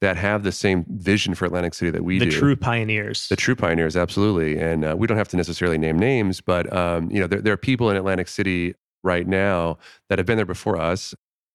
that 0.01 0.17
have 0.19 0.43
the 0.43 0.53
same 0.53 0.85
vision 0.89 1.35
for 1.35 1.47
Atlantic 1.47 1.73
City 1.73 1.91
that 1.91 2.05
we 2.05 2.19
the 2.19 2.27
do. 2.27 2.31
The 2.31 2.37
true 2.37 2.57
pioneers. 2.57 3.29
The 3.29 3.37
true 3.37 3.57
pioneers, 3.57 3.97
absolutely. 3.97 4.59
And 4.59 4.85
uh, 4.85 4.95
we 4.99 5.07
don't 5.07 5.17
have 5.17 5.29
to 5.29 5.37
necessarily 5.37 5.79
name 5.79 5.99
names, 5.99 6.43
but 6.43 6.71
um, 6.73 7.11
you 7.11 7.21
know, 7.21 7.27
there, 7.27 7.41
there 7.41 7.55
are 7.55 7.59
people 7.59 7.91
in 7.91 7.97
Atlantic 7.97 8.29
City 8.29 8.75
right 9.03 9.27
now 9.27 9.79
that 10.09 10.19
have 10.19 10.27
been 10.27 10.37
there 10.37 10.45
before 10.45 10.79
us 10.79 11.15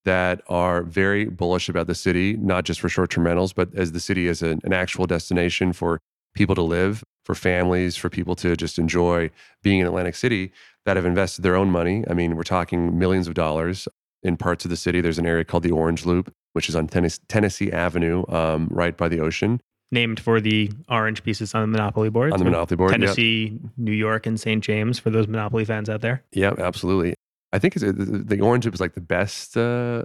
that 0.09 0.41
are 0.47 0.81
very 0.81 1.25
bullish 1.25 1.69
about 1.69 1.85
the 1.85 1.93
city, 1.93 2.35
not 2.37 2.63
just 2.63 2.81
for 2.81 2.89
short 2.89 3.11
term 3.11 3.27
rentals, 3.27 3.53
but 3.53 3.69
as 3.75 3.91
the 3.91 3.99
city 3.99 4.27
as 4.27 4.41
an, 4.41 4.59
an 4.63 4.73
actual 4.73 5.05
destination 5.05 5.71
for 5.71 5.99
people 6.33 6.55
to 6.55 6.63
live, 6.63 7.03
for 7.25 7.35
families, 7.35 7.95
for 7.95 8.09
people 8.09 8.35
to 8.35 8.55
just 8.55 8.79
enjoy 8.79 9.29
being 9.61 9.79
in 9.79 9.85
Atlantic 9.85 10.15
City 10.15 10.51
that 10.83 10.95
have 10.95 11.05
invested 11.05 11.43
their 11.43 11.55
own 11.55 11.69
money. 11.69 12.03
I 12.09 12.15
mean, 12.15 12.35
we're 12.35 12.41
talking 12.41 12.97
millions 12.97 13.27
of 13.27 13.35
dollars 13.35 13.87
in 14.23 14.35
parts 14.35 14.65
of 14.65 14.71
the 14.71 14.77
city. 14.77 14.99
There's 14.99 15.19
an 15.19 15.27
area 15.27 15.45
called 15.45 15.61
the 15.61 15.69
Orange 15.69 16.07
Loop, 16.07 16.33
which 16.53 16.69
is 16.69 16.75
on 16.75 16.87
Tennessee, 16.87 17.21
Tennessee 17.27 17.71
Avenue, 17.71 18.23
um, 18.29 18.67
right 18.71 18.97
by 18.97 19.09
the 19.09 19.19
ocean. 19.19 19.61
Named 19.91 20.19
for 20.19 20.41
the 20.41 20.71
orange 20.89 21.21
pieces 21.21 21.53
on 21.53 21.61
the 21.61 21.67
Monopoly 21.67 22.09
board. 22.09 22.33
On 22.33 22.39
the 22.39 22.45
Monopoly 22.45 22.77
board. 22.77 22.91
Tennessee, 22.93 23.59
yep. 23.61 23.71
New 23.77 23.91
York, 23.91 24.25
and 24.25 24.39
St. 24.39 24.63
James 24.63 24.97
for 24.97 25.11
those 25.11 25.27
Monopoly 25.27 25.65
fans 25.65 25.87
out 25.87 26.01
there. 26.01 26.23
Yeah, 26.31 26.53
absolutely. 26.57 27.13
I 27.51 27.59
think 27.59 27.75
it's, 27.75 27.83
the 27.85 28.39
orange 28.41 28.67
was 28.67 28.79
like 28.79 28.93
the 28.93 29.01
best, 29.01 29.57
uh, 29.57 30.03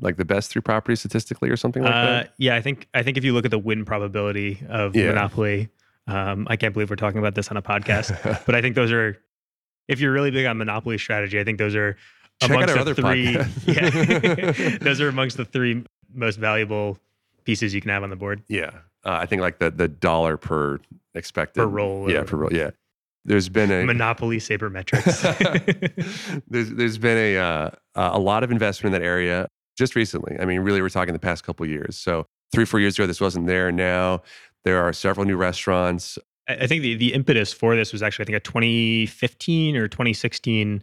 like 0.00 0.16
the 0.16 0.24
best 0.24 0.50
three 0.50 0.62
properties 0.62 1.00
statistically, 1.00 1.48
or 1.48 1.56
something 1.56 1.82
like 1.82 1.94
uh, 1.94 2.06
that. 2.06 2.34
Yeah, 2.38 2.56
I 2.56 2.60
think 2.60 2.88
I 2.94 3.02
think 3.02 3.16
if 3.16 3.24
you 3.24 3.32
look 3.32 3.44
at 3.44 3.50
the 3.50 3.58
win 3.58 3.84
probability 3.84 4.62
of 4.68 4.94
yeah. 4.94 5.08
Monopoly, 5.08 5.68
um, 6.06 6.46
I 6.50 6.56
can't 6.56 6.74
believe 6.74 6.90
we're 6.90 6.96
talking 6.96 7.18
about 7.18 7.34
this 7.34 7.48
on 7.48 7.56
a 7.56 7.62
podcast, 7.62 8.44
but 8.46 8.54
I 8.54 8.60
think 8.60 8.74
those 8.74 8.92
are. 8.92 9.18
If 9.88 10.00
you're 10.00 10.12
really 10.12 10.32
big 10.32 10.46
on 10.46 10.58
Monopoly 10.58 10.98
strategy, 10.98 11.38
I 11.38 11.44
think 11.44 11.58
those 11.58 11.76
are 11.76 11.96
Check 12.40 12.50
amongst 12.50 12.84
the 12.84 12.94
three. 12.94 13.32
yeah, 13.66 14.78
those 14.80 15.00
are 15.00 15.08
amongst 15.08 15.36
the 15.36 15.44
three 15.44 15.84
most 16.12 16.36
valuable 16.36 16.98
pieces 17.44 17.72
you 17.72 17.80
can 17.80 17.90
have 17.90 18.02
on 18.02 18.10
the 18.10 18.16
board. 18.16 18.42
Yeah, 18.48 18.70
uh, 19.04 19.12
I 19.12 19.26
think 19.26 19.42
like 19.42 19.60
the 19.60 19.70
the 19.70 19.88
dollar 19.88 20.36
per 20.36 20.80
expected 21.14 21.60
per 21.60 21.66
roll. 21.66 22.10
Yeah, 22.10 22.24
per 22.24 22.36
roll. 22.36 22.52
Yeah 22.52 22.70
there's 23.26 23.48
been 23.48 23.70
a 23.70 23.84
monopoly 23.84 24.38
sabermetrics. 24.38 25.22
there's 26.48 26.70
there's 26.70 26.98
been 26.98 27.18
a 27.18 27.36
uh, 27.36 27.70
a 27.94 28.18
lot 28.18 28.44
of 28.44 28.50
investment 28.50 28.94
in 28.94 29.00
that 29.00 29.06
area 29.06 29.48
just 29.76 29.96
recently. 29.96 30.36
I 30.38 30.44
mean, 30.44 30.60
really, 30.60 30.80
we're 30.80 30.88
talking 30.88 31.12
the 31.12 31.18
past 31.18 31.44
couple 31.44 31.66
years. 31.66 31.98
So 31.98 32.26
three 32.52 32.64
four 32.64 32.80
years 32.80 32.96
ago, 32.98 33.06
this 33.06 33.20
wasn't 33.20 33.46
there. 33.46 33.72
Now 33.72 34.22
there 34.64 34.82
are 34.82 34.92
several 34.92 35.26
new 35.26 35.36
restaurants. 35.36 36.18
I 36.48 36.68
think 36.68 36.82
the, 36.82 36.94
the 36.94 37.12
impetus 37.12 37.52
for 37.52 37.74
this 37.74 37.92
was 37.92 38.02
actually, 38.02 38.24
I 38.24 38.26
think, 38.26 38.36
a 38.36 38.40
2015 38.40 39.76
or 39.76 39.88
2016. 39.88 40.80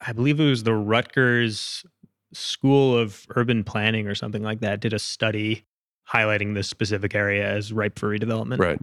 I 0.00 0.12
believe 0.12 0.40
it 0.40 0.44
was 0.44 0.64
the 0.64 0.74
Rutgers 0.74 1.86
School 2.32 2.98
of 2.98 3.24
Urban 3.36 3.62
Planning 3.62 4.08
or 4.08 4.16
something 4.16 4.42
like 4.42 4.60
that 4.60 4.80
did 4.80 4.92
a 4.92 4.98
study 4.98 5.64
highlighting 6.12 6.54
this 6.54 6.68
specific 6.68 7.14
area 7.14 7.48
as 7.48 7.72
ripe 7.72 7.98
for 7.98 8.16
redevelopment. 8.16 8.58
Right, 8.58 8.80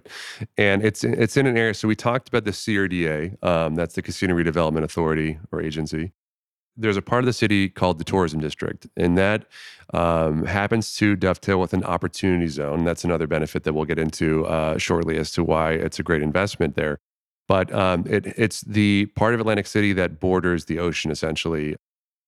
and 0.57 0.83
it's 0.83 1.03
it's 1.03 1.37
in 1.37 1.45
an 1.45 1.57
area. 1.57 1.73
So 1.73 1.87
we 1.87 1.95
talked 1.95 2.27
about 2.27 2.45
the 2.45 2.51
CRDA. 2.51 3.43
Um, 3.43 3.75
that's 3.75 3.95
the 3.95 4.01
Casino 4.01 4.35
Redevelopment 4.35 4.83
Authority 4.83 5.39
or 5.51 5.61
agency. 5.61 6.11
There's 6.77 6.97
a 6.97 7.01
part 7.01 7.23
of 7.23 7.25
the 7.25 7.33
city 7.33 7.67
called 7.67 7.97
the 7.97 8.05
Tourism 8.05 8.39
District, 8.39 8.87
and 8.95 9.17
that 9.17 9.45
um, 9.93 10.45
happens 10.45 10.95
to 10.95 11.15
dovetail 11.15 11.59
with 11.59 11.73
an 11.73 11.83
opportunity 11.83 12.47
zone. 12.47 12.85
That's 12.85 13.03
another 13.03 13.27
benefit 13.27 13.63
that 13.63 13.73
we'll 13.73 13.85
get 13.85 13.99
into 13.99 14.45
uh, 14.45 14.77
shortly 14.77 15.17
as 15.17 15.31
to 15.31 15.43
why 15.43 15.73
it's 15.73 15.99
a 15.99 16.03
great 16.03 16.21
investment 16.21 16.75
there. 16.75 16.99
But 17.49 17.73
um, 17.73 18.05
it, 18.07 18.27
it's 18.37 18.61
the 18.61 19.07
part 19.15 19.33
of 19.33 19.39
Atlantic 19.39 19.65
City 19.65 19.91
that 19.93 20.19
borders 20.19 20.65
the 20.65 20.79
ocean, 20.79 21.09
essentially 21.09 21.75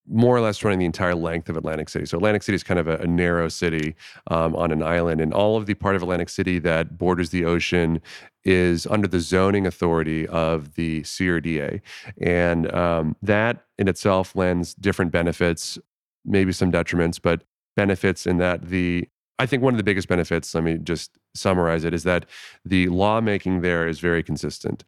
more 0.07 0.35
or 0.35 0.41
less 0.41 0.63
running 0.63 0.79
the 0.79 0.85
entire 0.85 1.15
length 1.15 1.49
of 1.49 1.57
Atlantic 1.57 1.89
City. 1.89 2.05
So 2.05 2.17
Atlantic 2.17 2.43
City 2.43 2.55
is 2.55 2.63
kind 2.63 2.79
of 2.79 2.87
a, 2.87 2.97
a 2.97 3.07
narrow 3.07 3.47
city 3.47 3.95
um, 4.27 4.55
on 4.55 4.71
an 4.71 4.83
island, 4.83 5.21
and 5.21 5.33
all 5.33 5.57
of 5.57 5.65
the 5.65 5.73
part 5.73 5.95
of 5.95 6.01
Atlantic 6.01 6.29
City 6.29 6.59
that 6.59 6.97
borders 6.97 7.29
the 7.29 7.45
ocean 7.45 8.01
is 8.43 8.87
under 8.87 9.07
the 9.07 9.19
zoning 9.19 9.67
authority 9.67 10.27
of 10.27 10.73
the 10.75 11.01
CRDA, 11.01 11.81
and 12.19 12.73
um, 12.73 13.15
that 13.21 13.65
in 13.77 13.87
itself 13.87 14.35
lends 14.35 14.73
different 14.73 15.11
benefits, 15.11 15.77
maybe 16.25 16.51
some 16.51 16.71
detriments, 16.71 17.19
but 17.21 17.43
benefits 17.75 18.25
in 18.25 18.37
that 18.37 18.67
the 18.69 19.07
I 19.39 19.47
think 19.47 19.63
one 19.63 19.73
of 19.73 19.77
the 19.77 19.83
biggest 19.83 20.07
benefits, 20.07 20.53
let 20.53 20.63
me 20.63 20.77
just 20.77 21.17
summarize 21.33 21.83
it, 21.83 21.95
is 21.95 22.03
that 22.03 22.27
the 22.63 22.89
lawmaking 22.89 23.61
there 23.61 23.87
is 23.87 23.99
very 23.99 24.21
consistent 24.21 24.83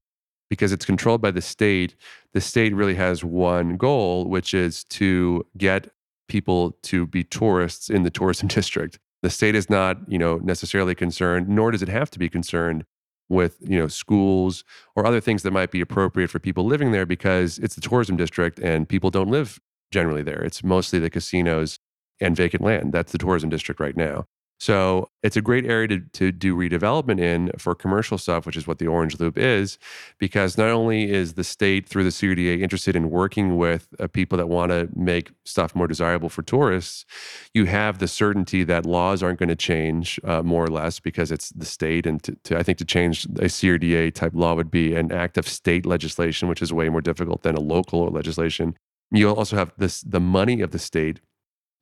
because 0.54 0.72
it's 0.72 0.86
controlled 0.86 1.20
by 1.20 1.32
the 1.32 1.42
state, 1.42 1.96
the 2.34 2.40
state 2.40 2.76
really 2.76 2.94
has 2.94 3.24
one 3.24 3.76
goal, 3.76 4.30
which 4.30 4.54
is 4.54 4.84
to 4.84 5.44
get 5.58 5.92
people 6.28 6.78
to 6.84 7.08
be 7.08 7.24
tourists 7.24 7.90
in 7.90 8.04
the 8.04 8.12
tourism 8.12 8.48
district. 8.60 9.00
The 9.24 9.32
state 9.32 9.56
is 9.56 9.68
not, 9.68 9.98
you 10.08 10.20
know, 10.20 10.38
necessarily 10.44 10.94
concerned, 10.94 11.50
nor 11.50 11.72
does 11.72 11.82
it 11.82 11.90
have 11.90 12.12
to 12.12 12.20
be 12.20 12.30
concerned 12.30 12.86
with, 13.30 13.58
you 13.62 13.80
know, 13.80 13.88
schools 13.88 14.64
or 14.96 15.08
other 15.08 15.20
things 15.20 15.42
that 15.42 15.52
might 15.52 15.72
be 15.72 15.82
appropriate 15.82 16.30
for 16.30 16.38
people 16.38 16.66
living 16.66 16.92
there 16.92 17.08
because 17.08 17.58
it's 17.58 17.74
the 17.74 17.82
tourism 17.82 18.16
district 18.16 18.60
and 18.60 18.88
people 18.88 19.10
don't 19.10 19.32
live 19.32 19.60
generally 19.92 20.22
there. 20.22 20.44
It's 20.44 20.64
mostly 20.64 21.00
the 21.00 21.10
casinos 21.10 21.80
and 22.22 22.36
vacant 22.36 22.64
land. 22.64 22.94
That's 22.94 23.12
the 23.12 23.18
tourism 23.18 23.50
district 23.50 23.80
right 23.80 23.98
now. 23.98 24.26
So 24.64 25.10
it's 25.24 25.36
a 25.36 25.42
great 25.42 25.66
area 25.66 25.90
to, 25.90 26.00
to 26.00 26.32
do 26.32 26.56
redevelopment 26.56 27.20
in 27.20 27.52
for 27.58 27.76
commercial 27.76 28.18
stuff, 28.18 28.46
which 28.46 28.56
is 28.56 28.66
what 28.66 28.80
the 28.80 28.88
Orange 28.88 29.20
Loop 29.20 29.38
is, 29.38 29.78
because 30.20 30.58
not 30.58 30.70
only 30.70 31.12
is 31.12 31.34
the 31.34 31.44
state 31.44 31.90
through 31.90 32.06
the 32.06 32.12
CRDA 32.12 32.62
interested 32.62 32.96
in 32.96 33.10
working 33.10 33.58
with 33.58 33.90
uh, 34.00 34.08
people 34.08 34.38
that 34.38 34.48
want 34.48 34.72
to 34.72 34.88
make 34.96 35.32
stuff 35.44 35.76
more 35.76 35.86
desirable 35.86 36.30
for 36.30 36.44
tourists, 36.44 37.04
you 37.54 37.66
have 37.66 38.00
the 38.00 38.08
certainty 38.08 38.64
that 38.64 38.86
laws 38.86 39.22
aren't 39.22 39.40
going 39.40 39.50
to 39.50 39.56
change 39.58 40.18
uh, 40.24 40.42
more 40.42 40.64
or 40.64 40.70
less 40.70 40.98
because 40.98 41.30
it's 41.30 41.50
the 41.50 41.66
state. 41.66 42.08
And 42.08 42.24
to, 42.24 42.34
to, 42.46 42.58
I 42.58 42.64
think 42.64 42.78
to 42.78 42.86
change 42.86 43.26
a 43.26 43.50
CRDA 43.52 44.14
type 44.14 44.32
law 44.34 44.56
would 44.56 44.72
be 44.72 44.96
an 44.96 45.12
act 45.12 45.38
of 45.38 45.46
state 45.46 45.86
legislation, 45.86 46.48
which 46.48 46.62
is 46.62 46.72
way 46.72 46.88
more 46.88 47.02
difficult 47.02 47.44
than 47.44 47.56
a 47.56 47.60
local 47.60 48.08
legislation. 48.08 48.78
You 49.12 49.30
also 49.30 49.58
have 49.58 49.74
this 49.78 50.00
the 50.04 50.22
money 50.22 50.62
of 50.62 50.72
the 50.72 50.80
state 50.80 51.20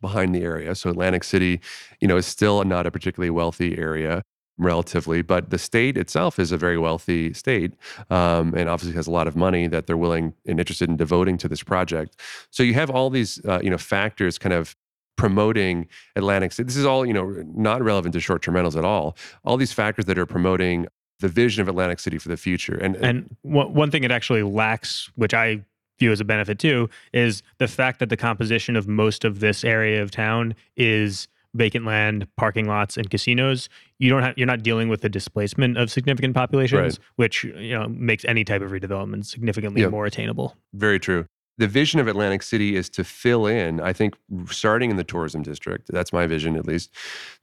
behind 0.02 0.36
the 0.36 0.42
area. 0.42 0.76
So 0.76 0.90
Atlantic 0.90 1.24
City, 1.24 1.62
you 2.00 2.08
know, 2.08 2.18
is 2.18 2.26
still 2.26 2.64
not 2.64 2.86
a 2.86 2.92
particularly 2.92 3.30
wealthy 3.30 3.78
area 3.78 4.24
relatively, 4.58 5.22
but 5.22 5.50
the 5.50 5.58
state 5.58 5.98
itself 5.98 6.38
is 6.38 6.52
a 6.52 6.58
very 6.58 6.78
wealthy 6.78 7.34
state, 7.34 7.74
um, 8.10 8.54
and 8.56 8.70
obviously 8.70 8.96
has 8.96 9.08
a 9.08 9.12
lot 9.12 9.28
of 9.28 9.36
money 9.36 9.68
that 9.68 9.88
they're 9.88 9.98
willing 9.98 10.34
and 10.46 10.60
interested 10.60 10.90
in 10.90 10.98
devoting 10.98 11.38
to 11.38 11.48
this 11.48 11.64
project. 11.64 12.20
So 12.52 12.62
you 12.62 12.74
have 12.76 12.90
all 12.90 13.10
these, 13.10 13.44
uh, 13.46 13.60
you 13.64 13.70
know, 13.70 13.78
factors 13.78 14.38
kind 14.38 14.54
of 14.54 14.76
promoting 15.16 15.88
Atlantic 16.16 16.52
City. 16.52 16.68
This 16.68 16.78
is 16.78 16.86
all, 16.86 17.06
you 17.06 17.14
know, 17.14 17.44
not 17.56 17.82
relevant 17.82 18.14
to 18.14 18.20
short-term 18.20 18.56
rentals 18.56 18.76
at 18.76 18.86
all. 18.86 19.16
All 19.44 19.58
these 19.58 19.74
factors 19.74 20.06
that 20.06 20.18
are 20.18 20.26
promoting 20.26 20.88
the 21.20 21.28
vision 21.28 21.62
of 21.62 21.68
Atlantic 21.68 22.00
City 22.00 22.18
for 22.18 22.30
the 22.30 22.38
future. 22.38 22.76
And 22.76 22.96
and 22.98 23.36
one 23.44 23.92
thing 23.92 24.04
it 24.04 24.12
actually 24.12 24.44
lacks, 24.44 25.12
which 25.16 25.34
I 25.34 25.64
view 26.02 26.12
as 26.12 26.20
a 26.20 26.26
benefit 26.26 26.60
too 26.60 26.90
is 27.14 27.44
the 27.60 27.68
fact 27.68 28.00
that 28.00 28.10
the 28.10 28.18
composition 28.18 28.76
of 28.76 28.88
most 28.88 29.24
of 29.24 29.40
this 29.40 29.64
area 29.64 30.02
of 30.02 30.12
town 30.12 30.54
is 30.76 31.28
vacant 31.54 31.86
land, 31.86 32.28
parking 32.38 32.68
lots, 32.68 32.98
and 32.98 33.10
casinos. 33.10 33.70
You 34.00 34.10
don't 34.10 34.24
have 34.24 34.34
you're 34.38 34.48
not 34.48 34.64
dealing 34.64 34.90
with 34.90 35.02
the 35.02 35.10
displacement 35.10 35.78
of 35.78 35.92
significant 35.92 36.34
populations, 36.34 37.00
right. 37.00 37.06
which 37.16 37.44
you 37.44 37.78
know 37.78 37.88
makes 37.88 38.26
any 38.26 38.44
type 38.44 38.62
of 38.62 38.72
redevelopment 38.72 39.26
significantly 39.26 39.82
yep. 39.82 39.92
more 39.92 40.06
attainable. 40.06 40.56
Very 40.74 41.00
true 41.00 41.26
the 41.62 41.68
vision 41.68 42.00
of 42.00 42.08
Atlantic 42.08 42.42
City 42.42 42.76
is 42.76 42.90
to 42.90 43.04
fill 43.04 43.46
in, 43.46 43.80
I 43.80 43.94
think, 43.94 44.16
starting 44.50 44.90
in 44.90 44.98
the 44.98 45.04
tourism 45.04 45.44
district, 45.44 45.92
that's 45.94 46.12
my 46.12 46.26
vision 46.26 46.56
at 46.56 46.66
least, 46.66 46.90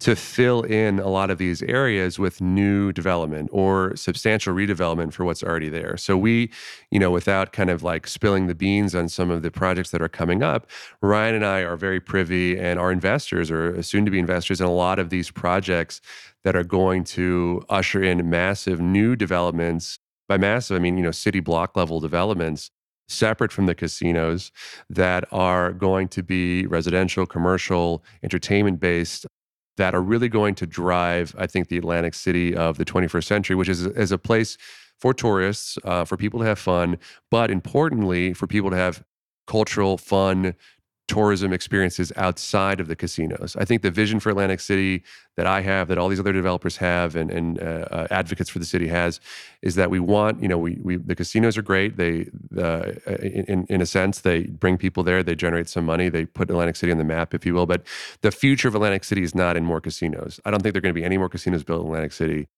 to 0.00 0.16
fill 0.16 0.62
in 0.62 0.98
a 0.98 1.06
lot 1.06 1.30
of 1.30 1.38
these 1.38 1.62
areas 1.62 2.18
with 2.18 2.40
new 2.40 2.92
development 2.92 3.48
or 3.52 3.94
substantial 3.94 4.52
redevelopment 4.52 5.12
for 5.12 5.24
what's 5.24 5.44
already 5.44 5.68
there. 5.68 5.96
So 5.96 6.16
we, 6.16 6.50
you 6.90 6.98
know, 6.98 7.12
without 7.12 7.52
kind 7.52 7.70
of 7.70 7.84
like 7.84 8.08
spilling 8.08 8.48
the 8.48 8.56
beans 8.56 8.92
on 8.92 9.08
some 9.08 9.30
of 9.30 9.42
the 9.42 9.52
projects 9.52 9.92
that 9.92 10.02
are 10.02 10.08
coming 10.08 10.42
up, 10.42 10.68
Ryan 11.00 11.36
and 11.36 11.46
I 11.46 11.60
are 11.60 11.76
very 11.76 12.00
privy 12.00 12.58
and 12.58 12.80
our 12.80 12.90
investors 12.90 13.52
are 13.52 13.80
soon 13.84 14.04
to 14.04 14.10
be 14.10 14.18
investors 14.18 14.60
in 14.60 14.66
a 14.66 14.74
lot 14.74 14.98
of 14.98 15.10
these 15.10 15.30
projects 15.30 16.00
that 16.42 16.56
are 16.56 16.64
going 16.64 17.04
to 17.04 17.62
usher 17.68 18.02
in 18.02 18.28
massive 18.28 18.80
new 18.80 19.14
developments. 19.14 20.00
By 20.28 20.38
massive, 20.38 20.76
I 20.76 20.80
mean, 20.80 20.98
you 20.98 21.04
know, 21.04 21.12
city 21.12 21.38
block 21.38 21.76
level 21.76 22.00
developments 22.00 22.72
separate 23.08 23.52
from 23.52 23.66
the 23.66 23.74
casinos 23.74 24.52
that 24.90 25.24
are 25.32 25.72
going 25.72 26.08
to 26.08 26.22
be 26.22 26.66
residential, 26.66 27.26
commercial, 27.26 28.04
entertainment 28.22 28.80
based 28.80 29.26
that 29.76 29.94
are 29.94 30.02
really 30.02 30.28
going 30.28 30.54
to 30.56 30.66
drive, 30.66 31.34
I 31.38 31.46
think, 31.46 31.68
the 31.68 31.78
Atlantic 31.78 32.14
City 32.14 32.54
of 32.54 32.78
the 32.78 32.84
21st 32.84 33.24
century, 33.24 33.56
which 33.56 33.68
is, 33.68 33.86
is 33.86 34.12
a 34.12 34.18
place 34.18 34.58
for 34.98 35.14
tourists, 35.14 35.78
uh, 35.84 36.04
for 36.04 36.16
people 36.16 36.40
to 36.40 36.46
have 36.46 36.58
fun, 36.58 36.98
but 37.30 37.50
importantly, 37.50 38.34
for 38.34 38.46
people 38.46 38.70
to 38.70 38.76
have 38.76 39.04
cultural, 39.46 39.96
fun, 39.96 40.54
tourism 41.08 41.52
experiences 41.52 42.12
outside 42.16 42.78
of 42.80 42.86
the 42.86 42.94
casinos. 42.94 43.56
I 43.58 43.64
think 43.64 43.82
the 43.82 43.90
vision 43.90 44.20
for 44.20 44.30
Atlantic 44.30 44.60
City 44.60 45.02
that 45.36 45.46
I 45.46 45.62
have, 45.62 45.88
that 45.88 45.98
all 45.98 46.08
these 46.08 46.20
other 46.20 46.32
developers 46.32 46.76
have, 46.76 47.16
and, 47.16 47.30
and 47.30 47.60
uh, 47.60 47.86
uh, 47.90 48.06
advocates 48.10 48.50
for 48.50 48.58
the 48.58 48.66
city 48.66 48.86
has, 48.88 49.18
is 49.62 49.74
that 49.74 49.90
we 49.90 49.98
want, 49.98 50.42
you 50.42 50.48
know, 50.48 50.58
we, 50.58 50.78
we 50.82 50.96
the 50.96 51.16
casinos 51.16 51.56
are 51.56 51.62
great. 51.62 51.96
They, 51.96 52.28
uh, 52.56 52.92
in 53.22 53.66
in 53.68 53.80
a 53.80 53.86
sense, 53.86 54.20
they 54.20 54.44
bring 54.44 54.76
people 54.76 55.02
there. 55.02 55.22
They 55.22 55.34
generate 55.34 55.68
some 55.68 55.86
money. 55.86 56.08
They 56.10 56.26
put 56.26 56.50
Atlantic 56.50 56.76
City 56.76 56.92
on 56.92 56.98
the 56.98 57.04
map, 57.04 57.34
if 57.34 57.44
you 57.46 57.54
will. 57.54 57.66
But 57.66 57.82
the 58.20 58.30
future 58.30 58.68
of 58.68 58.74
Atlantic 58.74 59.04
City 59.04 59.22
is 59.22 59.34
not 59.34 59.56
in 59.56 59.64
more 59.64 59.80
casinos. 59.80 60.38
I 60.44 60.50
don't 60.50 60.62
think 60.62 60.74
there 60.74 60.80
are 60.80 60.82
going 60.82 60.94
to 60.94 61.00
be 61.00 61.04
any 61.04 61.18
more 61.18 61.30
casinos 61.30 61.64
built 61.64 61.80
in 61.80 61.86
Atlantic 61.86 62.12
City 62.12 62.48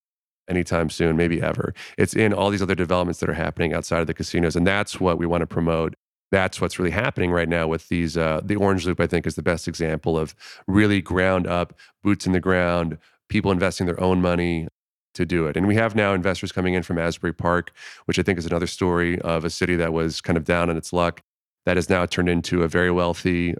anytime 0.48 0.90
soon, 0.90 1.16
maybe 1.16 1.40
ever. 1.40 1.72
It's 1.96 2.14
in 2.14 2.34
all 2.34 2.50
these 2.50 2.62
other 2.62 2.74
developments 2.74 3.20
that 3.20 3.30
are 3.30 3.34
happening 3.34 3.72
outside 3.72 4.00
of 4.00 4.08
the 4.08 4.14
casinos, 4.14 4.56
and 4.56 4.66
that's 4.66 5.00
what 5.00 5.16
we 5.16 5.24
want 5.24 5.42
to 5.42 5.46
promote 5.46 5.94
that's 6.30 6.60
what's 6.60 6.78
really 6.78 6.90
happening 6.90 7.30
right 7.30 7.48
now 7.48 7.66
with 7.66 7.88
these 7.88 8.16
uh, 8.16 8.40
the 8.44 8.56
orange 8.56 8.86
loop 8.86 9.00
i 9.00 9.06
think 9.06 9.26
is 9.26 9.34
the 9.34 9.42
best 9.42 9.68
example 9.68 10.18
of 10.18 10.34
really 10.66 11.00
ground 11.00 11.46
up 11.46 11.74
boots 12.02 12.26
in 12.26 12.32
the 12.32 12.40
ground 12.40 12.98
people 13.28 13.50
investing 13.50 13.86
their 13.86 14.00
own 14.00 14.20
money 14.20 14.66
to 15.12 15.26
do 15.26 15.46
it. 15.46 15.56
And 15.56 15.66
we 15.66 15.74
have 15.74 15.96
now 15.96 16.14
investors 16.14 16.52
coming 16.52 16.74
in 16.74 16.82
from 16.82 16.98
asbury 16.98 17.32
park 17.32 17.72
which 18.04 18.18
i 18.18 18.22
think 18.22 18.38
is 18.38 18.46
another 18.46 18.66
story 18.66 19.20
of 19.20 19.44
a 19.44 19.50
city 19.50 19.76
that 19.76 19.92
was 19.92 20.20
kind 20.20 20.36
of 20.36 20.44
down 20.44 20.70
on 20.70 20.76
its 20.76 20.92
luck 20.92 21.20
that 21.66 21.76
has 21.76 21.90
now 21.90 22.06
turned 22.06 22.28
into 22.28 22.62
a 22.62 22.68
very 22.68 22.90
wealthy 22.90 23.54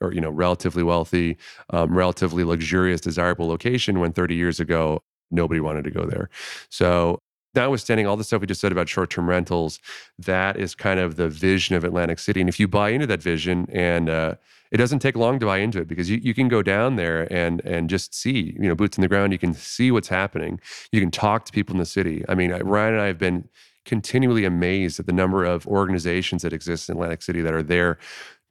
or 0.00 0.12
you 0.12 0.20
know 0.20 0.30
relatively 0.30 0.82
wealthy 0.82 1.36
um, 1.70 1.96
relatively 1.96 2.44
luxurious 2.44 3.00
desirable 3.00 3.46
location 3.46 4.00
when 4.00 4.12
30 4.12 4.34
years 4.34 4.58
ago 4.60 5.00
nobody 5.30 5.60
wanted 5.60 5.84
to 5.84 5.90
go 5.90 6.04
there. 6.04 6.28
So 6.70 7.20
notwithstanding 7.54 8.06
all 8.06 8.16
the 8.16 8.24
stuff 8.24 8.40
we 8.40 8.46
just 8.46 8.60
said 8.60 8.72
about 8.72 8.88
short-term 8.88 9.28
rentals, 9.28 9.80
that 10.18 10.56
is 10.56 10.74
kind 10.74 11.00
of 11.00 11.16
the 11.16 11.28
vision 11.28 11.76
of 11.76 11.84
Atlantic 11.84 12.18
City. 12.18 12.40
And 12.40 12.48
if 12.48 12.60
you 12.60 12.68
buy 12.68 12.90
into 12.90 13.06
that 13.06 13.22
vision, 13.22 13.66
and 13.72 14.08
uh, 14.08 14.34
it 14.70 14.76
doesn't 14.76 15.00
take 15.00 15.16
long 15.16 15.38
to 15.40 15.46
buy 15.46 15.58
into 15.58 15.80
it 15.80 15.88
because 15.88 16.08
you, 16.08 16.18
you 16.22 16.32
can 16.32 16.48
go 16.48 16.62
down 16.62 16.96
there 16.96 17.30
and 17.32 17.60
and 17.64 17.90
just 17.90 18.14
see, 18.14 18.56
you 18.58 18.68
know, 18.68 18.74
boots 18.74 18.96
in 18.96 19.02
the 19.02 19.08
ground. 19.08 19.32
You 19.32 19.38
can 19.38 19.54
see 19.54 19.90
what's 19.90 20.08
happening. 20.08 20.60
You 20.92 21.00
can 21.00 21.10
talk 21.10 21.44
to 21.46 21.52
people 21.52 21.74
in 21.74 21.78
the 21.78 21.86
city. 21.86 22.24
I 22.28 22.34
mean, 22.34 22.52
Ryan 22.52 22.94
and 22.94 23.02
I 23.02 23.06
have 23.06 23.18
been 23.18 23.48
continually 23.84 24.44
amazed 24.44 25.00
at 25.00 25.06
the 25.06 25.12
number 25.12 25.44
of 25.44 25.66
organizations 25.66 26.42
that 26.42 26.52
exist 26.52 26.88
in 26.88 26.96
Atlantic 26.96 27.22
City 27.22 27.40
that 27.40 27.54
are 27.54 27.62
there 27.62 27.98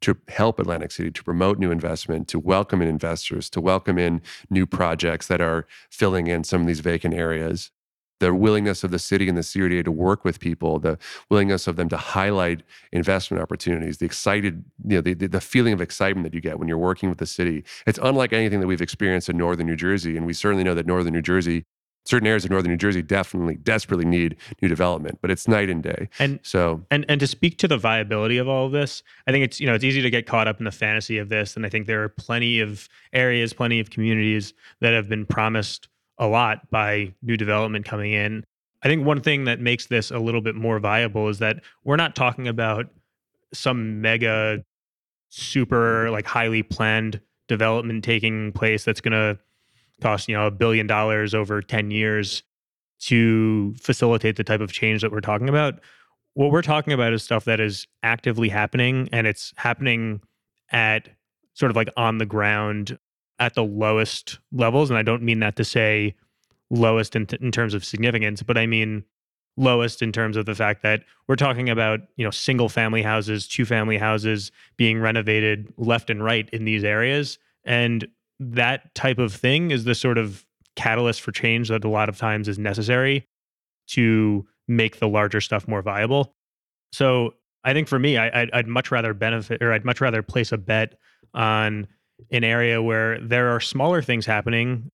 to 0.02 0.16
help 0.28 0.58
Atlantic 0.58 0.90
City 0.90 1.10
to 1.10 1.22
promote 1.22 1.58
new 1.58 1.70
investment, 1.70 2.26
to 2.28 2.38
welcome 2.38 2.82
in 2.82 2.88
investors, 2.88 3.48
to 3.50 3.60
welcome 3.60 3.98
in 3.98 4.20
new 4.48 4.66
projects 4.66 5.26
that 5.28 5.40
are 5.40 5.66
filling 5.90 6.26
in 6.26 6.42
some 6.42 6.62
of 6.62 6.66
these 6.66 6.80
vacant 6.80 7.14
areas 7.14 7.70
the 8.20 8.32
willingness 8.32 8.84
of 8.84 8.90
the 8.90 8.98
city 8.98 9.28
and 9.28 9.36
the 9.36 9.42
CRDA 9.42 9.84
to 9.84 9.92
work 9.92 10.24
with 10.24 10.38
people, 10.38 10.78
the 10.78 10.98
willingness 11.30 11.66
of 11.66 11.76
them 11.76 11.88
to 11.88 11.96
highlight 11.96 12.62
investment 12.92 13.42
opportunities, 13.42 13.98
the 13.98 14.06
excited, 14.06 14.64
you 14.86 14.96
know, 14.96 15.00
the, 15.00 15.14
the 15.14 15.40
feeling 15.40 15.72
of 15.72 15.80
excitement 15.80 16.24
that 16.24 16.34
you 16.34 16.40
get 16.40 16.58
when 16.58 16.68
you're 16.68 16.78
working 16.78 17.08
with 17.08 17.18
the 17.18 17.26
city. 17.26 17.64
It's 17.86 17.98
unlike 18.02 18.32
anything 18.32 18.60
that 18.60 18.66
we've 18.66 18.80
experienced 18.80 19.28
in 19.28 19.36
northern 19.36 19.66
New 19.66 19.76
Jersey. 19.76 20.16
And 20.16 20.26
we 20.26 20.32
certainly 20.32 20.64
know 20.64 20.74
that 20.74 20.86
northern 20.86 21.12
New 21.12 21.22
Jersey 21.22 21.64
certain 22.04 22.26
areas 22.26 22.44
of 22.44 22.50
northern 22.50 22.70
New 22.70 22.76
Jersey 22.76 23.02
definitely 23.02 23.56
desperately 23.56 24.06
need 24.06 24.36
new 24.62 24.68
development, 24.68 25.18
but 25.20 25.30
it's 25.30 25.46
night 25.46 25.68
and 25.68 25.82
day. 25.82 26.08
And 26.18 26.40
so 26.42 26.82
and 26.90 27.04
and 27.08 27.20
to 27.20 27.26
speak 27.26 27.58
to 27.58 27.68
the 27.68 27.76
viability 27.76 28.38
of 28.38 28.48
all 28.48 28.66
of 28.66 28.72
this, 28.72 29.02
I 29.26 29.32
think 29.32 29.44
it's 29.44 29.60
you 29.60 29.66
know 29.66 29.74
it's 29.74 29.84
easy 29.84 30.02
to 30.02 30.10
get 30.10 30.26
caught 30.26 30.48
up 30.48 30.58
in 30.58 30.64
the 30.64 30.72
fantasy 30.72 31.18
of 31.18 31.28
this, 31.28 31.56
and 31.56 31.66
I 31.66 31.68
think 31.68 31.86
there 31.86 32.02
are 32.02 32.08
plenty 32.08 32.60
of 32.60 32.88
areas, 33.12 33.52
plenty 33.52 33.80
of 33.80 33.90
communities 33.90 34.54
that 34.80 34.92
have 34.92 35.08
been 35.08 35.26
promised 35.26 35.88
a 36.20 36.26
lot 36.26 36.70
by 36.70 37.12
new 37.22 37.36
development 37.36 37.84
coming 37.84 38.12
in. 38.12 38.44
I 38.82 38.88
think 38.88 39.04
one 39.04 39.20
thing 39.20 39.44
that 39.44 39.58
makes 39.58 39.86
this 39.86 40.10
a 40.10 40.18
little 40.18 40.40
bit 40.40 40.54
more 40.54 40.78
viable 40.78 41.28
is 41.28 41.38
that 41.40 41.62
we're 41.82 41.96
not 41.96 42.14
talking 42.14 42.46
about 42.46 42.86
some 43.52 44.00
mega 44.00 44.64
super 45.30 46.10
like 46.10 46.26
highly 46.26 46.62
planned 46.62 47.20
development 47.48 48.04
taking 48.04 48.52
place 48.52 48.84
that's 48.84 49.00
going 49.00 49.12
to 49.12 49.38
cost 50.00 50.28
you 50.28 50.36
know 50.36 50.46
a 50.46 50.50
billion 50.50 50.86
dollars 50.86 51.34
over 51.34 51.60
10 51.60 51.90
years 51.90 52.42
to 53.00 53.74
facilitate 53.74 54.36
the 54.36 54.44
type 54.44 54.60
of 54.60 54.72
change 54.72 55.02
that 55.02 55.12
we're 55.12 55.20
talking 55.20 55.48
about 55.48 55.80
what 56.34 56.50
we're 56.50 56.62
talking 56.62 56.92
about 56.92 57.12
is 57.12 57.22
stuff 57.22 57.44
that 57.44 57.60
is 57.60 57.86
actively 58.02 58.48
happening 58.48 59.08
and 59.12 59.26
it's 59.26 59.52
happening 59.56 60.20
at 60.70 61.08
sort 61.54 61.70
of 61.70 61.76
like 61.76 61.90
on 61.96 62.18
the 62.18 62.26
ground 62.26 62.98
at 63.40 63.54
the 63.54 63.64
lowest 63.64 64.38
levels 64.52 64.90
and 64.90 64.98
i 64.98 65.02
don't 65.02 65.22
mean 65.22 65.40
that 65.40 65.56
to 65.56 65.64
say 65.64 66.14
lowest 66.70 67.16
in, 67.16 67.26
t- 67.26 67.38
in 67.40 67.50
terms 67.50 67.74
of 67.74 67.84
significance 67.84 68.42
but 68.42 68.56
i 68.56 68.66
mean 68.66 69.04
lowest 69.56 70.02
in 70.02 70.12
terms 70.12 70.36
of 70.36 70.46
the 70.46 70.54
fact 70.54 70.82
that 70.82 71.02
we're 71.28 71.36
talking 71.36 71.68
about 71.68 72.00
you 72.16 72.24
know 72.24 72.30
single 72.30 72.68
family 72.68 73.02
houses 73.02 73.46
two 73.46 73.64
family 73.64 73.98
houses 73.98 74.50
being 74.76 74.98
renovated 74.98 75.72
left 75.76 76.10
and 76.10 76.24
right 76.24 76.48
in 76.50 76.64
these 76.64 76.82
areas. 76.82 77.38
And 77.64 78.08
that 78.38 78.94
type 78.94 79.18
of 79.18 79.34
thing 79.34 79.70
is 79.70 79.84
the 79.84 79.94
sort 79.94 80.18
of 80.18 80.46
catalyst 80.76 81.20
for 81.20 81.30
change 81.30 81.68
that 81.68 81.84
a 81.84 81.88
lot 81.88 82.08
of 82.08 82.16
times 82.16 82.48
is 82.48 82.58
necessary 82.58 83.26
to 83.88 84.46
make 84.66 84.98
the 84.98 85.08
larger 85.08 85.40
stuff 85.40 85.68
more 85.68 85.82
viable. 85.82 86.34
So 86.92 87.34
i 87.62 87.74
think 87.74 87.88
for 87.88 87.98
me 87.98 88.16
I, 88.16 88.40
would 88.40 88.50
I'd 88.54 88.68
much 88.68 88.90
rather 88.90 89.12
benefit 89.12 89.62
or 89.62 89.70
i'd 89.74 89.84
much 89.84 90.00
rather 90.00 90.22
place 90.22 90.50
a 90.50 90.56
bet 90.56 90.94
on 91.34 91.86
an 92.30 92.44
area 92.44 92.82
where 92.82 93.20
there 93.20 93.54
are 93.54 93.60
smaller 93.60 94.02
things 94.02 94.26
happening 94.26 94.90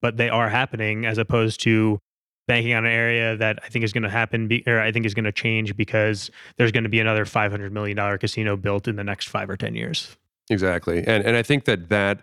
but 0.00 0.16
they 0.16 0.28
are 0.28 0.48
happening 0.48 1.06
as 1.06 1.18
opposed 1.18 1.60
to 1.60 2.00
banking 2.46 2.72
on 2.72 2.84
an 2.84 2.92
area 2.92 3.36
that 3.36 3.58
I 3.64 3.68
think 3.68 3.84
is 3.84 3.92
going 3.92 4.04
to 4.04 4.10
happen, 4.10 4.48
be, 4.48 4.62
or 4.66 4.80
I 4.80 4.90
think 4.92 5.06
is 5.06 5.14
going 5.14 5.24
to 5.24 5.32
change 5.32 5.76
because 5.76 6.30
there's 6.56 6.72
going 6.72 6.84
to 6.84 6.90
be 6.90 7.00
another 7.00 7.24
five 7.24 7.50
hundred 7.50 7.72
million 7.72 7.96
dollar 7.96 8.18
casino 8.18 8.56
built 8.56 8.88
in 8.88 8.96
the 8.96 9.04
next 9.04 9.28
five 9.28 9.50
or 9.50 9.56
ten 9.56 9.74
years. 9.74 10.16
Exactly, 10.50 10.98
and 10.98 11.24
and 11.24 11.36
I 11.36 11.42
think 11.42 11.64
that 11.66 11.88
that 11.90 12.22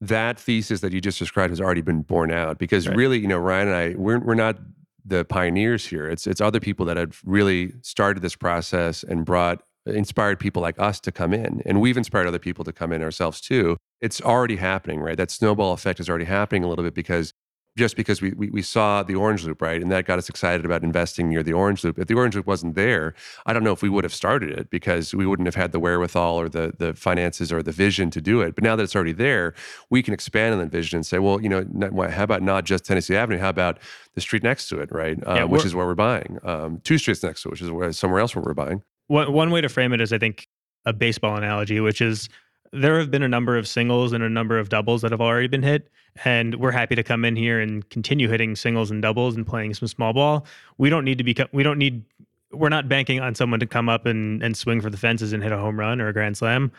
that 0.00 0.38
thesis 0.38 0.80
that 0.80 0.92
you 0.92 1.00
just 1.00 1.18
described 1.18 1.50
has 1.50 1.60
already 1.60 1.80
been 1.80 2.02
borne 2.02 2.30
out 2.30 2.58
because 2.58 2.88
right. 2.88 2.96
really, 2.96 3.18
you 3.18 3.28
know, 3.28 3.38
Ryan 3.38 3.68
and 3.68 3.76
I, 3.76 3.94
we're 3.96 4.18
we're 4.18 4.34
not 4.34 4.58
the 5.04 5.24
pioneers 5.24 5.86
here. 5.86 6.08
It's 6.08 6.26
it's 6.26 6.40
other 6.40 6.60
people 6.60 6.86
that 6.86 6.96
have 6.96 7.20
really 7.24 7.74
started 7.82 8.22
this 8.22 8.36
process 8.36 9.02
and 9.02 9.24
brought 9.24 9.62
inspired 9.86 10.38
people 10.38 10.62
like 10.62 10.78
us 10.78 11.00
to 11.00 11.12
come 11.12 11.32
in, 11.32 11.62
and 11.66 11.80
we've 11.80 11.96
inspired 11.96 12.26
other 12.26 12.38
people 12.38 12.64
to 12.64 12.72
come 12.72 12.92
in 12.92 13.02
ourselves 13.02 13.40
too. 13.40 13.76
It's 14.00 14.20
already 14.20 14.56
happening, 14.56 15.00
right? 15.00 15.16
That 15.16 15.30
snowball 15.30 15.72
effect 15.72 16.00
is 16.00 16.08
already 16.08 16.24
happening 16.24 16.64
a 16.64 16.68
little 16.68 16.84
bit 16.84 16.94
because 16.94 17.32
just 17.76 17.96
because 17.96 18.22
we, 18.22 18.32
we, 18.32 18.50
we 18.50 18.62
saw 18.62 19.02
the 19.02 19.14
orange 19.14 19.44
loop 19.44 19.60
right? 19.60 19.82
And 19.82 19.90
that 19.90 20.04
got 20.04 20.18
us 20.18 20.28
excited 20.28 20.64
about 20.64 20.82
investing 20.82 21.28
near 21.28 21.42
the 21.42 21.52
orange 21.52 21.82
loop. 21.82 21.98
If 21.98 22.06
the 22.06 22.14
orange 22.14 22.36
loop 22.36 22.46
wasn't 22.46 22.74
there 22.74 23.14
i 23.46 23.52
don't 23.52 23.64
know 23.64 23.72
if 23.72 23.82
we 23.82 23.88
would 23.88 24.04
have 24.04 24.14
started 24.14 24.50
it 24.50 24.70
because 24.70 25.14
we 25.14 25.26
wouldn't 25.26 25.46
have 25.46 25.54
had 25.54 25.72
the 25.72 25.80
wherewithal 25.80 26.40
or 26.40 26.48
the 26.48 26.72
the 26.78 26.94
finances 26.94 27.52
or 27.52 27.62
the 27.62 27.72
vision 27.72 28.10
to 28.10 28.20
do 28.20 28.40
it. 28.40 28.54
But 28.54 28.64
now 28.64 28.76
that 28.76 28.82
it's 28.82 28.94
already 28.94 29.12
there 29.12 29.54
we 29.90 30.02
can 30.02 30.14
expand 30.14 30.54
on 30.54 30.60
that 30.60 30.70
vision 30.70 30.98
and 30.98 31.06
say 31.06 31.18
well 31.18 31.40
you 31.40 31.48
know 31.48 31.64
how 32.10 32.24
about 32.24 32.42
not 32.42 32.64
just 32.64 32.84
tennessee 32.84 33.16
avenue? 33.16 33.38
How 33.38 33.48
about 33.48 33.78
the 34.14 34.20
street 34.20 34.42
next 34.42 34.68
to 34.68 34.80
it 34.80 34.90
right? 34.92 35.18
Yeah, 35.26 35.44
um, 35.44 35.50
which 35.50 35.64
is 35.64 35.74
where 35.74 35.86
we're 35.86 35.94
buying 35.94 36.38
um, 36.44 36.80
two 36.84 36.98
streets 36.98 37.22
next 37.22 37.42
to 37.42 37.48
it 37.48 37.52
which 37.52 37.62
is 37.62 37.70
where 37.70 37.92
somewhere 37.92 38.20
else 38.20 38.36
where 38.36 38.44
we're 38.44 38.54
buying 38.54 38.82
one, 39.06 39.32
one 39.32 39.50
way 39.50 39.60
to 39.60 39.68
frame 39.68 39.92
it 39.92 40.00
is 40.00 40.12
i 40.12 40.18
think 40.18 40.48
a 40.86 40.92
baseball 40.92 41.36
analogy 41.36 41.80
which 41.80 42.00
is 42.00 42.28
there 42.74 42.98
have 42.98 43.10
been 43.10 43.22
a 43.22 43.28
number 43.28 43.56
of 43.56 43.68
singles 43.68 44.12
and 44.12 44.24
a 44.24 44.28
number 44.28 44.58
of 44.58 44.68
doubles 44.68 45.02
that 45.02 45.12
have 45.12 45.20
already 45.20 45.46
been 45.46 45.62
hit. 45.62 45.88
And 46.24 46.56
we're 46.56 46.72
happy 46.72 46.96
to 46.96 47.02
come 47.02 47.24
in 47.24 47.36
here 47.36 47.60
and 47.60 47.88
continue 47.88 48.28
hitting 48.28 48.56
singles 48.56 48.90
and 48.90 49.00
doubles 49.00 49.36
and 49.36 49.46
playing 49.46 49.74
some 49.74 49.88
small 49.88 50.12
ball. 50.12 50.44
We 50.76 50.90
don't 50.90 51.04
need 51.04 51.18
to 51.18 51.24
be, 51.24 51.36
we 51.52 51.62
don't 51.62 51.78
need, 51.78 52.04
we're 52.52 52.68
not 52.68 52.88
banking 52.88 53.20
on 53.20 53.34
someone 53.34 53.60
to 53.60 53.66
come 53.66 53.88
up 53.88 54.06
and, 54.06 54.42
and 54.42 54.56
swing 54.56 54.80
for 54.80 54.90
the 54.90 54.96
fences 54.96 55.32
and 55.32 55.42
hit 55.42 55.52
a 55.52 55.58
home 55.58 55.78
run 55.78 56.00
or 56.00 56.08
a 56.08 56.12
grand 56.12 56.36
slam. 56.36 56.72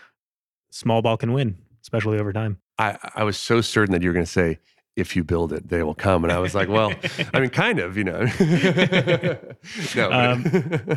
Small 0.69 1.01
ball 1.01 1.15
can 1.15 1.31
win, 1.31 1.57
especially 1.81 2.19
over 2.19 2.33
time. 2.33 2.59
I, 2.77 2.97
I 3.15 3.23
was 3.23 3.37
so 3.37 3.61
certain 3.61 3.93
that 3.93 4.01
you 4.01 4.09
were 4.09 4.13
going 4.13 4.25
to 4.25 4.31
say, 4.31 4.59
if 4.95 5.15
you 5.15 5.23
build 5.23 5.51
it, 5.51 5.67
they 5.69 5.83
will 5.83 5.95
come. 5.95 6.23
And 6.23 6.31
I 6.31 6.39
was 6.39 6.55
like, 6.55 6.69
well, 6.69 6.93
I 7.33 7.39
mean, 7.39 7.49
kind 7.49 7.79
of, 7.79 7.97
you 7.97 8.03
know. 8.03 8.21
no, 9.95 10.11
um, 10.11 10.45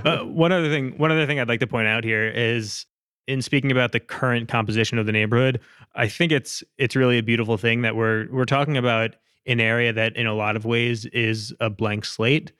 uh, 0.05 0.24
one 0.24 0.53
other 0.53 0.68
thing, 0.68 0.96
one 0.99 1.11
other 1.11 1.26
thing 1.26 1.40
I'd 1.40 1.49
like 1.49 1.61
to 1.61 1.66
point 1.66 1.88
out 1.88 2.05
here 2.05 2.28
is 2.28 2.86
in 3.26 3.42
speaking 3.42 3.70
about 3.70 3.92
the 3.92 4.01
current 4.01 4.49
composition 4.49 4.99
of 4.99 5.07
the 5.07 5.12
neighborhood, 5.12 5.61
I 5.94 6.09
think 6.09 6.32
it's 6.32 6.62
it's 6.78 6.96
really 6.96 7.18
a 7.18 7.22
beautiful 7.22 7.57
thing 7.57 7.82
that 7.82 7.96
we're 7.96 8.28
we're 8.30 8.44
talking 8.44 8.76
about 8.76 9.16
an 9.46 9.61
area 9.61 9.92
that 9.92 10.16
in 10.16 10.26
a 10.26 10.34
lot 10.34 10.57
of 10.57 10.64
ways 10.64 11.07
is 11.07 11.53
a 11.61 11.70
blank 11.70 12.05
slate, 12.05 12.53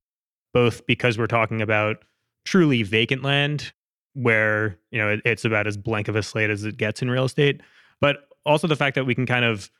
both 0.53 0.87
because 0.87 1.19
we're 1.19 1.27
talking 1.27 1.63
about 1.63 2.05
truly 2.45 2.83
vacant 2.83 3.23
land 3.23 3.73
where, 4.15 4.79
you 4.91 4.99
know, 4.99 5.11
it, 5.11 5.21
it's 5.25 5.45
about 5.45 5.67
as 5.67 5.77
blank 5.77 6.09
of 6.09 6.17
a 6.17 6.23
slate 6.23 6.51
as 6.51 6.65
it 6.65 6.77
gets 6.77 7.03
in 7.03 7.11
real 7.11 7.25
estate, 7.25 7.61
but 8.01 8.29
also 8.45 8.67
the 8.67 8.77
fact 8.77 8.95
that 8.95 9.05
we 9.05 9.15
can 9.15 9.27
kind 9.27 9.45
of 9.45 9.71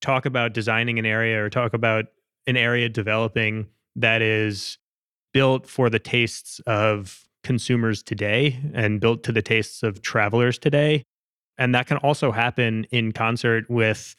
talk 0.00 0.26
about 0.26 0.52
designing 0.52 0.98
an 0.98 1.06
area 1.06 1.42
or 1.42 1.50
talk 1.50 1.74
about 1.74 2.06
an 2.46 2.56
area 2.56 2.88
developing 2.88 3.66
that 3.96 4.22
is 4.22 4.78
built 5.32 5.66
for 5.66 5.90
the 5.90 5.98
tastes 5.98 6.60
of 6.66 7.24
consumers 7.42 8.02
today 8.02 8.60
and 8.74 9.00
built 9.00 9.22
to 9.24 9.32
the 9.32 9.42
tastes 9.42 9.82
of 9.82 10.02
travelers 10.02 10.58
today. 10.58 11.04
And 11.56 11.74
that 11.74 11.86
can 11.86 11.96
also 11.98 12.30
happen 12.30 12.84
in 12.90 13.12
concert 13.12 13.68
with 13.68 14.14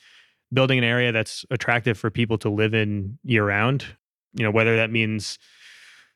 building 0.51 0.77
an 0.77 0.83
area 0.83 1.11
that's 1.11 1.45
attractive 1.51 1.97
for 1.97 2.09
people 2.09 2.37
to 2.39 2.49
live 2.49 2.73
in 2.73 3.17
year 3.23 3.45
round. 3.45 3.85
You 4.33 4.43
know, 4.43 4.51
whether 4.51 4.75
that 4.75 4.91
means 4.91 5.39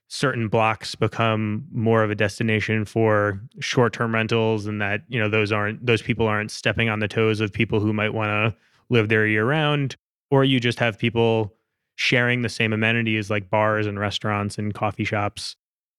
certain 0.08 0.48
blocks 0.48 0.96
become 0.96 1.66
more 1.72 2.04
of 2.04 2.12
a 2.12 2.16
destination 2.16 2.86
for 2.86 3.42
short-term 3.60 4.14
rentals 4.14 4.68
and 4.68 4.82
that, 4.82 5.02
you 5.08 5.20
know, 5.20 5.30
those 5.30 5.52
aren't 5.52 5.84
those 5.86 6.02
people 6.02 6.28
aren't 6.28 6.52
stepping 6.52 6.90
on 6.90 7.00
the 7.00 7.08
toes 7.08 7.40
of 7.40 7.52
people 7.52 7.80
who 7.80 7.94
might 7.94 8.14
want 8.14 8.30
to 8.30 8.58
live 8.90 9.10
there 9.10 9.28
year 9.28 9.46
round 9.46 9.96
or 10.32 10.44
you 10.44 10.60
just 10.60 10.80
have 10.80 10.98
people 10.98 11.54
sharing 11.96 12.42
the 12.42 12.50
same 12.50 12.74
amenities 12.74 13.30
like 13.30 13.50
bars 13.50 13.86
and 13.86 14.00
restaurants 14.00 14.58
and 14.58 14.74
coffee 14.74 15.04
shops 15.04 15.56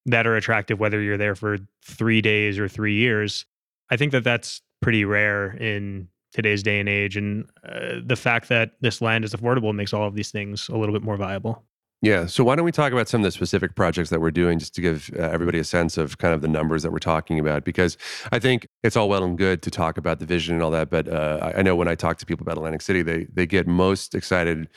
that 0.06 0.26
are 0.26 0.36
attractive, 0.36 0.80
whether 0.80 1.00
you're 1.00 1.16
there 1.16 1.34
for 1.34 1.58
three 1.84 2.20
days 2.20 2.58
or 2.58 2.68
three 2.68 2.94
years. 2.94 3.46
I 3.90 3.96
think 3.96 4.12
that 4.12 4.24
that's 4.24 4.60
pretty 4.82 5.04
rare 5.04 5.52
in 5.52 6.08
today's 6.32 6.62
day 6.62 6.80
and 6.80 6.88
age. 6.88 7.16
And 7.16 7.48
uh, 7.66 8.00
the 8.04 8.16
fact 8.16 8.48
that 8.48 8.72
this 8.80 9.00
land 9.00 9.24
is 9.24 9.32
affordable 9.34 9.74
makes 9.74 9.92
all 9.92 10.06
of 10.06 10.14
these 10.14 10.30
things 10.30 10.68
a 10.68 10.76
little 10.76 10.92
bit 10.92 11.02
more 11.02 11.16
viable. 11.16 11.62
Yeah. 12.04 12.26
So 12.26 12.44
why 12.44 12.54
don't 12.54 12.66
we 12.66 12.72
talk 12.72 12.92
about 12.92 13.08
some 13.08 13.22
of 13.22 13.24
the 13.24 13.30
specific 13.30 13.74
projects 13.74 14.10
that 14.10 14.20
we're 14.20 14.30
doing 14.30 14.58
just 14.58 14.74
to 14.74 14.82
give 14.82 15.10
uh, 15.18 15.22
everybody 15.22 15.58
a 15.58 15.64
sense 15.64 15.96
of 15.96 16.18
kind 16.18 16.34
of 16.34 16.42
the 16.42 16.48
numbers 16.48 16.82
that 16.82 16.92
we're 16.92 16.98
talking 16.98 17.38
about? 17.38 17.64
Because 17.64 17.96
I 18.30 18.38
think 18.38 18.66
it's 18.82 18.96
all 18.96 19.08
well 19.08 19.24
and 19.24 19.38
good 19.38 19.62
to 19.62 19.70
talk 19.70 19.96
about 19.96 20.18
the 20.18 20.26
vision 20.26 20.54
and 20.54 20.62
all 20.62 20.70
that, 20.72 20.90
but 20.90 21.08
uh, 21.08 21.52
I 21.56 21.62
know 21.62 21.74
when 21.74 21.88
I 21.88 21.94
talk 21.94 22.18
to 22.18 22.26
people 22.26 22.44
about 22.44 22.58
Atlantic 22.58 22.82
City, 22.82 23.02
they 23.02 23.26
they 23.32 23.46
get 23.46 23.66
most 23.66 24.14
excited 24.14 24.68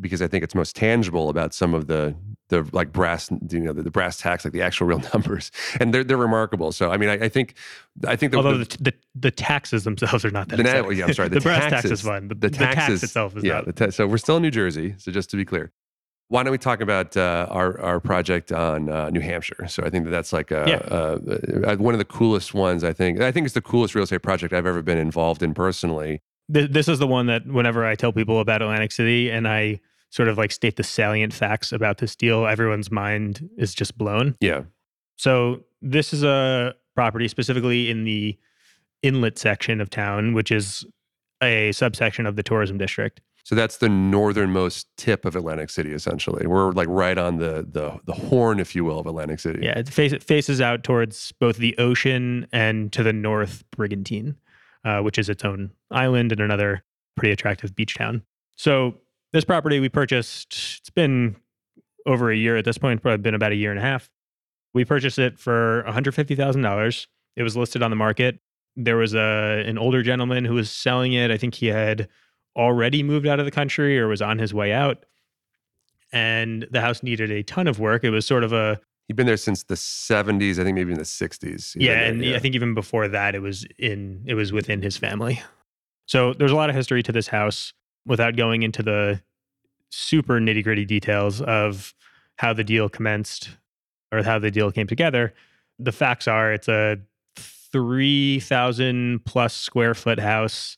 because 0.00 0.22
I 0.22 0.28
think 0.28 0.44
it's 0.44 0.54
most 0.54 0.76
tangible 0.76 1.28
about 1.28 1.54
some 1.54 1.74
of 1.74 1.86
the 1.86 2.14
the 2.48 2.68
like 2.72 2.92
brass 2.92 3.30
you 3.50 3.60
know 3.60 3.72
the, 3.72 3.82
the 3.82 3.90
brass 3.90 4.18
tacks 4.18 4.44
like 4.44 4.52
the 4.52 4.62
actual 4.62 4.86
real 4.86 5.02
numbers 5.14 5.50
and 5.78 5.94
they're 5.94 6.04
they're 6.04 6.16
remarkable. 6.16 6.72
So 6.72 6.90
I 6.90 6.98
mean 6.98 7.08
I, 7.08 7.24
I 7.24 7.28
think 7.28 7.54
I 8.06 8.16
think 8.16 8.32
the, 8.32 8.38
although 8.38 8.58
the, 8.58 8.76
the, 8.80 8.94
the 9.14 9.30
taxes 9.30 9.84
themselves 9.84 10.24
are 10.24 10.30
not 10.30 10.48
that. 10.48 10.56
The, 10.56 10.94
yeah, 10.94 11.06
I'm 11.06 11.14
sorry. 11.14 11.28
The, 11.30 11.36
the 11.36 11.40
brass 11.40 11.70
tax 11.70 11.84
is 11.86 12.02
fun. 12.02 12.28
The, 12.28 12.34
the, 12.34 12.50
taxes, 12.50 13.00
tax 13.00 13.02
itself 13.02 13.36
is 13.36 13.44
yeah. 13.44 13.62
Not. 13.78 13.94
So 13.94 14.06
we're 14.06 14.18
still 14.18 14.36
in 14.36 14.42
New 14.42 14.50
Jersey. 14.50 14.94
So 14.98 15.10
just 15.10 15.30
to 15.30 15.36
be 15.36 15.44
clear. 15.44 15.72
Why 16.30 16.44
don't 16.44 16.52
we 16.52 16.58
talk 16.58 16.80
about 16.80 17.16
uh, 17.16 17.48
our 17.50 17.78
our 17.80 17.98
project 17.98 18.52
on 18.52 18.88
uh, 18.88 19.10
New 19.10 19.20
Hampshire? 19.20 19.66
So 19.66 19.82
I 19.82 19.90
think 19.90 20.04
that 20.04 20.10
that's 20.10 20.32
like 20.32 20.52
a, 20.52 20.64
yeah. 20.66 21.74
one 21.74 21.92
of 21.92 21.98
the 21.98 22.04
coolest 22.04 22.54
ones. 22.54 22.84
I 22.84 22.92
think 22.92 23.20
I 23.20 23.32
think 23.32 23.46
it's 23.46 23.54
the 23.54 23.60
coolest 23.60 23.96
real 23.96 24.04
estate 24.04 24.22
project 24.22 24.54
I've 24.54 24.64
ever 24.64 24.80
been 24.80 24.96
involved 24.96 25.42
in 25.42 25.54
personally. 25.54 26.22
This 26.48 26.86
is 26.86 27.00
the 27.00 27.06
one 27.08 27.26
that 27.26 27.46
whenever 27.46 27.84
I 27.84 27.96
tell 27.96 28.12
people 28.12 28.38
about 28.38 28.62
Atlantic 28.62 28.92
City 28.92 29.28
and 29.28 29.48
I 29.48 29.80
sort 30.10 30.28
of 30.28 30.38
like 30.38 30.52
state 30.52 30.76
the 30.76 30.84
salient 30.84 31.32
facts 31.32 31.72
about 31.72 31.98
this 31.98 32.14
deal, 32.14 32.46
everyone's 32.46 32.92
mind 32.92 33.48
is 33.58 33.74
just 33.74 33.98
blown. 33.98 34.36
Yeah. 34.40 34.62
So 35.16 35.64
this 35.82 36.12
is 36.12 36.22
a 36.22 36.74
property 36.94 37.26
specifically 37.26 37.90
in 37.90 38.04
the 38.04 38.38
inlet 39.02 39.36
section 39.36 39.80
of 39.80 39.90
town, 39.90 40.34
which 40.34 40.52
is 40.52 40.86
a 41.42 41.72
subsection 41.72 42.24
of 42.24 42.36
the 42.36 42.42
tourism 42.42 42.78
district. 42.78 43.20
So 43.44 43.54
that's 43.54 43.78
the 43.78 43.88
northernmost 43.88 44.88
tip 44.96 45.24
of 45.24 45.34
Atlantic 45.34 45.70
City, 45.70 45.92
essentially. 45.92 46.46
We're 46.46 46.72
like 46.72 46.88
right 46.88 47.18
on 47.18 47.38
the 47.38 47.66
the 47.70 47.98
the 48.04 48.12
horn, 48.12 48.60
if 48.60 48.74
you 48.74 48.84
will, 48.84 48.98
of 48.98 49.06
Atlantic 49.06 49.40
City. 49.40 49.60
Yeah, 49.62 49.78
it, 49.78 49.88
face, 49.88 50.12
it 50.12 50.22
faces 50.22 50.60
out 50.60 50.84
towards 50.84 51.32
both 51.40 51.56
the 51.56 51.76
ocean 51.78 52.46
and 52.52 52.92
to 52.92 53.02
the 53.02 53.12
north, 53.12 53.64
Brigantine, 53.70 54.36
uh, 54.84 55.00
which 55.00 55.18
is 55.18 55.28
its 55.28 55.44
own 55.44 55.70
island 55.90 56.32
and 56.32 56.40
another 56.40 56.84
pretty 57.16 57.32
attractive 57.32 57.74
beach 57.74 57.94
town. 57.96 58.22
So 58.56 58.94
This 59.32 59.44
property 59.44 59.80
we 59.80 59.88
purchased, 59.88 60.78
it's 60.80 60.90
been 60.90 61.36
over 62.06 62.30
a 62.30 62.36
year 62.36 62.56
at 62.56 62.64
this 62.64 62.78
point, 62.78 63.02
probably 63.02 63.18
been 63.18 63.34
about 63.34 63.52
a 63.52 63.56
year 63.56 63.70
and 63.70 63.78
a 63.78 63.82
half. 63.82 64.10
We 64.74 64.84
purchased 64.84 65.18
it 65.18 65.38
for 65.38 65.84
$150,000. 65.88 67.06
It 67.36 67.42
was 67.42 67.56
listed 67.56 67.82
on 67.82 67.90
the 67.90 67.96
market. 67.96 68.38
There 68.76 68.96
was 68.96 69.14
a 69.14 69.64
an 69.66 69.78
older 69.78 70.02
gentleman 70.02 70.44
who 70.44 70.54
was 70.54 70.70
selling 70.70 71.12
it. 71.12 71.30
I 71.30 71.36
think 71.36 71.54
he 71.54 71.66
had 71.66 72.08
already 72.56 73.02
moved 73.02 73.26
out 73.26 73.38
of 73.38 73.44
the 73.44 73.50
country 73.50 73.98
or 73.98 74.08
was 74.08 74.22
on 74.22 74.38
his 74.38 74.52
way 74.52 74.72
out. 74.72 75.04
And 76.12 76.66
the 76.70 76.80
house 76.80 77.02
needed 77.02 77.30
a 77.30 77.42
ton 77.42 77.68
of 77.68 77.78
work. 77.78 78.02
It 78.02 78.10
was 78.10 78.26
sort 78.26 78.42
of 78.42 78.52
a 78.52 78.80
He'd 79.10 79.16
been 79.16 79.26
there 79.26 79.36
since 79.36 79.64
the 79.64 79.74
70s, 79.74 80.60
I 80.60 80.62
think 80.62 80.76
maybe 80.76 80.92
in 80.92 80.98
the 80.98 81.04
60s. 81.04 81.72
He'd 81.72 81.82
yeah, 81.82 81.94
there, 81.94 82.04
and 82.04 82.24
I 82.24 82.38
think 82.38 82.54
even 82.54 82.74
before 82.74 83.08
that, 83.08 83.34
it 83.34 83.40
was 83.40 83.66
in 83.76 84.22
it 84.24 84.34
was 84.34 84.52
within 84.52 84.82
his 84.82 84.96
family. 84.96 85.42
So 86.06 86.32
there's 86.32 86.52
a 86.52 86.56
lot 86.56 86.70
of 86.70 86.76
history 86.76 87.02
to 87.02 87.10
this 87.10 87.26
house 87.26 87.72
without 88.06 88.36
going 88.36 88.62
into 88.62 88.84
the 88.84 89.20
super 89.90 90.38
nitty 90.40 90.62
gritty 90.62 90.84
details 90.84 91.40
of 91.40 91.92
how 92.36 92.52
the 92.52 92.62
deal 92.62 92.88
commenced 92.88 93.50
or 94.12 94.22
how 94.22 94.38
the 94.38 94.50
deal 94.50 94.70
came 94.70 94.86
together. 94.86 95.34
The 95.80 95.90
facts 95.92 96.28
are 96.28 96.52
it's 96.52 96.68
a 96.68 96.98
3,000 97.36 99.24
plus 99.24 99.54
square 99.54 99.94
foot 99.94 100.20
house, 100.20 100.76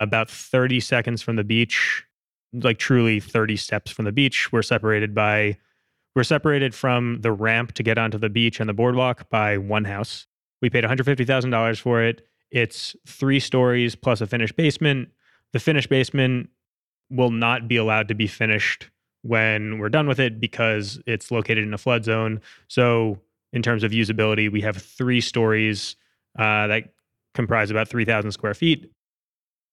about 0.00 0.30
30 0.30 0.80
seconds 0.80 1.22
from 1.22 1.36
the 1.36 1.44
beach, 1.44 2.04
like 2.52 2.78
truly 2.78 3.20
30 3.20 3.56
steps 3.56 3.90
from 3.90 4.04
the 4.04 4.12
beach. 4.12 4.52
We're 4.52 4.62
separated 4.62 5.14
by, 5.14 5.58
we're 6.14 6.24
separated 6.24 6.74
from 6.74 7.20
the 7.20 7.32
ramp 7.32 7.72
to 7.72 7.82
get 7.82 7.98
onto 7.98 8.18
the 8.18 8.28
beach 8.28 8.60
and 8.60 8.68
the 8.68 8.74
boardwalk 8.74 9.28
by 9.30 9.58
one 9.58 9.84
house. 9.84 10.26
We 10.62 10.70
paid 10.70 10.84
$150,000 10.84 11.80
for 11.80 12.02
it. 12.02 12.26
It's 12.50 12.94
three 13.06 13.40
stories 13.40 13.94
plus 13.94 14.20
a 14.20 14.26
finished 14.26 14.56
basement. 14.56 15.08
The 15.52 15.60
finished 15.60 15.88
basement 15.88 16.50
will 17.10 17.30
not 17.30 17.68
be 17.68 17.76
allowed 17.76 18.08
to 18.08 18.14
be 18.14 18.26
finished 18.26 18.90
when 19.22 19.78
we're 19.78 19.88
done 19.88 20.06
with 20.06 20.20
it 20.20 20.38
because 20.38 21.00
it's 21.06 21.30
located 21.30 21.64
in 21.64 21.74
a 21.74 21.78
flood 21.78 22.04
zone. 22.04 22.40
So, 22.68 23.18
in 23.52 23.62
terms 23.62 23.82
of 23.82 23.92
usability, 23.92 24.50
we 24.50 24.60
have 24.62 24.76
three 24.76 25.20
stories 25.20 25.96
uh, 26.38 26.66
that 26.66 26.92
comprise 27.34 27.70
about 27.70 27.88
3,000 27.88 28.32
square 28.32 28.54
feet. 28.54 28.90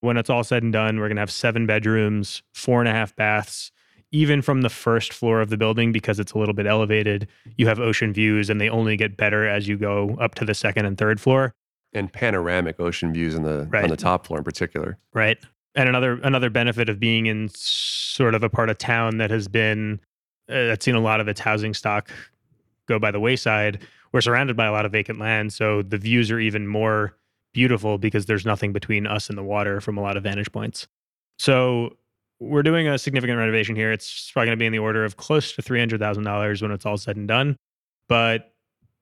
When 0.02 0.18
it's 0.18 0.30
all 0.30 0.44
said 0.44 0.64
and 0.64 0.74
done, 0.74 1.00
we're 1.00 1.08
going 1.08 1.16
to 1.18 1.22
have 1.22 1.32
seven 1.32 1.66
bedrooms, 1.66 2.42
four 2.54 2.80
and 2.80 2.90
a 2.90 2.92
half 2.92 3.16
baths. 3.16 3.72
Even 4.12 4.42
from 4.42 4.62
the 4.62 4.70
first 4.70 5.14
floor 5.14 5.40
of 5.40 5.50
the 5.50 5.56
building, 5.58 5.94
because 5.94 6.20
it's 6.20 6.34
a 6.34 6.38
little 6.38 6.54
bit 6.54 6.68
elevated, 6.68 7.28
you 7.56 7.68
have 7.68 7.80
ocean 7.80 8.12
views 8.12 8.50
and 8.50 8.60
they 8.60 8.68
only 8.68 8.98
get 8.98 9.16
better 9.16 9.48
as 9.48 9.70
you 9.70 9.78
go 9.78 10.18
up 10.20 10.36
to 10.36 10.44
the 10.44 10.54
second 10.54 10.86
and 10.86 10.98
third 10.98 11.22
floor. 11.22 11.54
And 11.94 12.12
panoramic 12.12 12.80
ocean 12.80 13.14
views 13.14 13.36
on 13.36 13.44
the 13.44 13.68
Right. 13.70 13.84
on 13.86 13.90
the 13.90 13.96
top 13.96 14.28
floor 14.28 14.40
in 14.40 14.44
particular. 14.44 14.98
Right. 15.14 15.38
And 15.76 15.88
another 15.88 16.20
another 16.24 16.50
benefit 16.50 16.90
of 16.90 17.00
being 17.00 17.28
in 17.28 17.48
sort 17.54 18.36
of 18.36 18.44
a 18.44 18.50
part 18.50 18.70
of 18.70 18.78
town 18.78 19.18
that 19.20 19.32
has 19.32 19.48
been 19.48 20.02
uh, 20.50 20.68
that's 20.68 20.84
seen 20.84 20.96
a 20.96 21.00
lot 21.00 21.22
of 21.22 21.30
its 21.30 21.40
housing 21.40 21.74
stock 21.74 22.12
go 22.88 23.00
by 23.00 23.12
the 23.12 23.20
wayside. 23.22 23.80
We're 24.12 24.20
surrounded 24.22 24.58
by 24.58 24.66
a 24.66 24.72
lot 24.74 24.86
of 24.86 24.92
vacant 24.92 25.20
land, 25.20 25.54
so 25.54 25.82
the 25.84 25.98
views 25.98 26.30
are 26.32 26.40
even 26.40 26.68
more 26.68 27.16
beautiful 27.54 27.98
because 27.98 28.26
there's 28.26 28.46
nothing 28.46 28.74
between 28.74 29.08
us 29.08 29.30
and 29.30 29.38
the 29.38 29.44
water 29.44 29.82
from 29.82 29.98
a 29.98 30.02
lot 30.02 30.18
of 30.18 30.24
vantage 30.24 30.52
points. 30.52 30.88
So 31.38 31.98
we're 32.40 32.64
doing 32.64 32.88
a 32.88 32.98
significant 32.98 33.38
renovation 33.38 33.76
here. 33.76 33.92
It's 33.92 34.32
probably 34.32 34.48
going 34.48 34.58
to 34.58 34.62
be 34.62 34.66
in 34.66 34.72
the 34.72 34.80
order 34.80 35.06
of 35.06 35.18
close 35.18 35.54
to 35.54 35.62
three 35.62 35.80
hundred 35.80 36.00
thousand 36.00 36.24
dollars 36.24 36.62
when 36.62 36.72
it's 36.72 36.86
all 36.86 36.98
said 36.98 37.16
and 37.16 37.28
done, 37.28 37.58
but 38.08 38.54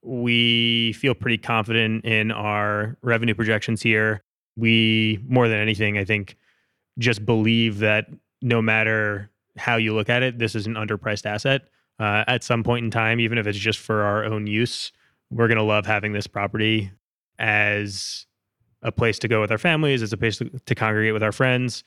we 0.01 0.93
feel 0.93 1.13
pretty 1.13 1.37
confident 1.37 2.05
in 2.05 2.31
our 2.31 2.97
revenue 3.01 3.35
projections 3.35 3.81
here. 3.81 4.21
We 4.55 5.19
more 5.27 5.47
than 5.47 5.57
anything, 5.57 5.97
I 5.97 6.05
think, 6.05 6.37
just 6.97 7.25
believe 7.25 7.79
that 7.79 8.07
no 8.41 8.61
matter 8.61 9.29
how 9.57 9.75
you 9.75 9.93
look 9.93 10.09
at 10.09 10.23
it, 10.23 10.39
this 10.39 10.55
is 10.55 10.67
an 10.67 10.75
underpriced 10.75 11.25
asset. 11.25 11.63
Uh, 11.99 12.23
at 12.27 12.45
some 12.45 12.63
point 12.63 12.85
in 12.85 12.91
time, 12.91 13.19
even 13.19 13.37
if 13.37 13.45
it's 13.45 13.57
just 13.57 13.79
for 13.79 14.03
our 14.03 14.23
own 14.23 14.47
use, 14.47 14.93
we're 15.31 15.47
going 15.47 15.57
to 15.57 15.63
love 15.63 15.85
having 15.85 16.13
this 16.13 16.27
property 16.27 16.91
as 17.37 18.25
a 18.81 18.91
place 18.91 19.19
to 19.19 19.27
go 19.27 19.41
with 19.41 19.51
our 19.51 19.57
families, 19.57 20.01
as 20.01 20.13
a 20.13 20.17
place 20.17 20.37
to, 20.37 20.49
to 20.65 20.75
congregate 20.75 21.13
with 21.13 21.23
our 21.23 21.31
friends, 21.31 21.83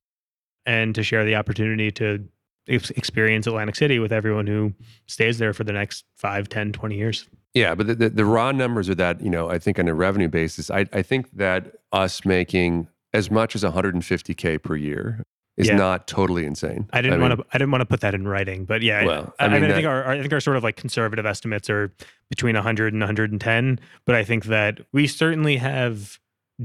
and 0.66 0.94
to 0.94 1.02
share 1.02 1.24
the 1.24 1.34
opportunity 1.36 1.90
to 1.92 2.24
ex- 2.68 2.90
experience 2.90 3.46
Atlantic 3.46 3.74
City 3.76 3.98
with 3.98 4.12
everyone 4.12 4.46
who 4.46 4.72
stays 5.06 5.38
there 5.38 5.52
for 5.52 5.64
the 5.64 5.72
next 5.72 6.04
5, 6.16 6.48
10, 6.48 6.72
20 6.72 6.94
years. 6.96 7.28
Yeah, 7.54 7.74
but 7.74 7.86
the, 7.86 7.94
the, 7.94 8.08
the 8.10 8.24
raw 8.24 8.52
numbers 8.52 8.88
are 8.88 8.94
that, 8.94 9.20
you 9.22 9.28
know, 9.30 9.50
I 9.50 9.58
think 9.58 9.78
on 9.78 9.88
a 9.88 9.94
revenue 9.94 10.28
basis, 10.28 10.70
I, 10.70 10.86
I 10.92 11.02
think 11.02 11.30
that 11.32 11.72
us 11.92 12.24
making 12.24 12.88
as 13.12 13.30
much 13.30 13.54
as 13.54 13.62
150K 13.62 14.62
per 14.62 14.74
year 14.76 15.22
is 15.58 15.68
Yeah. 15.68 15.76
not 15.76 16.06
totally 16.06 16.46
insane. 16.46 16.88
I 16.94 17.02
didn't 17.02 17.20
mean, 17.20 17.28
want 17.28 17.40
to. 17.40 17.46
I 17.52 17.58
didn't 17.58 17.70
want 17.72 17.82
to 17.82 17.86
put 17.86 18.00
that 18.00 18.14
in 18.14 18.26
writing, 18.26 18.64
but 18.64 18.80
yeah. 18.80 19.04
Well, 19.04 19.34
I, 19.38 19.44
I 19.44 19.46
I 19.46 19.52
mean, 19.52 19.62
mean, 19.62 19.70
I 19.70 19.74
think 19.74 19.86
our, 19.86 20.02
our- 20.04 20.12
I 20.12 20.20
think 20.22 20.32
our 20.32 20.40
sort 20.40 20.56
of 20.56 20.62
like 20.64 20.76
conservative 20.76 21.26
estimates 21.26 21.68
are 21.68 21.92
between 22.30 22.54
100 22.54 22.94
and 22.94 23.02
110. 23.02 23.78
But 24.06 24.14
I 24.14 24.24
think 24.24 24.46
that 24.46 24.80
we 24.92 25.06
certainly 25.06 25.58
have 25.58 26.18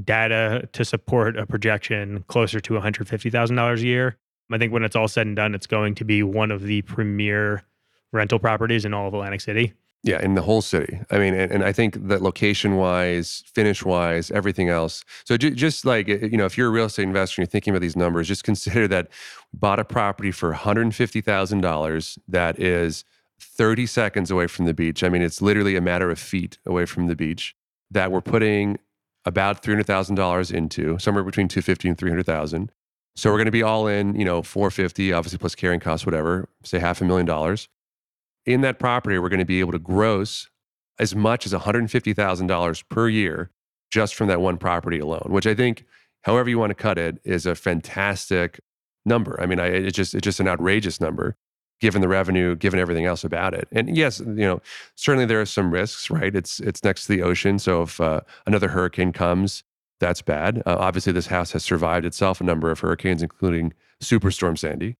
data 0.04 0.68
to 0.72 0.84
support 0.84 1.36
a 1.36 1.46
projection 1.46 2.24
closer 2.28 2.60
to 2.60 2.74
150 2.74 3.30
thousand 3.30 3.56
dollars 3.56 3.82
a 3.82 3.86
year. 3.86 4.16
I 4.50 4.58
think 4.58 4.72
when 4.72 4.82
it's 4.82 4.96
all 4.96 5.08
said 5.08 5.26
and 5.26 5.36
done, 5.36 5.54
it's 5.54 5.66
going 5.66 5.94
to 5.96 6.04
be 6.04 6.22
one 6.22 6.50
of 6.50 6.62
the 6.62 6.82
premier 6.82 7.64
rental 8.12 8.38
properties 8.38 8.84
in 8.84 8.94
all 8.94 9.08
of 9.08 9.14
Atlantic 9.14 9.40
City. 9.40 9.74
Yeah, 10.04 10.22
in 10.22 10.34
the 10.34 10.42
whole 10.42 10.62
city. 10.62 11.00
I 11.10 11.18
mean, 11.18 11.34
and, 11.34 11.50
and 11.50 11.64
I 11.64 11.72
think 11.72 12.08
that 12.08 12.22
location 12.22 12.76
wise, 12.76 13.42
finish 13.52 13.84
wise, 13.84 14.30
everything 14.30 14.68
else. 14.68 15.04
So 15.24 15.36
ju- 15.36 15.50
just 15.50 15.84
like, 15.84 16.08
eh, 16.08 16.28
you 16.30 16.38
know, 16.38 16.46
if 16.46 16.56
you're 16.56 16.68
a 16.68 16.70
real 16.70 16.86
estate 16.86 17.02
investor 17.02 17.42
and 17.42 17.46
you're 17.46 17.50
thinking 17.50 17.72
about 17.72 17.82
these 17.82 17.96
numbers, 17.96 18.28
just 18.28 18.44
consider 18.44 18.86
that 18.88 19.08
bought 19.52 19.80
a 19.80 19.84
property 19.84 20.30
for 20.30 20.54
$150,000 20.54 22.18
that 22.28 22.60
is 22.60 23.04
30 23.40 23.86
seconds 23.86 24.30
away 24.30 24.46
from 24.46 24.66
the 24.66 24.74
beach. 24.74 25.02
I 25.02 25.08
mean, 25.08 25.22
it's 25.22 25.42
literally 25.42 25.74
a 25.74 25.80
matter 25.80 26.10
of 26.10 26.18
feet 26.18 26.58
away 26.64 26.86
from 26.86 27.08
the 27.08 27.16
beach 27.16 27.56
that 27.90 28.12
we're 28.12 28.20
putting 28.20 28.78
about 29.28 29.62
$300,000 29.62 30.52
into, 30.52 30.98
somewhere 30.98 31.24
between 31.24 31.48
250 31.48 31.88
and 31.88 31.98
300,000. 31.98 32.72
So 33.14 33.30
we're 33.30 33.36
going 33.36 33.46
to 33.46 33.52
be 33.52 33.62
all 33.62 33.86
in, 33.86 34.14
you 34.14 34.24
know, 34.24 34.42
450, 34.42 35.12
obviously 35.12 35.38
plus 35.38 35.54
carrying 35.54 35.80
costs, 35.80 36.06
whatever, 36.06 36.48
say 36.64 36.78
half 36.78 37.00
a 37.00 37.04
million 37.04 37.26
dollars 37.26 37.68
in 38.48 38.62
that 38.62 38.78
property, 38.78 39.18
we're 39.18 39.28
going 39.28 39.38
to 39.38 39.44
be 39.44 39.60
able 39.60 39.72
to 39.72 39.78
gross 39.78 40.48
as 40.98 41.14
much 41.14 41.44
as 41.44 41.52
$150,000 41.52 42.88
per 42.88 43.08
year 43.08 43.50
just 43.90 44.14
from 44.14 44.28
that 44.28 44.40
one 44.40 44.56
property 44.56 44.98
alone, 44.98 45.26
which 45.28 45.46
I 45.46 45.54
think, 45.54 45.84
however 46.22 46.48
you 46.48 46.58
want 46.58 46.70
to 46.70 46.74
cut 46.74 46.98
it, 46.98 47.18
is 47.24 47.44
a 47.44 47.54
fantastic 47.54 48.58
number. 49.04 49.38
I 49.40 49.46
mean, 49.46 49.60
I, 49.60 49.66
it's 49.66 49.96
just 49.96 50.14
it's 50.14 50.24
just 50.24 50.40
an 50.40 50.48
outrageous 50.48 51.00
number 51.00 51.36
given 51.80 52.00
the 52.00 52.08
revenue, 52.08 52.56
given 52.56 52.80
everything 52.80 53.04
else 53.04 53.24
about 53.24 53.54
it. 53.54 53.68
And 53.72 53.96
yes, 53.96 54.20
you 54.20 54.26
know, 54.26 54.60
certainly 54.94 55.26
there 55.26 55.40
are 55.40 55.46
some 55.46 55.70
risks, 55.70 56.10
right? 56.10 56.34
It's 56.34 56.60
it's 56.60 56.82
next 56.84 57.06
to 57.06 57.12
the 57.12 57.22
ocean, 57.22 57.58
so 57.58 57.82
if 57.82 58.00
uh, 58.00 58.20
another 58.46 58.68
hurricane 58.68 59.12
comes, 59.12 59.64
that's 60.00 60.22
bad. 60.22 60.62
Uh, 60.66 60.76
obviously, 60.78 61.12
this 61.12 61.26
house 61.26 61.52
has 61.52 61.64
survived 61.64 62.04
itself 62.04 62.40
a 62.40 62.44
number 62.44 62.70
of 62.70 62.80
hurricanes, 62.80 63.22
including 63.22 63.72
Superstorm 64.02 64.58
Sandy. 64.58 64.96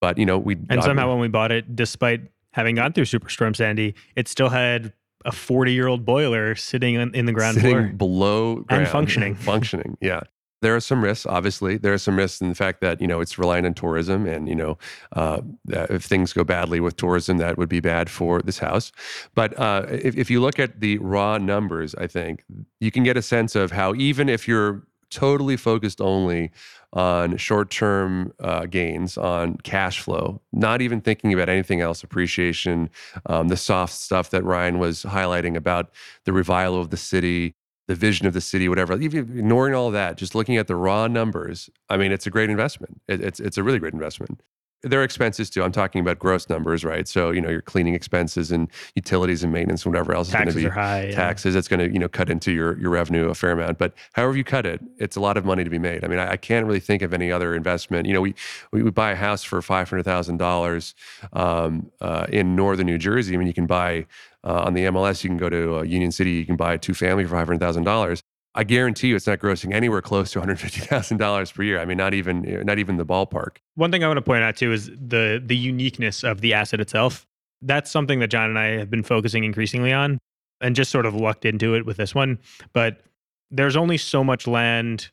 But 0.00 0.18
you 0.18 0.26
know, 0.26 0.38
we 0.38 0.56
And 0.68 0.82
somehow, 0.82 1.10
when 1.10 1.20
we 1.20 1.28
bought 1.28 1.52
it, 1.52 1.76
despite 1.76 2.22
having 2.52 2.76
gone 2.76 2.92
through 2.92 3.04
Superstorm 3.04 3.54
Sandy, 3.54 3.94
it 4.16 4.28
still 4.28 4.48
had 4.48 4.92
a 5.24 5.32
40 5.32 5.72
year 5.72 5.86
old 5.86 6.04
boiler 6.04 6.54
sitting 6.54 6.94
in, 6.94 7.14
in 7.14 7.26
the 7.26 7.32
ground 7.32 7.56
sitting 7.56 7.70
floor. 7.70 7.88
below 7.88 8.56
ground, 8.56 8.88
functioning. 8.88 9.34
functioning 9.36 9.96
yeah 10.00 10.20
there 10.62 10.76
are 10.76 10.80
some 10.80 11.02
risks 11.02 11.26
obviously. 11.26 11.76
There 11.76 11.92
are 11.92 11.98
some 11.98 12.16
risks 12.16 12.40
in 12.40 12.48
the 12.48 12.54
fact 12.54 12.80
that 12.80 13.00
you 13.00 13.06
know 13.06 13.20
it's 13.20 13.38
reliant 13.38 13.66
on 13.66 13.74
tourism 13.74 14.26
and 14.26 14.48
you 14.48 14.54
know 14.54 14.78
uh, 15.12 15.40
if 15.68 16.04
things 16.04 16.32
go 16.32 16.44
badly 16.44 16.80
with 16.80 16.96
tourism 16.96 17.38
that 17.38 17.58
would 17.58 17.68
be 17.68 17.80
bad 17.80 18.10
for 18.10 18.42
this 18.42 18.58
house. 18.58 18.92
But 19.34 19.58
uh, 19.58 19.86
if, 19.88 20.16
if 20.16 20.30
you 20.30 20.40
look 20.40 20.58
at 20.58 20.80
the 20.80 20.98
raw 20.98 21.38
numbers 21.38 21.94
i 21.96 22.06
think 22.06 22.44
you 22.80 22.90
can 22.90 23.02
get 23.02 23.16
a 23.16 23.22
sense 23.22 23.54
of 23.54 23.70
how 23.72 23.94
even 23.94 24.28
if 24.28 24.46
you're 24.46 24.82
totally 25.10 25.56
focused 25.56 26.00
only 26.00 26.50
on 26.92 27.36
short-term 27.36 28.32
uh, 28.40 28.66
gains 28.66 29.18
on 29.18 29.56
cash 29.58 30.00
flow 30.00 30.40
not 30.52 30.80
even 30.80 31.00
thinking 31.00 31.32
about 31.32 31.48
anything 31.48 31.80
else 31.80 32.02
appreciation 32.02 32.88
um, 33.26 33.48
the 33.48 33.56
soft 33.56 33.92
stuff 33.92 34.30
that 34.30 34.44
ryan 34.44 34.78
was 34.78 35.02
highlighting 35.04 35.56
about 35.56 35.90
the 36.24 36.32
revival 36.32 36.80
of 36.80 36.90
the 36.90 36.96
city 36.96 37.54
the 37.90 37.96
vision 37.96 38.24
of 38.28 38.32
the 38.32 38.40
city, 38.40 38.68
whatever. 38.68 38.92
Ignoring 38.92 39.74
all 39.74 39.90
that, 39.90 40.16
just 40.16 40.36
looking 40.36 40.56
at 40.56 40.68
the 40.68 40.76
raw 40.76 41.08
numbers, 41.08 41.68
I 41.88 41.96
mean, 41.96 42.12
it's 42.12 42.24
a 42.24 42.30
great 42.30 42.48
investment. 42.48 43.02
It, 43.08 43.20
it's 43.20 43.40
it's 43.40 43.58
a 43.58 43.64
really 43.64 43.80
great 43.80 43.94
investment. 43.94 44.40
There 44.82 45.00
are 45.00 45.04
expenses 45.04 45.50
too. 45.50 45.62
I'm 45.62 45.72
talking 45.72 46.00
about 46.00 46.18
gross 46.18 46.48
numbers, 46.48 46.84
right? 46.84 47.06
So 47.06 47.30
you 47.30 47.40
know 47.40 47.50
your 47.50 47.62
cleaning 47.62 47.94
expenses 47.94 48.50
and 48.50 48.68
utilities 48.94 49.42
and 49.42 49.52
maintenance 49.52 49.84
and 49.84 49.92
whatever 49.92 50.14
else 50.14 50.28
is 50.28 50.34
going 50.34 50.48
to 50.48 50.54
be 50.54 50.64
high. 50.68 51.06
yeah. 51.06 51.14
taxes. 51.14 51.54
It's 51.54 51.68
going 51.68 51.80
to 51.80 51.92
you 51.92 51.98
know 51.98 52.08
cut 52.08 52.30
into 52.30 52.52
your 52.52 52.78
your 52.78 52.90
revenue 52.90 53.28
a 53.28 53.34
fair 53.34 53.52
amount. 53.52 53.78
But 53.78 53.92
however 54.12 54.36
you 54.36 54.44
cut 54.44 54.66
it, 54.66 54.80
it's 54.98 55.16
a 55.16 55.20
lot 55.20 55.36
of 55.36 55.44
money 55.44 55.64
to 55.64 55.70
be 55.70 55.78
made. 55.78 56.04
I 56.04 56.08
mean, 56.08 56.18
I, 56.18 56.32
I 56.32 56.36
can't 56.36 56.66
really 56.66 56.80
think 56.80 57.02
of 57.02 57.12
any 57.12 57.30
other 57.30 57.54
investment. 57.54 58.06
You 58.06 58.14
know, 58.14 58.20
we 58.22 58.34
we 58.72 58.82
would 58.82 58.94
buy 58.94 59.12
a 59.12 59.16
house 59.16 59.44
for 59.44 59.60
five 59.60 59.88
hundred 59.90 60.04
thousand 60.04 60.38
dollars 60.38 60.94
um, 61.32 61.90
uh, 62.00 62.26
in 62.30 62.56
northern 62.56 62.86
New 62.86 62.98
Jersey. 62.98 63.34
I 63.34 63.38
mean, 63.38 63.48
you 63.48 63.54
can 63.54 63.66
buy 63.66 64.06
uh, 64.44 64.62
on 64.64 64.74
the 64.74 64.84
MLS. 64.86 65.22
You 65.22 65.30
can 65.30 65.36
go 65.36 65.50
to 65.50 65.78
uh, 65.78 65.82
Union 65.82 66.12
City. 66.12 66.30
You 66.32 66.46
can 66.46 66.56
buy 66.56 66.74
a 66.74 66.78
two 66.78 66.94
family 66.94 67.24
for 67.24 67.30
five 67.30 67.46
hundred 67.46 67.60
thousand 67.60 67.84
dollars. 67.84 68.22
I 68.54 68.64
guarantee 68.64 69.08
you 69.08 69.16
it's 69.16 69.26
not 69.26 69.38
grossing 69.38 69.72
anywhere 69.72 70.02
close 70.02 70.32
to 70.32 70.40
$150,000 70.40 71.54
per 71.54 71.62
year. 71.62 71.78
I 71.78 71.84
mean, 71.84 71.96
not 71.96 72.14
even 72.14 72.46
eh, 72.46 72.62
not 72.64 72.78
even 72.78 72.96
the 72.96 73.06
ballpark. 73.06 73.58
One 73.76 73.92
thing 73.92 74.02
I 74.02 74.08
want 74.08 74.18
to 74.18 74.22
point 74.22 74.42
out 74.42 74.56
too 74.56 74.72
is 74.72 74.86
the 74.86 75.42
the 75.44 75.56
uniqueness 75.56 76.24
of 76.24 76.40
the 76.40 76.54
asset 76.54 76.80
itself. 76.80 77.26
That's 77.62 77.90
something 77.90 78.18
that 78.20 78.28
John 78.28 78.48
and 78.48 78.58
I 78.58 78.78
have 78.78 78.90
been 78.90 79.02
focusing 79.02 79.44
increasingly 79.44 79.92
on 79.92 80.18
and 80.60 80.74
just 80.74 80.90
sort 80.90 81.06
of 81.06 81.14
lucked 81.14 81.44
into 81.44 81.74
it 81.74 81.86
with 81.86 81.96
this 81.96 82.14
one. 82.14 82.38
But 82.72 83.02
there's 83.50 83.76
only 83.76 83.98
so 83.98 84.24
much 84.24 84.46
land, 84.46 85.10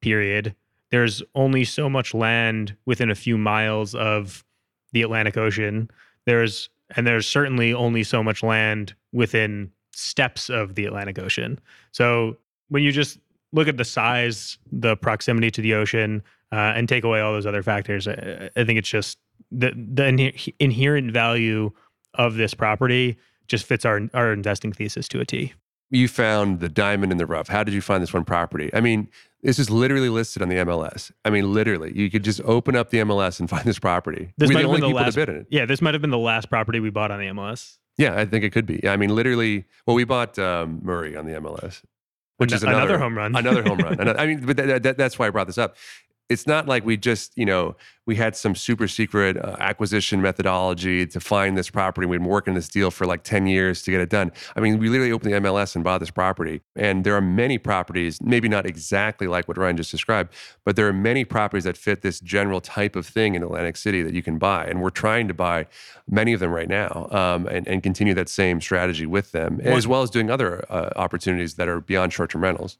period. 0.00 0.54
There's 0.90 1.22
only 1.34 1.64
so 1.64 1.90
much 1.90 2.14
land 2.14 2.76
within 2.86 3.10
a 3.10 3.14
few 3.14 3.36
miles 3.36 3.94
of 3.94 4.44
the 4.92 5.02
Atlantic 5.02 5.36
Ocean. 5.36 5.90
There's 6.24 6.70
and 6.96 7.06
there's 7.06 7.26
certainly 7.26 7.74
only 7.74 8.02
so 8.02 8.22
much 8.22 8.42
land 8.42 8.94
within 9.12 9.72
steps 9.92 10.48
of 10.48 10.74
the 10.74 10.86
Atlantic 10.86 11.18
Ocean. 11.18 11.58
So 11.92 12.38
when 12.68 12.82
you 12.82 12.92
just 12.92 13.18
look 13.52 13.68
at 13.68 13.76
the 13.76 13.84
size, 13.84 14.58
the 14.70 14.96
proximity 14.96 15.50
to 15.50 15.60
the 15.60 15.74
ocean, 15.74 16.22
uh, 16.52 16.72
and 16.76 16.88
take 16.88 17.04
away 17.04 17.20
all 17.20 17.32
those 17.32 17.46
other 17.46 17.62
factors, 17.62 18.06
I, 18.08 18.50
I 18.56 18.64
think 18.64 18.78
it's 18.78 18.88
just 18.88 19.18
the 19.50 19.72
the 19.76 20.06
in- 20.06 20.32
inherent 20.58 21.12
value 21.12 21.70
of 22.14 22.34
this 22.34 22.54
property 22.54 23.16
just 23.46 23.64
fits 23.64 23.84
our 23.84 24.00
our 24.14 24.32
investing 24.32 24.72
thesis 24.72 25.08
to 25.08 25.20
a 25.20 25.24
T. 25.24 25.52
You 25.90 26.06
found 26.06 26.60
the 26.60 26.68
diamond 26.68 27.12
in 27.12 27.18
the 27.18 27.24
rough. 27.24 27.48
How 27.48 27.64
did 27.64 27.72
you 27.72 27.80
find 27.80 28.02
this 28.02 28.12
one 28.12 28.24
property? 28.24 28.68
I 28.74 28.82
mean, 28.82 29.08
this 29.42 29.58
is 29.58 29.70
literally 29.70 30.10
listed 30.10 30.42
on 30.42 30.50
the 30.50 30.56
MLS. 30.56 31.10
I 31.24 31.30
mean, 31.30 31.54
literally, 31.54 31.96
you 31.96 32.10
could 32.10 32.24
just 32.24 32.42
open 32.42 32.76
up 32.76 32.90
the 32.90 32.98
MLS 32.98 33.40
and 33.40 33.48
find 33.48 33.64
this 33.64 33.78
property. 33.78 34.32
This 34.36 34.48
We're 34.48 34.54
might 34.54 34.60
the 34.62 34.68
have 34.68 34.68
only 34.68 34.80
been 34.82 34.90
the 34.90 34.96
last. 34.96 35.14
bid 35.14 35.28
in 35.30 35.36
it. 35.36 35.46
Yeah, 35.50 35.64
this 35.64 35.80
might 35.80 35.94
have 35.94 36.02
been 36.02 36.10
the 36.10 36.18
last 36.18 36.50
property 36.50 36.78
we 36.80 36.90
bought 36.90 37.10
on 37.10 37.20
the 37.20 37.26
MLS. 37.26 37.78
Yeah, 37.96 38.16
I 38.16 38.26
think 38.26 38.44
it 38.44 38.50
could 38.50 38.66
be. 38.66 38.86
I 38.86 38.96
mean, 38.96 39.14
literally. 39.14 39.64
Well, 39.86 39.96
we 39.96 40.04
bought 40.04 40.38
um, 40.38 40.80
Murray 40.82 41.16
on 41.16 41.24
the 41.24 41.32
MLS, 41.32 41.82
which 42.38 42.50
Ano- 42.52 42.56
is 42.56 42.62
another, 42.62 42.78
another 42.80 42.98
home 42.98 43.16
run. 43.16 43.36
another 43.36 43.62
home 43.62 43.78
run. 43.78 43.92
Another- 44.00 44.18
I 44.18 44.26
mean, 44.26 44.44
but 44.46 44.56
that, 44.56 44.82
that, 44.82 44.96
that's 44.96 45.18
why 45.18 45.26
I 45.26 45.30
brought 45.30 45.46
this 45.46 45.58
up. 45.58 45.76
It's 46.28 46.46
not 46.46 46.66
like 46.66 46.84
we 46.84 46.96
just, 46.96 47.32
you 47.36 47.46
know, 47.46 47.74
we 48.08 48.16
had 48.16 48.34
some 48.34 48.54
super 48.54 48.88
secret 48.88 49.36
uh, 49.36 49.56
acquisition 49.60 50.22
methodology 50.22 51.06
to 51.06 51.20
find 51.20 51.58
this 51.58 51.68
property. 51.68 52.06
We've 52.06 52.20
been 52.20 52.28
working 52.28 52.54
this 52.54 52.68
deal 52.68 52.90
for 52.90 53.06
like 53.06 53.22
10 53.22 53.46
years 53.46 53.82
to 53.82 53.90
get 53.90 54.00
it 54.00 54.08
done. 54.08 54.32
I 54.56 54.60
mean, 54.60 54.78
we 54.78 54.88
literally 54.88 55.12
opened 55.12 55.32
the 55.32 55.40
MLS 55.40 55.74
and 55.74 55.84
bought 55.84 55.98
this 55.98 56.10
property. 56.10 56.62
And 56.74 57.04
there 57.04 57.14
are 57.14 57.20
many 57.20 57.58
properties, 57.58 58.18
maybe 58.22 58.48
not 58.48 58.64
exactly 58.64 59.26
like 59.26 59.46
what 59.46 59.58
Ryan 59.58 59.76
just 59.76 59.90
described, 59.90 60.32
but 60.64 60.74
there 60.74 60.88
are 60.88 60.92
many 60.92 61.24
properties 61.24 61.64
that 61.64 61.76
fit 61.76 62.00
this 62.00 62.18
general 62.20 62.62
type 62.62 62.96
of 62.96 63.06
thing 63.06 63.34
in 63.34 63.42
Atlantic 63.42 63.76
City 63.76 64.02
that 64.02 64.14
you 64.14 64.22
can 64.22 64.38
buy. 64.38 64.64
And 64.64 64.80
we're 64.80 64.90
trying 64.90 65.28
to 65.28 65.34
buy 65.34 65.66
many 66.08 66.32
of 66.32 66.40
them 66.40 66.50
right 66.50 66.68
now 66.68 67.08
um, 67.10 67.46
and, 67.46 67.68
and 67.68 67.82
continue 67.82 68.14
that 68.14 68.30
same 68.30 68.60
strategy 68.60 69.04
with 69.04 69.32
them, 69.32 69.60
as 69.76 69.86
well 69.86 70.02
as 70.02 70.08
doing 70.08 70.30
other 70.30 70.64
uh, 70.70 70.90
opportunities 70.96 71.54
that 71.54 71.68
are 71.68 71.80
beyond 71.80 72.12
short 72.14 72.30
term 72.30 72.42
rentals. 72.42 72.78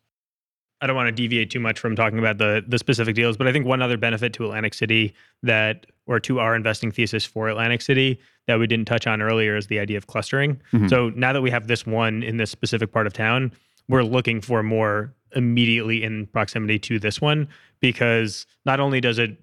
I 0.80 0.86
don't 0.86 0.94
want 0.96 1.08
to 1.08 1.12
deviate 1.12 1.50
too 1.50 1.60
much 1.60 1.78
from 1.78 1.96
talking 1.96 2.18
about 2.18 2.38
the 2.38 2.64
the 2.66 2.78
specific 2.78 3.14
deals, 3.14 3.36
but 3.36 3.46
I 3.48 3.52
think 3.52 3.66
one 3.66 3.82
other 3.82 3.96
benefit 3.96 4.32
to 4.34 4.44
Atlantic 4.44 4.74
City 4.74 5.14
that 5.42 5.86
or 6.06 6.20
to 6.20 6.38
our 6.40 6.54
investing 6.54 6.90
thesis 6.92 7.24
for 7.24 7.48
Atlantic 7.48 7.82
City 7.82 8.18
that 8.46 8.58
we 8.58 8.66
didn't 8.66 8.86
touch 8.86 9.06
on 9.06 9.20
earlier 9.20 9.56
is 9.56 9.66
the 9.66 9.78
idea 9.78 9.98
of 9.98 10.06
clustering. 10.06 10.60
Mhm. 10.72 10.88
So 10.88 11.10
now 11.10 11.32
that 11.32 11.42
we 11.42 11.50
have 11.50 11.66
this 11.66 11.84
one 11.86 12.22
in 12.22 12.36
this 12.38 12.50
specific 12.50 12.92
part 12.92 13.06
of 13.06 13.12
town, 13.12 13.52
we're 13.88 14.04
looking 14.04 14.40
for 14.40 14.62
more 14.62 15.12
immediately 15.34 16.02
in 16.02 16.26
proximity 16.28 16.78
to 16.78 16.98
this 16.98 17.20
one 17.20 17.46
because 17.80 18.46
not 18.64 18.80
only 18.80 19.00
does 19.00 19.18
it 19.18 19.36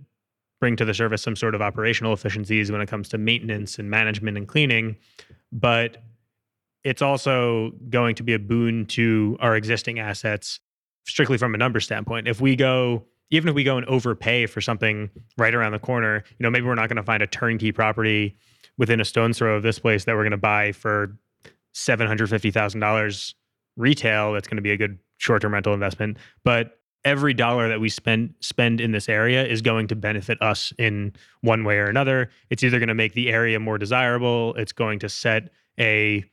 bring 0.60 0.76
to 0.78 0.86
the 0.86 0.94
surface 0.94 1.22
some 1.22 1.36
sort 1.36 1.54
of 1.54 1.62
operational 1.62 2.14
efficiencies 2.14 2.72
when 2.72 2.82
it 2.82 2.88
comes 2.88 3.10
to 3.10 3.18
maintenance 3.20 3.78
and 3.78 3.90
management 3.92 4.38
and 4.38 4.48
cleaning, 4.48 4.96
but 5.52 6.02
it's 6.84 7.02
also 7.02 7.72
going 7.90 8.16
to 8.16 8.24
be 8.24 8.34
a 8.34 8.40
boon 8.40 8.86
to 8.86 9.38
our 9.42 9.56
existing 9.56 10.00
assets 10.00 10.60
strictly 11.06 11.38
from 11.38 11.54
a 11.54 11.58
number 11.58 11.80
standpoint. 11.80 12.28
If 12.28 12.42
we 12.42 12.56
go, 12.56 13.04
even 13.30 13.50
if 13.50 13.56
we 13.56 13.64
go 13.64 13.78
and 13.78 13.86
overpay 13.88 14.46
for 14.46 14.62
something 14.62 15.10
right 15.38 15.54
around 15.54 15.72
the 15.72 15.80
corner, 15.80 16.24
you 16.38 16.44
know, 16.44 16.50
maybe 16.50 16.66
we're 16.66 16.76
not 16.76 16.90
going 16.90 16.98
to 16.98 17.04
find 17.04 17.24
a 17.24 17.28
turnkey 17.28 17.72
property 17.72 18.36
within 18.78 19.00
a 19.00 19.06
stone's 19.06 19.38
throw 19.38 19.56
of 19.56 19.64
this 19.64 19.80
place 19.80 20.06
that 20.06 20.16
we're 20.16 20.24
going 20.24 20.32
to 20.32 20.38
buy 20.38 20.72
for 20.72 21.18
seven 21.74 22.08
hundred 22.08 22.30
fifty 22.30 22.52
thousand 22.52 22.80
dollars 22.80 23.36
retail. 23.78 24.34
That's 24.34 24.48
going 24.48 24.58
to 24.58 24.62
be 24.62 24.72
a 24.72 24.78
good 24.78 25.00
short-term 25.18 25.54
rental 25.54 25.74
investment, 25.74 26.18
but 26.44 26.80
every 27.06 27.34
dollar 27.34 27.70
that 27.70 27.80
we 27.80 27.88
spend 27.88 28.34
spend 28.40 28.82
in 28.82 28.92
this 28.92 29.08
area 29.08 29.46
is 29.46 29.62
going 29.62 29.88
to 29.88 29.96
benefit 29.96 30.42
us 30.42 30.74
in 30.78 31.14
one 31.42 31.64
way 31.64 31.78
or 31.78 31.86
another. 31.86 32.30
It's 32.50 32.64
either 32.64 32.80
going 32.80 32.90
to 32.90 32.96
make 32.96 33.14
the 33.14 33.30
area 33.32 33.60
more 33.60 33.78
desirable, 33.78 34.56
it's 34.56 34.74
going 34.74 35.00
to 35.00 35.10
set 35.10 35.52
a 35.80 36.26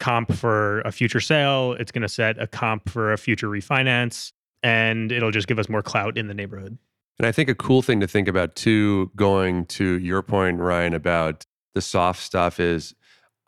comp 0.00 0.32
for 0.32 0.80
a 0.82 0.92
future 0.92 1.20
sale, 1.20 1.74
it's 1.74 1.92
going 1.92 2.02
to 2.02 2.08
set 2.08 2.40
a 2.40 2.46
comp 2.46 2.88
for 2.88 3.12
a 3.12 3.18
future 3.18 3.48
refinance, 3.48 4.32
and 4.62 5.12
it'll 5.12 5.30
just 5.30 5.48
give 5.48 5.58
us 5.58 5.68
more 5.68 5.82
clout 5.82 6.16
in 6.16 6.28
the 6.28 6.34
neighborhood. 6.34 6.78
And 7.18 7.26
I 7.26 7.32
think 7.32 7.48
a 7.48 7.54
cool 7.54 7.82
thing 7.82 8.00
to 8.00 8.06
think 8.06 8.28
about 8.28 8.54
too, 8.54 9.10
going 9.16 9.66
to 9.66 9.98
your 9.98 10.22
point, 10.22 10.60
Ryan, 10.60 10.94
about 10.94 11.44
the 11.74 11.80
soft 11.80 12.22
stuff 12.22 12.60
is 12.60 12.94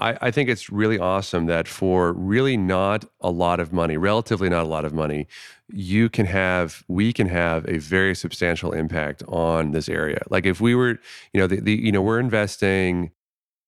I, 0.00 0.16
I 0.20 0.30
think 0.30 0.48
it's 0.48 0.70
really 0.70 0.98
awesome 0.98 1.46
that 1.46 1.68
for 1.68 2.12
really 2.14 2.56
not 2.56 3.04
a 3.20 3.30
lot 3.30 3.60
of 3.60 3.72
money, 3.72 3.96
relatively 3.96 4.48
not 4.48 4.64
a 4.64 4.68
lot 4.68 4.84
of 4.84 4.92
money, 4.92 5.28
you 5.68 6.08
can 6.08 6.26
have, 6.26 6.82
we 6.88 7.12
can 7.12 7.28
have 7.28 7.68
a 7.68 7.78
very 7.78 8.14
substantial 8.14 8.72
impact 8.72 9.22
on 9.28 9.70
this 9.70 9.88
area. 9.88 10.22
Like 10.30 10.46
if 10.46 10.60
we 10.60 10.74
were, 10.74 10.98
you 11.32 11.40
know, 11.40 11.46
the, 11.46 11.60
the 11.60 11.74
you 11.74 11.92
know, 11.92 12.02
we're 12.02 12.18
investing 12.18 13.12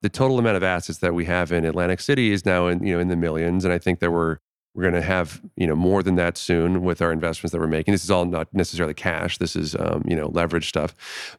the 0.02 0.08
total 0.08 0.38
amount 0.38 0.56
of 0.56 0.62
assets 0.62 0.98
that 0.98 1.14
we 1.14 1.24
have 1.24 1.52
in 1.52 1.64
Atlantic 1.64 2.00
City 2.00 2.32
is 2.32 2.44
now 2.44 2.66
in, 2.66 2.84
you 2.84 2.94
know, 2.94 3.00
in 3.00 3.08
the 3.08 3.16
millions. 3.16 3.64
And 3.64 3.72
I 3.72 3.78
think 3.78 4.00
that 4.00 4.10
we're 4.10 4.38
we're 4.74 4.82
going 4.82 4.94
to 4.94 5.02
have 5.02 5.42
you 5.56 5.66
know 5.66 5.76
more 5.76 6.02
than 6.02 6.14
that 6.16 6.36
soon 6.36 6.82
with 6.82 7.02
our 7.02 7.12
investments 7.12 7.52
that 7.52 7.60
we're 7.60 7.66
making. 7.66 7.92
This 7.92 8.04
is 8.04 8.10
all 8.10 8.24
not 8.24 8.48
necessarily 8.52 8.94
cash. 8.94 9.38
This 9.38 9.54
is 9.56 9.74
um, 9.76 10.02
you 10.06 10.16
know 10.16 10.28
leverage 10.28 10.68
stuff, 10.68 10.94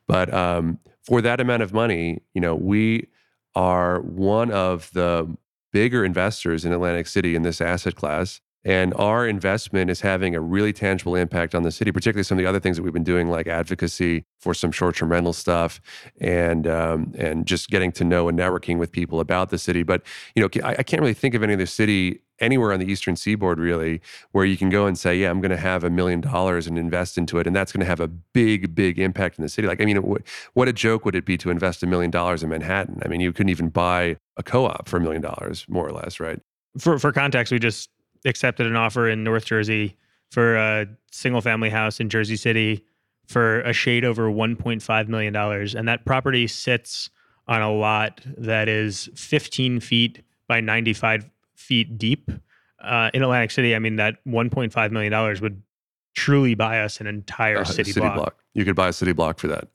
but 0.08 0.34
um, 0.34 0.80
for 1.04 1.22
that 1.22 1.40
amount 1.40 1.64
of 1.64 1.74
money, 1.74 2.22
you 2.34 2.42
know 2.42 2.56
we 2.56 3.08
are 3.56 4.02
one 4.02 4.52
of 4.52 4.92
the 4.94 5.36
bigger 5.72 6.06
investors 6.06 6.66
in 6.66 6.72
Atlantic 6.72 7.08
City 7.08 7.36
in 7.36 7.42
this 7.42 7.60
asset 7.60 7.96
class. 7.96 8.40
And 8.66 8.94
our 8.96 9.28
investment 9.28 9.90
is 9.90 10.02
having 10.02 10.36
a 10.36 10.42
really 10.42 10.72
tangible 10.72 11.16
impact 11.16 11.54
on 11.54 11.64
the 11.64 11.72
city, 11.72 11.92
particularly 11.92 12.24
some 12.24 12.38
of 12.38 12.44
the 12.44 12.48
other 12.48 12.60
things 12.60 12.78
that 12.78 12.84
we've 12.84 12.94
been 12.94 13.04
doing, 13.04 13.30
like 13.30 13.48
advocacy 13.48 14.24
for 14.40 14.54
some 14.54 14.72
short-term 14.72 15.12
rental 15.12 15.34
stuff, 15.34 15.82
and 16.22 16.68
um, 16.68 17.14
and 17.18 17.46
just 17.46 17.70
getting 17.70 17.92
to 17.94 18.04
know 18.04 18.30
and 18.30 18.40
networking 18.40 18.78
with 18.78 18.92
people 18.92 19.20
about 19.20 19.50
the 19.50 19.58
city. 19.58 19.84
But 19.84 20.04
you 20.36 20.42
know, 20.42 20.50
I, 20.64 20.76
I 20.80 20.84
can't 20.84 21.02
really 21.02 21.14
think 21.14 21.36
of 21.36 21.44
any 21.44 21.54
other 21.54 21.66
city 21.66 22.22
anywhere 22.40 22.74
on 22.74 22.80
the 22.80 22.92
eastern 22.92 23.16
seaboard 23.16 23.60
really 23.60 24.02
where 24.32 24.44
you 24.44 24.58
can 24.58 24.68
go 24.68 24.88
and 24.88 24.98
say 24.98 25.16
yeah 25.16 25.30
i'm 25.30 25.40
going 25.40 25.52
to 25.52 25.56
have 25.56 25.84
a 25.84 25.90
million 25.90 26.20
dollars 26.20 26.66
and 26.66 26.80
invest 26.80 27.16
into 27.16 27.38
it 27.38 27.46
and 27.46 27.56
that's 27.56 27.72
going 27.72 27.80
to 27.80 27.86
have 27.86 28.00
a 28.00 28.08
big 28.08 28.74
big 28.74 28.98
impact 28.98 29.38
in 29.38 29.44
the 29.44 29.50
city. 29.50 29.68
Like 29.68 29.80
i 29.80 29.86
mean 29.86 29.98
what, 29.98 30.24
what 30.54 30.68
a 30.68 30.74
joke 30.74 31.06
would 31.06 31.16
it 31.16 31.26
be 31.26 31.38
to 31.38 31.52
invest 31.52 31.84
a 31.84 31.88
million 31.88 32.10
dollars 32.10 32.44
in 32.44 32.50
manhattan? 32.50 33.00
I 33.06 33.08
mean 33.08 33.22
you 33.22 33.32
couldn't 33.32 33.52
even 33.52 33.70
buy 33.70 34.18
a 34.36 34.44
co-op 34.44 34.90
for 34.90 34.98
a 34.98 35.00
million 35.00 35.22
dollars 35.22 35.66
more 35.70 35.88
or 35.88 35.92
less 35.92 36.20
right? 36.20 36.42
For 36.80 36.98
for 36.98 37.12
context, 37.12 37.52
we 37.52 37.60
just 37.60 37.90
accepted 38.26 38.68
an 38.68 38.76
offer 38.76 39.10
in 39.10 39.24
North 39.24 39.46
Jersey 39.46 39.96
for 40.32 40.56
a 40.56 40.88
single 41.12 41.42
family 41.42 41.70
house 41.70 42.00
in 42.00 42.10
Jersey 42.10 42.36
City 42.36 42.86
for 43.28 43.62
a 43.62 43.74
shade 43.74 44.04
over 44.04 44.30
1.5 44.30 45.08
million 45.08 45.34
dollars, 45.34 45.76
and 45.76 45.88
that 45.88 46.06
property 46.06 46.48
sits 46.48 47.10
on 47.48 47.62
a 47.62 47.72
lot 47.72 48.22
that 48.38 48.68
is 48.70 49.10
15 49.16 49.80
feet 49.80 50.22
by 50.48 50.60
95 50.62 51.30
feet 51.56 51.98
deep. 51.98 52.32
Uh, 52.80 53.10
in 53.14 53.22
Atlantic 53.24 53.50
City. 53.50 53.74
I 53.76 53.80
mean, 53.80 53.96
that 53.96 54.16
1.5 54.28 54.92
million 54.92 55.10
dollars 55.10 55.40
would 55.40 55.62
truly 56.16 56.54
buy 56.54 56.82
us 56.82 57.00
an 57.00 57.08
entire 57.08 57.60
Uh, 57.60 57.64
city, 57.64 57.94
block, 57.94 58.36
you 58.54 58.66
could 58.66 58.76
buy 58.76 58.90
a 58.90 58.94
city 58.94 59.14
block 59.14 59.40
for 59.40 59.48
that. 59.48 59.70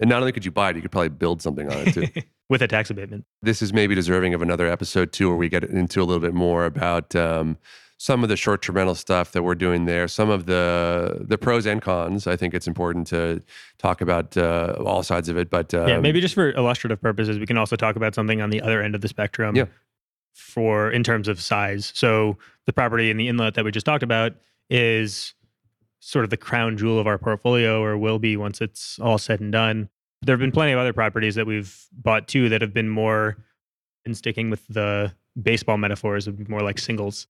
And 0.00 0.08
not 0.08 0.20
only 0.20 0.32
could 0.32 0.46
you 0.46 0.50
buy 0.50 0.70
it 0.70 0.76
you 0.76 0.80
could 0.80 0.90
probably 0.90 1.10
build 1.10 1.42
something 1.42 1.70
on 1.70 1.76
it 1.86 1.92
too. 1.92 2.06
With 2.48 2.62
a 2.62 2.68
tax 2.68 2.88
abatement. 2.88 3.26
this 3.42 3.60
is 3.60 3.74
maybe 3.74 3.94
deserving 3.94 4.32
of 4.32 4.40
another 4.40 4.68
episode 4.68 5.12
too, 5.12 5.28
where 5.28 5.36
we 5.36 5.50
get 5.50 5.64
into 5.64 6.00
a 6.00 6.04
little 6.04 6.20
bit 6.20 6.32
more 6.32 6.64
about 6.64 7.14
um, 7.14 7.58
some 7.98 8.22
of 8.22 8.28
the 8.28 8.36
short-term 8.36 8.76
rental 8.76 8.94
stuff 8.94 9.32
that 9.32 9.42
we're 9.42 9.54
doing 9.54 9.86
there, 9.86 10.06
some 10.06 10.28
of 10.28 10.46
the 10.46 11.24
the 11.26 11.38
pros 11.38 11.66
and 11.66 11.80
cons. 11.80 12.26
I 12.26 12.36
think 12.36 12.54
it's 12.54 12.66
important 12.66 13.06
to 13.08 13.42
talk 13.78 14.00
about 14.00 14.36
uh, 14.36 14.74
all 14.84 15.02
sides 15.02 15.28
of 15.28 15.36
it. 15.38 15.48
But 15.48 15.72
um, 15.72 15.88
yeah, 15.88 15.98
maybe 15.98 16.20
just 16.20 16.34
for 16.34 16.50
illustrative 16.52 17.00
purposes, 17.00 17.38
we 17.38 17.46
can 17.46 17.56
also 17.56 17.76
talk 17.76 17.96
about 17.96 18.14
something 18.14 18.42
on 18.42 18.50
the 18.50 18.60
other 18.60 18.82
end 18.82 18.94
of 18.94 19.00
the 19.00 19.08
spectrum. 19.08 19.56
Yeah. 19.56 19.66
For 20.34 20.90
in 20.90 21.02
terms 21.02 21.28
of 21.28 21.40
size, 21.40 21.92
so 21.94 22.36
the 22.66 22.72
property 22.72 23.10
in 23.10 23.16
the 23.16 23.28
inlet 23.28 23.54
that 23.54 23.64
we 23.64 23.70
just 23.70 23.86
talked 23.86 24.02
about 24.02 24.34
is 24.68 25.32
sort 26.00 26.24
of 26.24 26.30
the 26.30 26.36
crown 26.36 26.76
jewel 26.76 26.98
of 26.98 27.06
our 27.06 27.16
portfolio, 27.16 27.82
or 27.82 27.96
will 27.96 28.18
be 28.18 28.36
once 28.36 28.60
it's 28.60 28.98
all 28.98 29.16
said 29.16 29.40
and 29.40 29.50
done. 29.50 29.88
There 30.22 30.34
have 30.34 30.40
been 30.40 30.52
plenty 30.52 30.72
of 30.72 30.78
other 30.78 30.92
properties 30.92 31.36
that 31.36 31.46
we've 31.46 31.86
bought 31.92 32.28
too 32.28 32.50
that 32.50 32.60
have 32.60 32.74
been 32.74 32.88
more, 32.88 33.38
in 34.04 34.14
sticking 34.14 34.50
with 34.50 34.66
the 34.68 35.14
baseball 35.40 35.78
metaphors, 35.78 36.26
would 36.26 36.36
be 36.36 36.44
more 36.44 36.62
like 36.62 36.78
singles. 36.78 37.26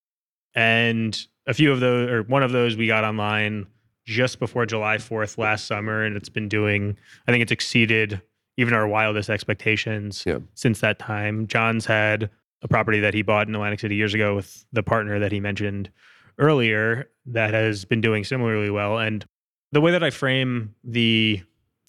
And 0.57 1.17
a 1.47 1.55
few 1.55 1.71
of 1.71 1.79
those, 1.81 2.11
or 2.11 2.23
one 2.25 2.43
of 2.43 2.51
those, 2.51 2.77
we 2.77 2.87
got 2.89 3.05
online 3.05 3.67
just 4.07 4.39
before 4.41 4.67
July 4.67 4.97
4th 4.97 5.37
last 5.39 5.67
summer, 5.67 6.03
and 6.03 6.17
it's 6.17 6.29
been 6.29 6.49
doing, 6.49 6.97
I 7.29 7.31
think 7.33 7.43
it's 7.43 7.53
exceeded 7.53 8.21
even 8.57 8.73
our 8.73 8.89
wildest 8.89 9.29
expectations 9.29 10.25
Yeah. 10.27 10.39
since 10.55 10.81
that 10.81 10.99
time. 10.99 11.47
John's 11.47 11.85
had 11.87 12.31
a 12.63 12.69
property 12.69 13.01
that 13.01 13.13
he 13.15 13.21
bought 13.23 13.47
in 13.49 13.55
Atlantic 13.55 13.81
City 13.81 13.97
years 13.97 14.15
ago 14.15 14.35
with 14.35 14.65
the 14.73 14.83
partner 14.83 15.19
that 15.19 15.31
he 15.31 15.41
mentioned 15.41 15.91
earlier 16.39 17.11
that 17.27 17.53
has 17.53 17.85
been 17.85 18.01
doing 18.01 18.25
similarly 18.25 18.71
well. 18.71 18.99
And 18.99 19.25
the 19.73 19.81
way 19.83 19.91
that 19.91 20.03
I 20.03 20.11
frame 20.11 20.75
the 20.83 21.43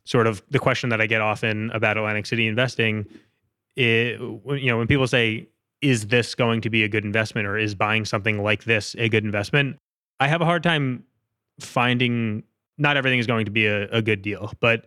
sort 0.03 0.27
of 0.27 0.41
the 0.49 0.59
question 0.59 0.89
that 0.89 0.99
I 0.99 1.07
get 1.07 1.21
often 1.21 1.69
about 1.71 1.97
Atlantic 1.97 2.25
City 2.25 2.47
investing, 2.47 3.05
it, 3.77 4.19
you 4.19 4.65
know, 4.65 4.77
when 4.77 4.87
people 4.87 5.07
say, 5.07 5.47
"Is 5.81 6.07
this 6.07 6.35
going 6.35 6.61
to 6.61 6.69
be 6.69 6.83
a 6.83 6.89
good 6.89 7.05
investment?" 7.05 7.47
or 7.47 7.57
"Is 7.57 7.75
buying 7.75 8.05
something 8.05 8.41
like 8.41 8.63
this 8.63 8.95
a 8.97 9.09
good 9.09 9.23
investment?" 9.23 9.77
I 10.19 10.27
have 10.27 10.41
a 10.41 10.45
hard 10.45 10.63
time 10.63 11.03
finding. 11.59 12.43
Not 12.77 12.97
everything 12.97 13.19
is 13.19 13.27
going 13.27 13.45
to 13.45 13.51
be 13.51 13.65
a, 13.65 13.89
a 13.89 14.01
good 14.01 14.21
deal, 14.21 14.53
but 14.59 14.85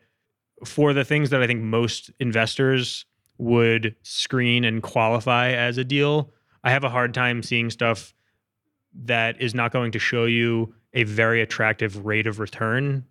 for 0.65 0.93
the 0.93 1.05
things 1.05 1.31
that 1.31 1.43
I 1.43 1.47
think 1.47 1.63
most 1.63 2.11
investors 2.21 3.05
would 3.39 3.97
screen 4.03 4.65
and 4.65 4.83
qualify 4.83 5.51
as 5.53 5.79
a 5.79 5.85
deal, 5.85 6.33
I 6.63 6.71
have 6.71 6.85
a 6.85 6.91
hard 6.91 7.15
time 7.15 7.43
seeing 7.43 7.71
stuff 7.71 8.15
that 9.05 9.41
is 9.41 9.55
not 9.55 9.73
going 9.73 9.93
to 9.93 9.99
show 9.99 10.25
you 10.25 10.75
a 10.93 11.05
very 11.05 11.41
attractive 11.41 12.05
rate 12.05 12.27
of 12.27 12.39
return 12.39 13.05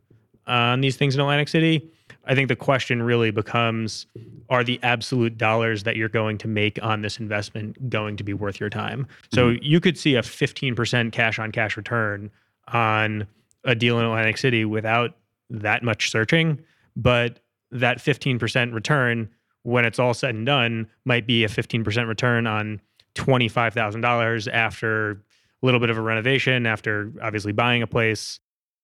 on 0.50 0.82
these 0.82 0.98
things 0.98 1.16
in 1.16 1.22
Atlantic 1.22 1.48
City. 1.48 1.90
I 2.26 2.36
think 2.36 2.48
the 2.48 2.56
question 2.56 3.02
really 3.02 3.32
becomes 3.32 4.06
are 4.50 4.64
the 4.64 4.80
absolute 4.84 5.38
dollars 5.38 5.84
that 5.84 5.96
you're 5.96 6.10
going 6.10 6.38
to 6.40 6.48
make 6.48 6.82
on 6.84 7.02
this 7.02 7.20
investment 7.20 7.90
going 7.90 8.18
to 8.18 8.24
be 8.24 8.34
worth 8.34 8.60
your 8.60 8.70
time? 8.70 9.08
So 9.32 9.50
mm-hmm. 9.50 9.64
you 9.64 9.80
could 9.80 9.98
see 9.98 10.16
a 10.16 10.22
15% 10.22 11.12
cash 11.12 11.40
on 11.40 11.52
cash 11.52 11.78
return 11.78 12.30
on 12.68 13.28
a 13.64 13.76
deal 13.76 14.00
in 14.00 14.06
Atlantic 14.06 14.38
City 14.38 14.66
without 14.66 15.16
that 15.50 15.84
much 15.84 16.12
searching, 16.12 16.60
but 16.96 17.40
that 17.72 18.00
15% 18.00 18.74
return 18.74 19.30
when 19.64 19.86
it's 19.86 20.00
all 20.00 20.14
said 20.14 20.36
and 20.36 20.46
done 20.46 20.88
might 21.06 21.28
be 21.28 21.44
a 21.44 21.48
15% 21.48 22.08
return 22.08 22.48
on 22.48 22.82
$25,000 23.16 24.52
after 24.52 25.12
a 25.12 25.66
little 25.66 25.80
bit 25.80 25.90
of 25.90 25.98
a 25.98 26.02
renovation, 26.02 26.66
after 26.66 27.12
obviously 27.22 27.52
buying 27.52 27.82
a 27.82 27.88
place, 27.88 28.40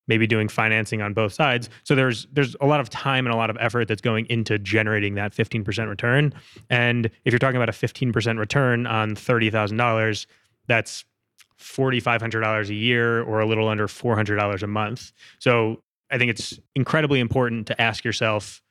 maybe 0.07 0.27
doing 0.27 0.47
financing 0.47 1.01
on 1.01 1.13
both 1.13 1.33
sides. 1.33 1.69
So 1.83 1.95
there's 1.95 2.27
there's 2.31 2.55
a 2.61 2.65
lot 2.65 2.79
of 2.79 2.89
time 2.89 3.25
and 3.25 3.33
a 3.33 3.37
lot 3.37 3.49
of 3.49 3.57
effort 3.59 3.87
that's 3.87 4.01
going 4.01 4.25
into 4.27 4.59
generating 4.59 5.15
that 5.15 5.33
15% 5.33 5.89
return. 5.89 6.33
And 6.69 7.07
if 7.25 7.31
you're 7.31 7.39
talking 7.39 7.57
about 7.57 7.69
a 7.69 7.73
15% 7.73 8.39
return 8.39 8.87
on 8.87 9.15
$30,000, 9.15 10.25
that's 10.67 11.05
$4,500 11.59 12.69
a 12.69 12.73
year 12.73 13.23
or 13.23 13.39
a 13.39 13.45
little 13.45 13.67
under 13.67 13.87
$400 13.87 14.61
a 14.61 14.67
month. 14.67 15.11
So 15.39 15.81
I 16.11 16.17
think 16.17 16.29
it's 16.29 16.59
incredibly 16.75 17.19
important 17.19 17.67
to 17.67 17.81
ask 17.81 18.03
yourself 18.03 18.61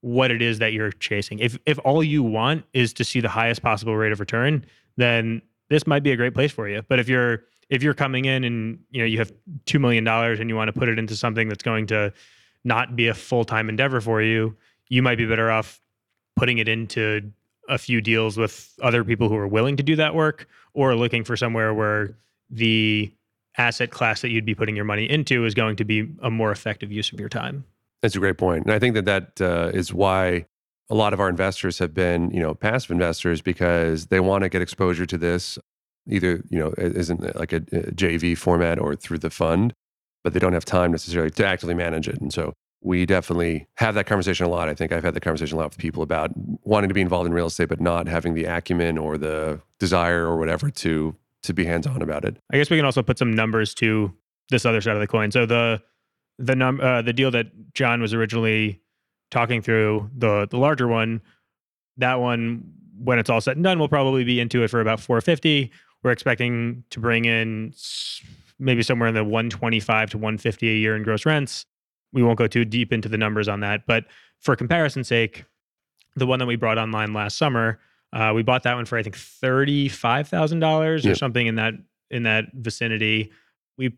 what 0.00 0.30
it 0.30 0.42
is 0.42 0.58
that 0.58 0.72
you're 0.72 0.92
chasing. 0.92 1.38
If 1.38 1.58
if 1.64 1.78
all 1.78 2.04
you 2.04 2.22
want 2.22 2.64
is 2.74 2.92
to 2.94 3.04
see 3.04 3.20
the 3.20 3.28
highest 3.28 3.62
possible 3.62 3.96
rate 3.96 4.12
of 4.12 4.20
return, 4.20 4.66
then 4.96 5.40
this 5.70 5.86
might 5.86 6.02
be 6.02 6.12
a 6.12 6.16
great 6.16 6.34
place 6.34 6.52
for 6.52 6.68
you. 6.68 6.82
But 6.88 7.00
if 7.00 7.08
you're 7.08 7.44
if 7.68 7.82
you're 7.82 7.94
coming 7.94 8.24
in 8.24 8.44
and 8.44 8.78
you 8.90 9.00
know 9.00 9.06
you 9.06 9.18
have 9.18 9.32
two 9.66 9.78
million 9.78 10.04
dollars 10.04 10.40
and 10.40 10.48
you 10.48 10.56
want 10.56 10.68
to 10.68 10.72
put 10.72 10.88
it 10.88 10.98
into 10.98 11.16
something 11.16 11.48
that's 11.48 11.62
going 11.62 11.86
to 11.88 12.12
not 12.64 12.96
be 12.96 13.08
a 13.08 13.14
full 13.14 13.44
time 13.44 13.68
endeavor 13.68 14.00
for 14.00 14.22
you, 14.22 14.56
you 14.88 15.02
might 15.02 15.18
be 15.18 15.26
better 15.26 15.50
off 15.50 15.80
putting 16.36 16.58
it 16.58 16.68
into 16.68 17.32
a 17.68 17.78
few 17.78 18.00
deals 18.00 18.36
with 18.36 18.74
other 18.82 19.04
people 19.04 19.28
who 19.28 19.36
are 19.36 19.48
willing 19.48 19.76
to 19.76 19.82
do 19.82 19.96
that 19.96 20.14
work, 20.14 20.48
or 20.74 20.94
looking 20.94 21.24
for 21.24 21.36
somewhere 21.36 21.72
where 21.72 22.16
the 22.50 23.10
asset 23.56 23.90
class 23.90 24.20
that 24.20 24.30
you'd 24.30 24.44
be 24.44 24.54
putting 24.54 24.76
your 24.76 24.84
money 24.84 25.08
into 25.08 25.44
is 25.44 25.54
going 25.54 25.76
to 25.76 25.84
be 25.84 26.10
a 26.22 26.30
more 26.30 26.50
effective 26.50 26.90
use 26.90 27.12
of 27.12 27.20
your 27.20 27.28
time. 27.28 27.64
That's 28.02 28.16
a 28.16 28.18
great 28.18 28.36
point. 28.36 28.64
and 28.64 28.72
I 28.72 28.78
think 28.78 28.94
that 28.96 29.04
that 29.06 29.40
uh, 29.40 29.70
is 29.72 29.94
why 29.94 30.46
a 30.90 30.94
lot 30.94 31.14
of 31.14 31.20
our 31.20 31.28
investors 31.28 31.78
have 31.78 31.94
been, 31.94 32.30
you 32.30 32.40
know, 32.40 32.54
passive 32.54 32.90
investors 32.90 33.40
because 33.40 34.06
they 34.06 34.20
want 34.20 34.42
to 34.42 34.48
get 34.50 34.60
exposure 34.60 35.06
to 35.06 35.16
this, 35.16 35.58
either 36.08 36.42
you 36.50 36.58
know, 36.58 36.74
isn't 36.78 37.36
like 37.36 37.52
a, 37.52 37.56
a 37.56 37.92
JV 37.92 38.36
format 38.36 38.78
or 38.78 38.94
through 38.94 39.18
the 39.18 39.30
fund, 39.30 39.74
but 40.22 40.32
they 40.32 40.38
don't 40.38 40.52
have 40.52 40.64
time 40.64 40.90
necessarily 40.90 41.30
to 41.30 41.46
actively 41.46 41.74
manage 41.74 42.08
it, 42.08 42.20
and 42.20 42.32
so 42.32 42.54
we 42.84 43.06
definitely 43.06 43.66
have 43.76 43.94
that 43.94 44.06
conversation 44.06 44.44
a 44.44 44.48
lot. 44.48 44.68
I 44.68 44.74
think 44.74 44.92
I've 44.92 45.02
had 45.02 45.14
the 45.14 45.20
conversation 45.20 45.56
a 45.56 45.60
lot 45.60 45.70
with 45.70 45.78
people 45.78 46.02
about 46.02 46.30
wanting 46.64 46.88
to 46.88 46.94
be 46.94 47.00
involved 47.00 47.26
in 47.26 47.32
real 47.32 47.46
estate, 47.46 47.70
but 47.70 47.80
not 47.80 48.06
having 48.06 48.34
the 48.34 48.44
acumen 48.44 48.98
or 48.98 49.16
the 49.16 49.60
desire 49.80 50.26
or 50.26 50.36
whatever 50.36 50.70
to 50.70 51.16
to 51.42 51.52
be 51.52 51.64
hands 51.64 51.86
on 51.86 52.02
about 52.02 52.24
it. 52.24 52.36
I 52.52 52.58
guess 52.58 52.70
we 52.70 52.76
can 52.76 52.84
also 52.84 53.02
put 53.02 53.18
some 53.18 53.32
numbers 53.32 53.74
to 53.74 54.12
this 54.50 54.64
other 54.66 54.80
side 54.80 54.94
of 54.94 55.00
the 55.00 55.06
coin. 55.06 55.30
So 55.30 55.46
the 55.46 55.82
the 56.38 56.54
num 56.54 56.78
uh, 56.80 57.00
the 57.02 57.14
deal 57.14 57.30
that 57.30 57.46
John 57.72 58.02
was 58.02 58.12
originally 58.12 58.82
talking 59.30 59.62
through 59.62 60.10
the 60.16 60.46
the 60.50 60.58
larger 60.58 60.86
one, 60.86 61.22
that 61.96 62.20
one 62.20 62.70
when 62.98 63.18
it's 63.18 63.30
all 63.30 63.40
said 63.40 63.56
and 63.56 63.64
done, 63.64 63.78
we'll 63.78 63.88
probably 63.88 64.24
be 64.24 64.40
into 64.40 64.62
it 64.62 64.68
for 64.68 64.80
about 64.80 65.00
450. 65.00 65.72
We're 66.04 66.12
expecting 66.12 66.84
to 66.90 67.00
bring 67.00 67.24
in 67.24 67.72
maybe 68.58 68.82
somewhere 68.82 69.08
in 69.08 69.14
the 69.14 69.24
125 69.24 70.10
to 70.10 70.18
150 70.18 70.68
a 70.68 70.74
year 70.74 70.94
in 70.94 71.02
gross 71.02 71.24
rents. 71.24 71.64
We 72.12 72.22
won't 72.22 72.38
go 72.38 72.46
too 72.46 72.64
deep 72.64 72.92
into 72.92 73.08
the 73.08 73.18
numbers 73.18 73.48
on 73.48 73.60
that, 73.60 73.86
but 73.86 74.04
for 74.38 74.54
comparison's 74.54 75.08
sake, 75.08 75.46
the 76.14 76.26
one 76.26 76.38
that 76.38 76.46
we 76.46 76.56
brought 76.56 76.78
online 76.78 77.14
last 77.14 77.38
summer, 77.38 77.80
uh, 78.12 78.32
we 78.34 78.42
bought 78.42 78.62
that 78.64 78.74
one 78.74 78.84
for 78.84 78.98
I 78.98 79.02
think 79.02 79.16
thirty 79.16 79.88
five 79.88 80.28
thousand 80.28 80.60
dollars 80.60 81.04
or 81.04 81.14
something 81.16 81.46
in 81.46 81.56
that 81.56 81.74
in 82.10 82.22
that 82.24 82.44
vicinity. 82.52 83.32
We 83.76 83.96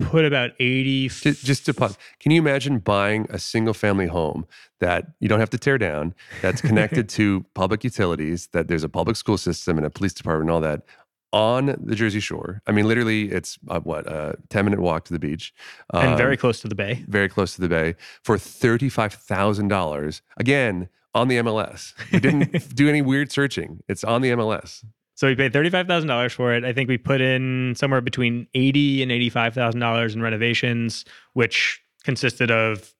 put 0.00 0.24
about 0.24 0.52
80 0.60 1.08
just, 1.08 1.44
just 1.44 1.66
to 1.66 1.74
pause 1.74 1.98
can 2.20 2.30
you 2.30 2.40
imagine 2.40 2.78
buying 2.78 3.26
a 3.30 3.38
single 3.38 3.74
family 3.74 4.06
home 4.06 4.46
that 4.78 5.08
you 5.18 5.28
don't 5.28 5.40
have 5.40 5.50
to 5.50 5.58
tear 5.58 5.76
down 5.76 6.14
that's 6.40 6.60
connected 6.60 7.08
to 7.08 7.44
public 7.54 7.82
utilities 7.82 8.46
that 8.52 8.68
there's 8.68 8.84
a 8.84 8.88
public 8.88 9.16
school 9.16 9.36
system 9.36 9.76
and 9.76 9.84
a 9.84 9.90
police 9.90 10.14
department 10.14 10.48
and 10.48 10.54
all 10.54 10.60
that 10.60 10.84
on 11.32 11.76
the 11.82 11.94
jersey 11.94 12.20
shore 12.20 12.62
i 12.66 12.72
mean 12.72 12.86
literally 12.86 13.30
it's 13.30 13.58
uh, 13.68 13.80
what 13.80 14.06
a 14.06 14.36
10 14.48 14.64
minute 14.64 14.80
walk 14.80 15.04
to 15.04 15.12
the 15.12 15.18
beach 15.18 15.52
um, 15.92 16.08
and 16.08 16.16
very 16.16 16.34
um, 16.34 16.38
close 16.38 16.60
to 16.60 16.68
the 16.68 16.74
bay 16.74 17.04
very 17.06 17.28
close 17.28 17.54
to 17.54 17.60
the 17.60 17.68
bay 17.68 17.94
for 18.22 18.36
$35000 18.36 20.20
again 20.38 20.88
on 21.14 21.28
the 21.28 21.36
mls 21.36 21.92
we 22.12 22.20
didn't 22.20 22.74
do 22.74 22.88
any 22.88 23.02
weird 23.02 23.30
searching 23.30 23.82
it's 23.88 24.04
on 24.04 24.22
the 24.22 24.30
mls 24.30 24.84
so 25.18 25.26
we 25.26 25.34
paid 25.34 25.52
thirty-five 25.52 25.88
thousand 25.88 26.06
dollars 26.06 26.32
for 26.32 26.54
it. 26.54 26.64
I 26.64 26.72
think 26.72 26.88
we 26.88 26.96
put 26.96 27.20
in 27.20 27.74
somewhere 27.74 28.00
between 28.00 28.46
eighty 28.54 29.02
and 29.02 29.10
eighty-five 29.10 29.52
thousand 29.52 29.80
dollars 29.80 30.14
in 30.14 30.22
renovations, 30.22 31.04
which 31.32 31.82
consisted 32.04 32.52
of 32.52 32.94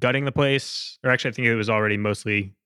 gutting 0.00 0.24
the 0.24 0.32
place, 0.32 0.98
or 1.04 1.10
actually, 1.10 1.28
I 1.28 1.32
think 1.34 1.46
it 1.46 1.54
was 1.54 1.70
already 1.70 1.96
mostly 1.96 2.56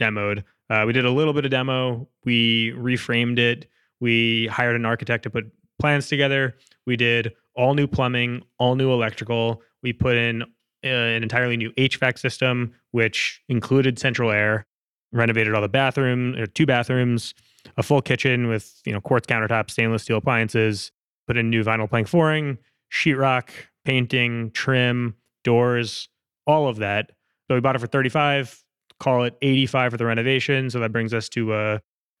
demoed. 0.00 0.42
Uh, 0.70 0.84
we 0.86 0.94
did 0.94 1.04
a 1.04 1.10
little 1.10 1.34
bit 1.34 1.44
of 1.44 1.50
demo. 1.50 2.08
We 2.24 2.72
reframed 2.72 3.38
it. 3.38 3.68
We 4.00 4.46
hired 4.46 4.76
an 4.76 4.84
architect 4.84 5.24
to 5.24 5.30
put 5.30 5.44
plans 5.80 6.08
together. 6.08 6.56
We 6.86 6.96
did 6.96 7.32
all 7.54 7.74
new 7.74 7.86
plumbing, 7.86 8.42
all 8.58 8.76
new 8.76 8.92
electrical. 8.92 9.62
We 9.82 9.92
put 9.92 10.16
in 10.16 10.42
uh, 10.42 10.88
an 10.88 11.22
entirely 11.22 11.56
new 11.56 11.72
HVAC 11.72 12.18
system, 12.18 12.72
which 12.92 13.42
included 13.48 13.98
central 13.98 14.30
air. 14.30 14.66
Renovated 15.10 15.54
all 15.54 15.62
the 15.62 15.68
bathrooms, 15.70 16.36
or 16.36 16.46
two 16.46 16.66
bathrooms 16.66 17.32
a 17.76 17.82
full 17.82 18.02
kitchen 18.02 18.48
with 18.48 18.80
you 18.84 18.92
know 18.92 19.00
quartz 19.00 19.26
countertops, 19.26 19.70
stainless 19.70 20.02
steel 20.02 20.18
appliances, 20.18 20.92
put 21.26 21.36
in 21.36 21.50
new 21.50 21.64
vinyl 21.64 21.88
plank 21.88 22.08
flooring, 22.08 22.58
sheetrock, 22.92 23.50
painting, 23.84 24.50
trim, 24.52 25.14
doors, 25.44 26.08
all 26.46 26.68
of 26.68 26.76
that. 26.76 27.12
So 27.46 27.54
we 27.54 27.60
bought 27.60 27.76
it 27.76 27.78
for 27.78 27.86
35, 27.86 28.62
call 29.00 29.24
it 29.24 29.36
85 29.40 29.92
for 29.92 29.96
the 29.96 30.04
renovation. 30.04 30.70
So 30.70 30.80
that 30.80 30.92
brings 30.92 31.14
us 31.14 31.28
to 31.30 31.52
uh, 31.52 31.78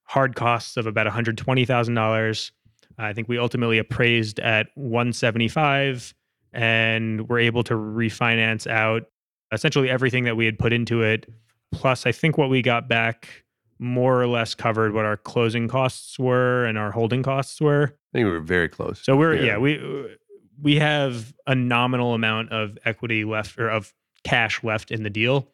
hard 0.08 0.34
costs 0.34 0.76
of 0.76 0.86
about 0.86 1.06
$120,000. 1.06 2.50
I 2.98 3.12
think 3.12 3.28
we 3.28 3.38
ultimately 3.38 3.78
appraised 3.78 4.40
at 4.40 4.68
175 4.74 6.14
and 6.52 7.28
we're 7.28 7.38
able 7.40 7.62
to 7.64 7.74
refinance 7.74 8.66
out 8.66 9.04
essentially 9.52 9.88
everything 9.88 10.24
that 10.24 10.36
we 10.36 10.46
had 10.46 10.58
put 10.58 10.72
into 10.72 11.02
it. 11.02 11.30
Plus, 11.72 12.06
I 12.06 12.12
think 12.12 12.38
what 12.38 12.48
we 12.48 12.62
got 12.62 12.88
back 12.88 13.44
more 13.78 14.20
or 14.20 14.26
less 14.26 14.54
covered 14.54 14.94
what 14.94 15.04
our 15.04 15.16
closing 15.16 15.68
costs 15.68 16.18
were 16.18 16.64
and 16.64 16.78
our 16.78 16.90
holding 16.90 17.22
costs 17.22 17.60
were. 17.60 17.84
I 17.84 18.18
think 18.18 18.24
we 18.24 18.30
were 18.30 18.40
very 18.40 18.68
close. 18.68 19.00
So 19.02 19.16
we're 19.16 19.36
yeah, 19.36 19.44
yeah 19.44 19.58
we 19.58 20.16
we 20.60 20.76
have 20.76 21.32
a 21.46 21.54
nominal 21.54 22.14
amount 22.14 22.50
of 22.50 22.78
equity 22.84 23.24
left 23.24 23.58
or 23.58 23.68
of 23.68 23.92
cash 24.24 24.64
left 24.64 24.90
in 24.90 25.02
the 25.02 25.10
deal. 25.10 25.48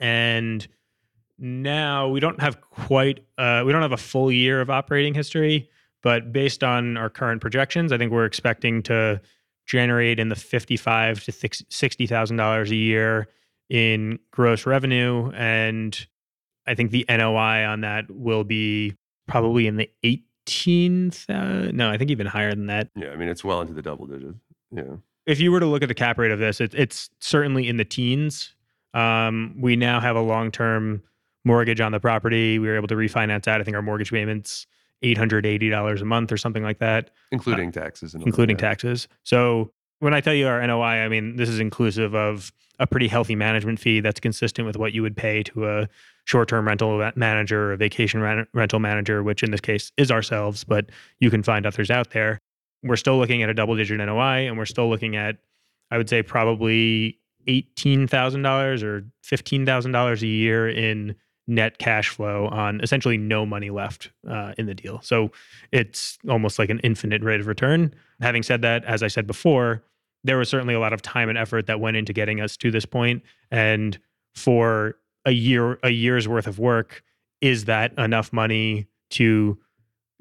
And 0.00 0.66
now 1.38 2.08
we 2.08 2.20
don't 2.20 2.40
have 2.40 2.60
quite 2.60 3.20
uh, 3.38 3.62
we 3.64 3.72
don't 3.72 3.82
have 3.82 3.92
a 3.92 3.96
full 3.96 4.30
year 4.30 4.60
of 4.60 4.70
operating 4.70 5.14
history, 5.14 5.68
but 6.02 6.32
based 6.32 6.64
on 6.64 6.96
our 6.96 7.08
current 7.08 7.40
projections, 7.40 7.92
I 7.92 7.98
think 7.98 8.12
we're 8.12 8.24
expecting 8.24 8.82
to 8.84 9.20
generate 9.66 10.18
in 10.18 10.28
the 10.28 10.36
fifty-five 10.36 11.22
to 11.24 11.32
sixty 11.68 12.06
thousand 12.06 12.36
dollars 12.36 12.70
a 12.70 12.76
year 12.76 13.28
in 13.68 14.18
gross 14.30 14.66
revenue, 14.66 15.30
and 15.34 16.06
I 16.66 16.74
think 16.74 16.90
the 16.90 17.04
NOI 17.08 17.64
on 17.64 17.82
that 17.82 18.10
will 18.10 18.44
be 18.44 18.96
probably 19.26 19.66
in 19.66 19.76
the 19.76 19.90
18, 20.02 21.12
no, 21.28 21.90
I 21.90 21.98
think 21.98 22.10
even 22.10 22.26
higher 22.26 22.50
than 22.50 22.66
that. 22.66 22.88
Yeah, 22.96 23.10
I 23.10 23.16
mean 23.16 23.28
it's 23.28 23.44
well 23.44 23.60
into 23.60 23.74
the 23.74 23.82
double 23.82 24.06
digits. 24.06 24.38
Yeah. 24.70 24.96
If 25.26 25.40
you 25.40 25.52
were 25.52 25.60
to 25.60 25.66
look 25.66 25.82
at 25.82 25.88
the 25.88 25.94
cap 25.94 26.18
rate 26.18 26.30
of 26.30 26.38
this, 26.38 26.60
it, 26.60 26.74
it's 26.74 27.10
certainly 27.20 27.68
in 27.68 27.76
the 27.76 27.84
teens. 27.84 28.54
Um, 28.94 29.54
we 29.60 29.76
now 29.76 30.00
have 30.00 30.16
a 30.16 30.20
long-term 30.20 31.02
mortgage 31.44 31.80
on 31.80 31.92
the 31.92 32.00
property. 32.00 32.58
We 32.58 32.68
were 32.68 32.76
able 32.76 32.88
to 32.88 32.96
refinance 32.96 33.44
that. 33.44 33.60
I 33.60 33.64
think 33.64 33.74
our 33.76 33.82
mortgage 33.82 34.10
payments 34.10 34.66
$880 35.04 36.00
a 36.00 36.04
month 36.04 36.32
or 36.32 36.36
something 36.36 36.62
like 36.62 36.78
that, 36.78 37.06
uh, 37.06 37.10
including 37.32 37.72
taxes 37.72 38.14
and 38.14 38.26
including 38.26 38.56
that, 38.56 38.62
taxes. 38.62 39.08
So 39.22 39.72
when 40.00 40.14
I 40.14 40.20
tell 40.20 40.34
you 40.34 40.48
our 40.48 40.64
NOI, 40.66 41.04
I 41.04 41.08
mean, 41.08 41.36
this 41.36 41.48
is 41.48 41.60
inclusive 41.60 42.14
of 42.14 42.52
a 42.80 42.86
pretty 42.86 43.08
healthy 43.08 43.34
management 43.34 43.80
fee 43.80 44.00
that's 44.00 44.20
consistent 44.20 44.66
with 44.66 44.76
what 44.76 44.92
you 44.92 45.02
would 45.02 45.16
pay 45.16 45.42
to 45.42 45.68
a 45.68 45.88
short-term 46.24 46.66
rental 46.66 47.10
manager 47.16 47.72
or 47.72 47.76
vacation 47.76 48.20
ren- 48.20 48.46
rental 48.54 48.78
manager, 48.78 49.22
which 49.22 49.42
in 49.42 49.50
this 49.50 49.60
case 49.60 49.90
is 49.96 50.10
ourselves, 50.10 50.62
but 50.64 50.90
you 51.18 51.30
can 51.30 51.42
find 51.42 51.66
others 51.66 51.90
out 51.90 52.10
there. 52.10 52.38
We're 52.82 52.96
still 52.96 53.18
looking 53.18 53.42
at 53.42 53.48
a 53.48 53.54
double-digit 53.54 53.98
NOI, 53.98 54.46
and 54.46 54.56
we're 54.56 54.66
still 54.66 54.88
looking 54.88 55.16
at, 55.16 55.38
I 55.90 55.96
would 55.96 56.08
say, 56.08 56.22
probably 56.22 57.18
eighteen 57.48 58.06
thousand 58.06 58.42
dollars 58.42 58.82
or 58.82 59.04
fifteen 59.22 59.66
thousand 59.66 59.92
dollars 59.92 60.22
a 60.22 60.26
year 60.26 60.68
in 60.68 61.16
net 61.48 61.78
cash 61.78 62.10
flow 62.10 62.46
on 62.48 62.80
essentially 62.82 63.16
no 63.16 63.44
money 63.44 63.70
left 63.70 64.10
uh, 64.28 64.52
in 64.58 64.66
the 64.66 64.74
deal. 64.74 65.00
So 65.02 65.32
it's 65.72 66.18
almost 66.28 66.58
like 66.58 66.70
an 66.70 66.78
infinite 66.80 67.22
rate 67.22 67.40
of 67.40 67.46
return. 67.46 67.94
Having 68.20 68.42
said 68.44 68.62
that, 68.62 68.84
as 68.84 69.02
I 69.02 69.08
said 69.08 69.26
before, 69.26 69.82
there 70.24 70.36
was 70.36 70.48
certainly 70.48 70.74
a 70.74 70.80
lot 70.80 70.92
of 70.92 71.00
time 71.02 71.28
and 71.28 71.38
effort 71.38 71.66
that 71.66 71.80
went 71.80 71.96
into 71.96 72.12
getting 72.12 72.40
us 72.40 72.56
to 72.58 72.70
this 72.70 72.84
point, 72.84 73.22
and 73.50 73.98
for 74.34 74.96
a 75.24 75.30
year 75.30 75.78
a 75.82 75.90
year's 75.90 76.28
worth 76.28 76.46
of 76.46 76.58
work 76.58 77.02
is 77.40 77.64
that 77.64 77.92
enough 77.98 78.32
money 78.32 78.86
to 79.10 79.58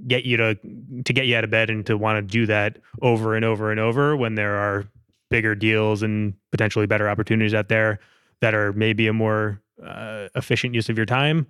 get 0.07 0.25
you 0.25 0.37
to 0.37 0.55
to 1.03 1.13
get 1.13 1.25
you 1.25 1.35
out 1.35 1.43
of 1.43 1.49
bed 1.49 1.69
and 1.69 1.85
to 1.85 1.97
want 1.97 2.17
to 2.17 2.21
do 2.21 2.45
that 2.45 2.79
over 3.01 3.35
and 3.35 3.43
over 3.43 3.71
and 3.71 3.79
over 3.79 4.15
when 4.15 4.35
there 4.35 4.55
are 4.55 4.85
bigger 5.29 5.55
deals 5.55 6.03
and 6.03 6.33
potentially 6.51 6.85
better 6.85 7.09
opportunities 7.09 7.53
out 7.53 7.67
there 7.67 7.99
that 8.39 8.53
are 8.53 8.71
maybe 8.73 9.07
a 9.07 9.13
more 9.13 9.61
uh, 9.85 10.27
efficient 10.35 10.73
use 10.73 10.89
of 10.89 10.97
your 10.97 11.05
time 11.05 11.47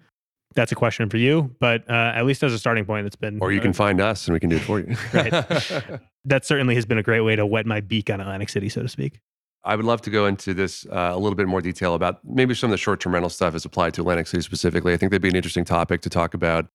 that's 0.55 0.71
a 0.71 0.75
question 0.75 1.09
for 1.09 1.17
you 1.17 1.53
but 1.59 1.89
uh, 1.89 2.13
at 2.15 2.25
least 2.25 2.43
as 2.43 2.53
a 2.53 2.59
starting 2.59 2.86
point 2.86 3.05
it's 3.05 3.15
been 3.15 3.38
Or 3.41 3.51
you 3.51 3.59
uh, 3.59 3.63
can 3.63 3.73
find 3.73 3.99
us 3.99 4.28
and 4.28 4.34
we 4.34 4.39
can 4.39 4.49
do 4.49 4.55
it 4.55 4.61
for 4.61 4.80
you. 4.80 4.95
Right. 5.13 5.32
that 6.25 6.45
certainly 6.45 6.75
has 6.75 6.86
been 6.86 6.97
a 6.97 7.03
great 7.03 7.21
way 7.21 7.36
to 7.36 7.45
wet 7.45 7.65
my 7.65 7.82
beak 7.82 8.09
on 8.09 8.21
atlantic 8.21 8.49
city 8.49 8.69
so 8.69 8.82
to 8.82 8.89
speak 8.89 9.19
I 9.63 9.75
would 9.75 9.86
love 9.86 10.01
to 10.03 10.09
go 10.09 10.25
into 10.28 10.53
this 10.53 10.86
uh, 10.86 11.11
a 11.13 11.17
little 11.17 11.36
bit 11.36 11.47
more 11.47 11.61
detail 11.61 11.93
about 11.93 12.19
maybe 12.23 12.53
some 12.53 12.69
of 12.69 12.71
the 12.71 12.78
short 12.78 13.01
term 13.01 13.13
rental 13.13 13.30
stuff 13.30 13.53
as 13.53 13.65
applied 13.65 13.93
to 13.95 14.01
Atlantic 14.01 14.28
City 14.28 14.41
specifically. 14.41 14.93
I 14.93 14.97
think 14.97 15.11
that'd 15.11 15.21
be 15.21 15.28
an 15.28 15.36
interesting 15.36 15.65
topic 15.65 15.99
to 16.01 16.09
talk 16.09 16.34
about 16.34 16.67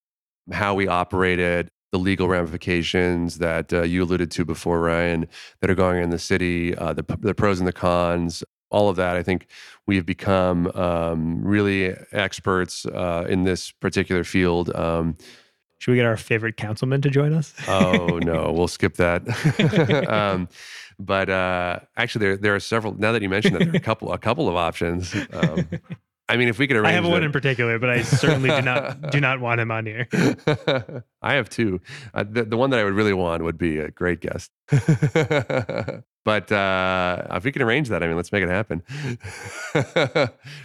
how 0.52 0.74
we 0.74 0.88
operated, 0.88 1.68
the 1.92 1.98
legal 1.98 2.28
ramifications 2.28 3.38
that 3.38 3.72
uh, 3.72 3.82
you 3.82 4.02
alluded 4.02 4.30
to 4.32 4.44
before, 4.44 4.80
Ryan, 4.80 5.26
that 5.60 5.70
are 5.70 5.74
going 5.74 6.02
in 6.02 6.10
the 6.10 6.18
city, 6.18 6.74
uh, 6.76 6.92
the, 6.92 7.04
the 7.20 7.34
pros 7.34 7.60
and 7.60 7.66
the 7.66 7.72
cons, 7.72 8.44
all 8.72 8.88
of 8.88 8.96
that. 8.96 9.16
I 9.16 9.22
think 9.22 9.46
we've 9.86 10.04
become 10.04 10.66
um, 10.74 11.44
really 11.44 11.94
experts 12.10 12.84
uh, 12.86 13.26
in 13.28 13.44
this 13.44 13.70
particular 13.70 14.24
field. 14.24 14.74
Um, 14.74 15.16
should 15.78 15.92
we 15.92 15.96
get 15.96 16.06
our 16.06 16.16
favorite 16.16 16.56
councilman 16.56 17.00
to 17.02 17.10
join 17.10 17.32
us 17.32 17.52
oh 17.66 18.18
no, 18.22 18.52
we'll 18.52 18.68
skip 18.68 18.94
that. 18.94 19.22
um, 20.08 20.48
but 20.98 21.28
uh, 21.28 21.80
actually, 21.96 22.26
there 22.26 22.36
there 22.36 22.54
are 22.54 22.60
several. 22.60 22.94
Now 22.94 23.12
that 23.12 23.22
you 23.22 23.28
mentioned 23.28 23.56
that, 23.56 23.64
there 23.64 23.72
are 23.72 23.76
a 23.76 23.80
couple 23.80 24.12
a 24.12 24.18
couple 24.18 24.48
of 24.48 24.56
options. 24.56 25.14
Um, 25.32 25.68
I 26.28 26.36
mean, 26.36 26.48
if 26.48 26.58
we 26.58 26.66
could 26.66 26.76
arrange, 26.76 26.88
I 26.88 26.92
have 26.92 27.04
one 27.04 27.20
that- 27.20 27.24
in 27.24 27.32
particular, 27.32 27.78
but 27.78 27.90
I 27.90 28.02
certainly 28.02 28.48
do 28.48 28.62
not 28.62 29.10
do 29.10 29.20
not 29.20 29.40
want 29.40 29.60
him 29.60 29.70
on 29.70 29.86
here. 29.86 30.08
I 31.22 31.34
have 31.34 31.48
two. 31.48 31.80
Uh, 32.14 32.24
the, 32.28 32.44
the 32.44 32.56
one 32.56 32.70
that 32.70 32.78
I 32.78 32.84
would 32.84 32.94
really 32.94 33.12
want 33.12 33.42
would 33.42 33.58
be 33.58 33.78
a 33.78 33.90
great 33.90 34.20
guest. 34.20 34.50
but 36.24 36.52
uh, 36.52 37.26
if 37.32 37.44
we 37.44 37.52
can 37.52 37.62
arrange 37.62 37.88
that, 37.88 38.02
I 38.02 38.06
mean, 38.06 38.16
let's 38.16 38.32
make 38.32 38.42
it 38.42 38.48
happen. 38.48 38.82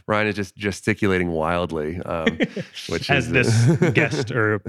Ryan 0.07 0.27
is 0.27 0.35
just 0.35 0.55
gesticulating 0.55 1.31
wildly, 1.31 1.99
um, 2.01 2.37
which 2.87 3.09
As 3.09 3.25
is 3.27 3.31
this 3.31 3.91
guest 3.91 4.31
or 4.31 4.61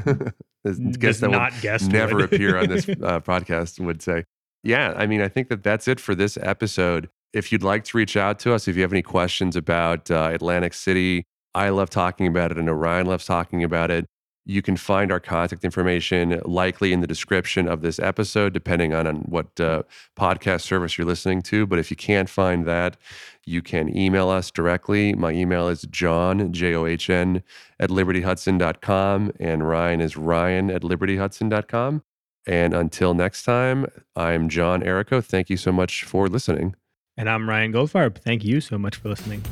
this 0.64 0.78
guest 0.96 1.20
that 1.20 1.30
not 1.30 1.52
guest 1.60 1.90
never 1.92 2.24
appear 2.24 2.58
on 2.58 2.68
this 2.68 2.88
uh, 2.88 3.20
podcast 3.20 3.78
would 3.78 4.02
say. 4.02 4.24
Yeah, 4.64 4.94
I 4.96 5.06
mean, 5.06 5.20
I 5.20 5.28
think 5.28 5.48
that 5.50 5.62
that's 5.62 5.86
it 5.86 6.00
for 6.00 6.14
this 6.14 6.36
episode. 6.40 7.08
If 7.32 7.52
you'd 7.52 7.62
like 7.62 7.84
to 7.84 7.96
reach 7.96 8.16
out 8.16 8.38
to 8.40 8.54
us, 8.54 8.68
if 8.68 8.76
you 8.76 8.82
have 8.82 8.92
any 8.92 9.02
questions 9.02 9.56
about 9.56 10.10
uh, 10.10 10.30
Atlantic 10.32 10.74
City, 10.74 11.24
I 11.54 11.70
love 11.70 11.90
talking 11.90 12.26
about 12.26 12.52
it. 12.52 12.58
and 12.58 12.80
Ryan 12.80 13.06
loves 13.06 13.24
talking 13.24 13.64
about 13.64 13.90
it. 13.90 14.06
You 14.46 14.62
can 14.62 14.78
find 14.78 15.12
our 15.12 15.20
contact 15.20 15.62
information 15.62 16.40
likely 16.46 16.94
in 16.94 17.00
the 17.00 17.06
description 17.06 17.68
of 17.68 17.82
this 17.82 17.98
episode, 17.98 18.54
depending 18.54 18.94
on, 18.94 19.06
on 19.06 19.16
what 19.28 19.60
uh, 19.60 19.82
podcast 20.18 20.62
service 20.62 20.96
you're 20.96 21.06
listening 21.06 21.42
to. 21.42 21.66
But 21.66 21.78
if 21.78 21.90
you 21.90 21.96
can't 21.98 22.30
find 22.30 22.64
that, 22.66 22.96
you 23.44 23.60
can 23.60 23.94
email 23.94 24.30
us 24.30 24.50
directly. 24.50 25.12
My 25.12 25.32
email 25.32 25.68
is 25.68 25.82
john, 25.90 26.50
J 26.50 26.74
O 26.74 26.86
H 26.86 27.10
N, 27.10 27.42
at 27.78 27.90
libertyhudson.com. 27.90 29.32
And 29.38 29.68
Ryan 29.68 30.00
is 30.00 30.16
ryan 30.16 30.70
at 30.70 30.80
libertyhudson.com. 30.80 32.02
And 32.46 32.72
until 32.72 33.12
next 33.12 33.42
time, 33.42 33.86
I'm 34.16 34.48
John 34.48 34.80
Erico. 34.80 35.22
Thank 35.22 35.50
you 35.50 35.58
so 35.58 35.72
much 35.72 36.04
for 36.04 36.26
listening. 36.26 36.74
And 37.18 37.28
I'm 37.28 37.46
Ryan 37.48 37.72
Goldfarb. 37.72 38.14
Thank 38.14 38.44
you 38.44 38.60
so 38.60 38.78
much 38.78 38.94
for 38.96 39.08
listening. 39.08 39.44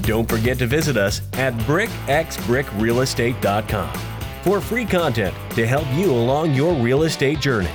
Don't 0.00 0.26
forget 0.26 0.56
to 0.60 0.66
visit 0.66 0.96
us 0.96 1.20
at 1.34 1.52
brickxbrickrealestate.com 1.68 4.00
for 4.42 4.62
free 4.62 4.86
content 4.86 5.34
to 5.50 5.66
help 5.66 5.86
you 5.92 6.10
along 6.10 6.54
your 6.54 6.72
real 6.72 7.02
estate 7.02 7.40
journey 7.40 7.68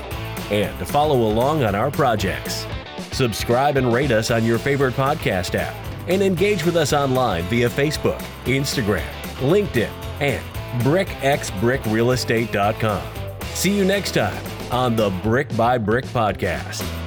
and 0.50 0.76
to 0.80 0.86
follow 0.86 1.32
along 1.32 1.64
on 1.64 1.76
our 1.76 1.92
projects. 1.92 2.66
Subscribe 3.12 3.78
and 3.78 3.94
rate 3.94 4.10
us 4.10 4.32
on 4.32 4.44
your 4.44 4.58
favorite 4.58 4.96
podcast 4.96 5.54
app 5.54 5.76
and 6.08 6.24
engage 6.24 6.66
with 6.66 6.76
us 6.76 6.94
online 6.94 7.44
via 7.44 7.70
Facebook, 7.70 8.20
Instagram, 8.46 9.06
LinkedIn, 9.38 9.92
and 10.20 10.44
brickxbrickrealestate.com. 10.82 13.04
See 13.54 13.78
you 13.78 13.86
next 13.86 14.16
time 14.16 14.44
on 14.72 14.96
the 14.96 15.12
Brick 15.22 15.56
by 15.56 15.78
Brick 15.78 16.06
podcast. 16.06 17.03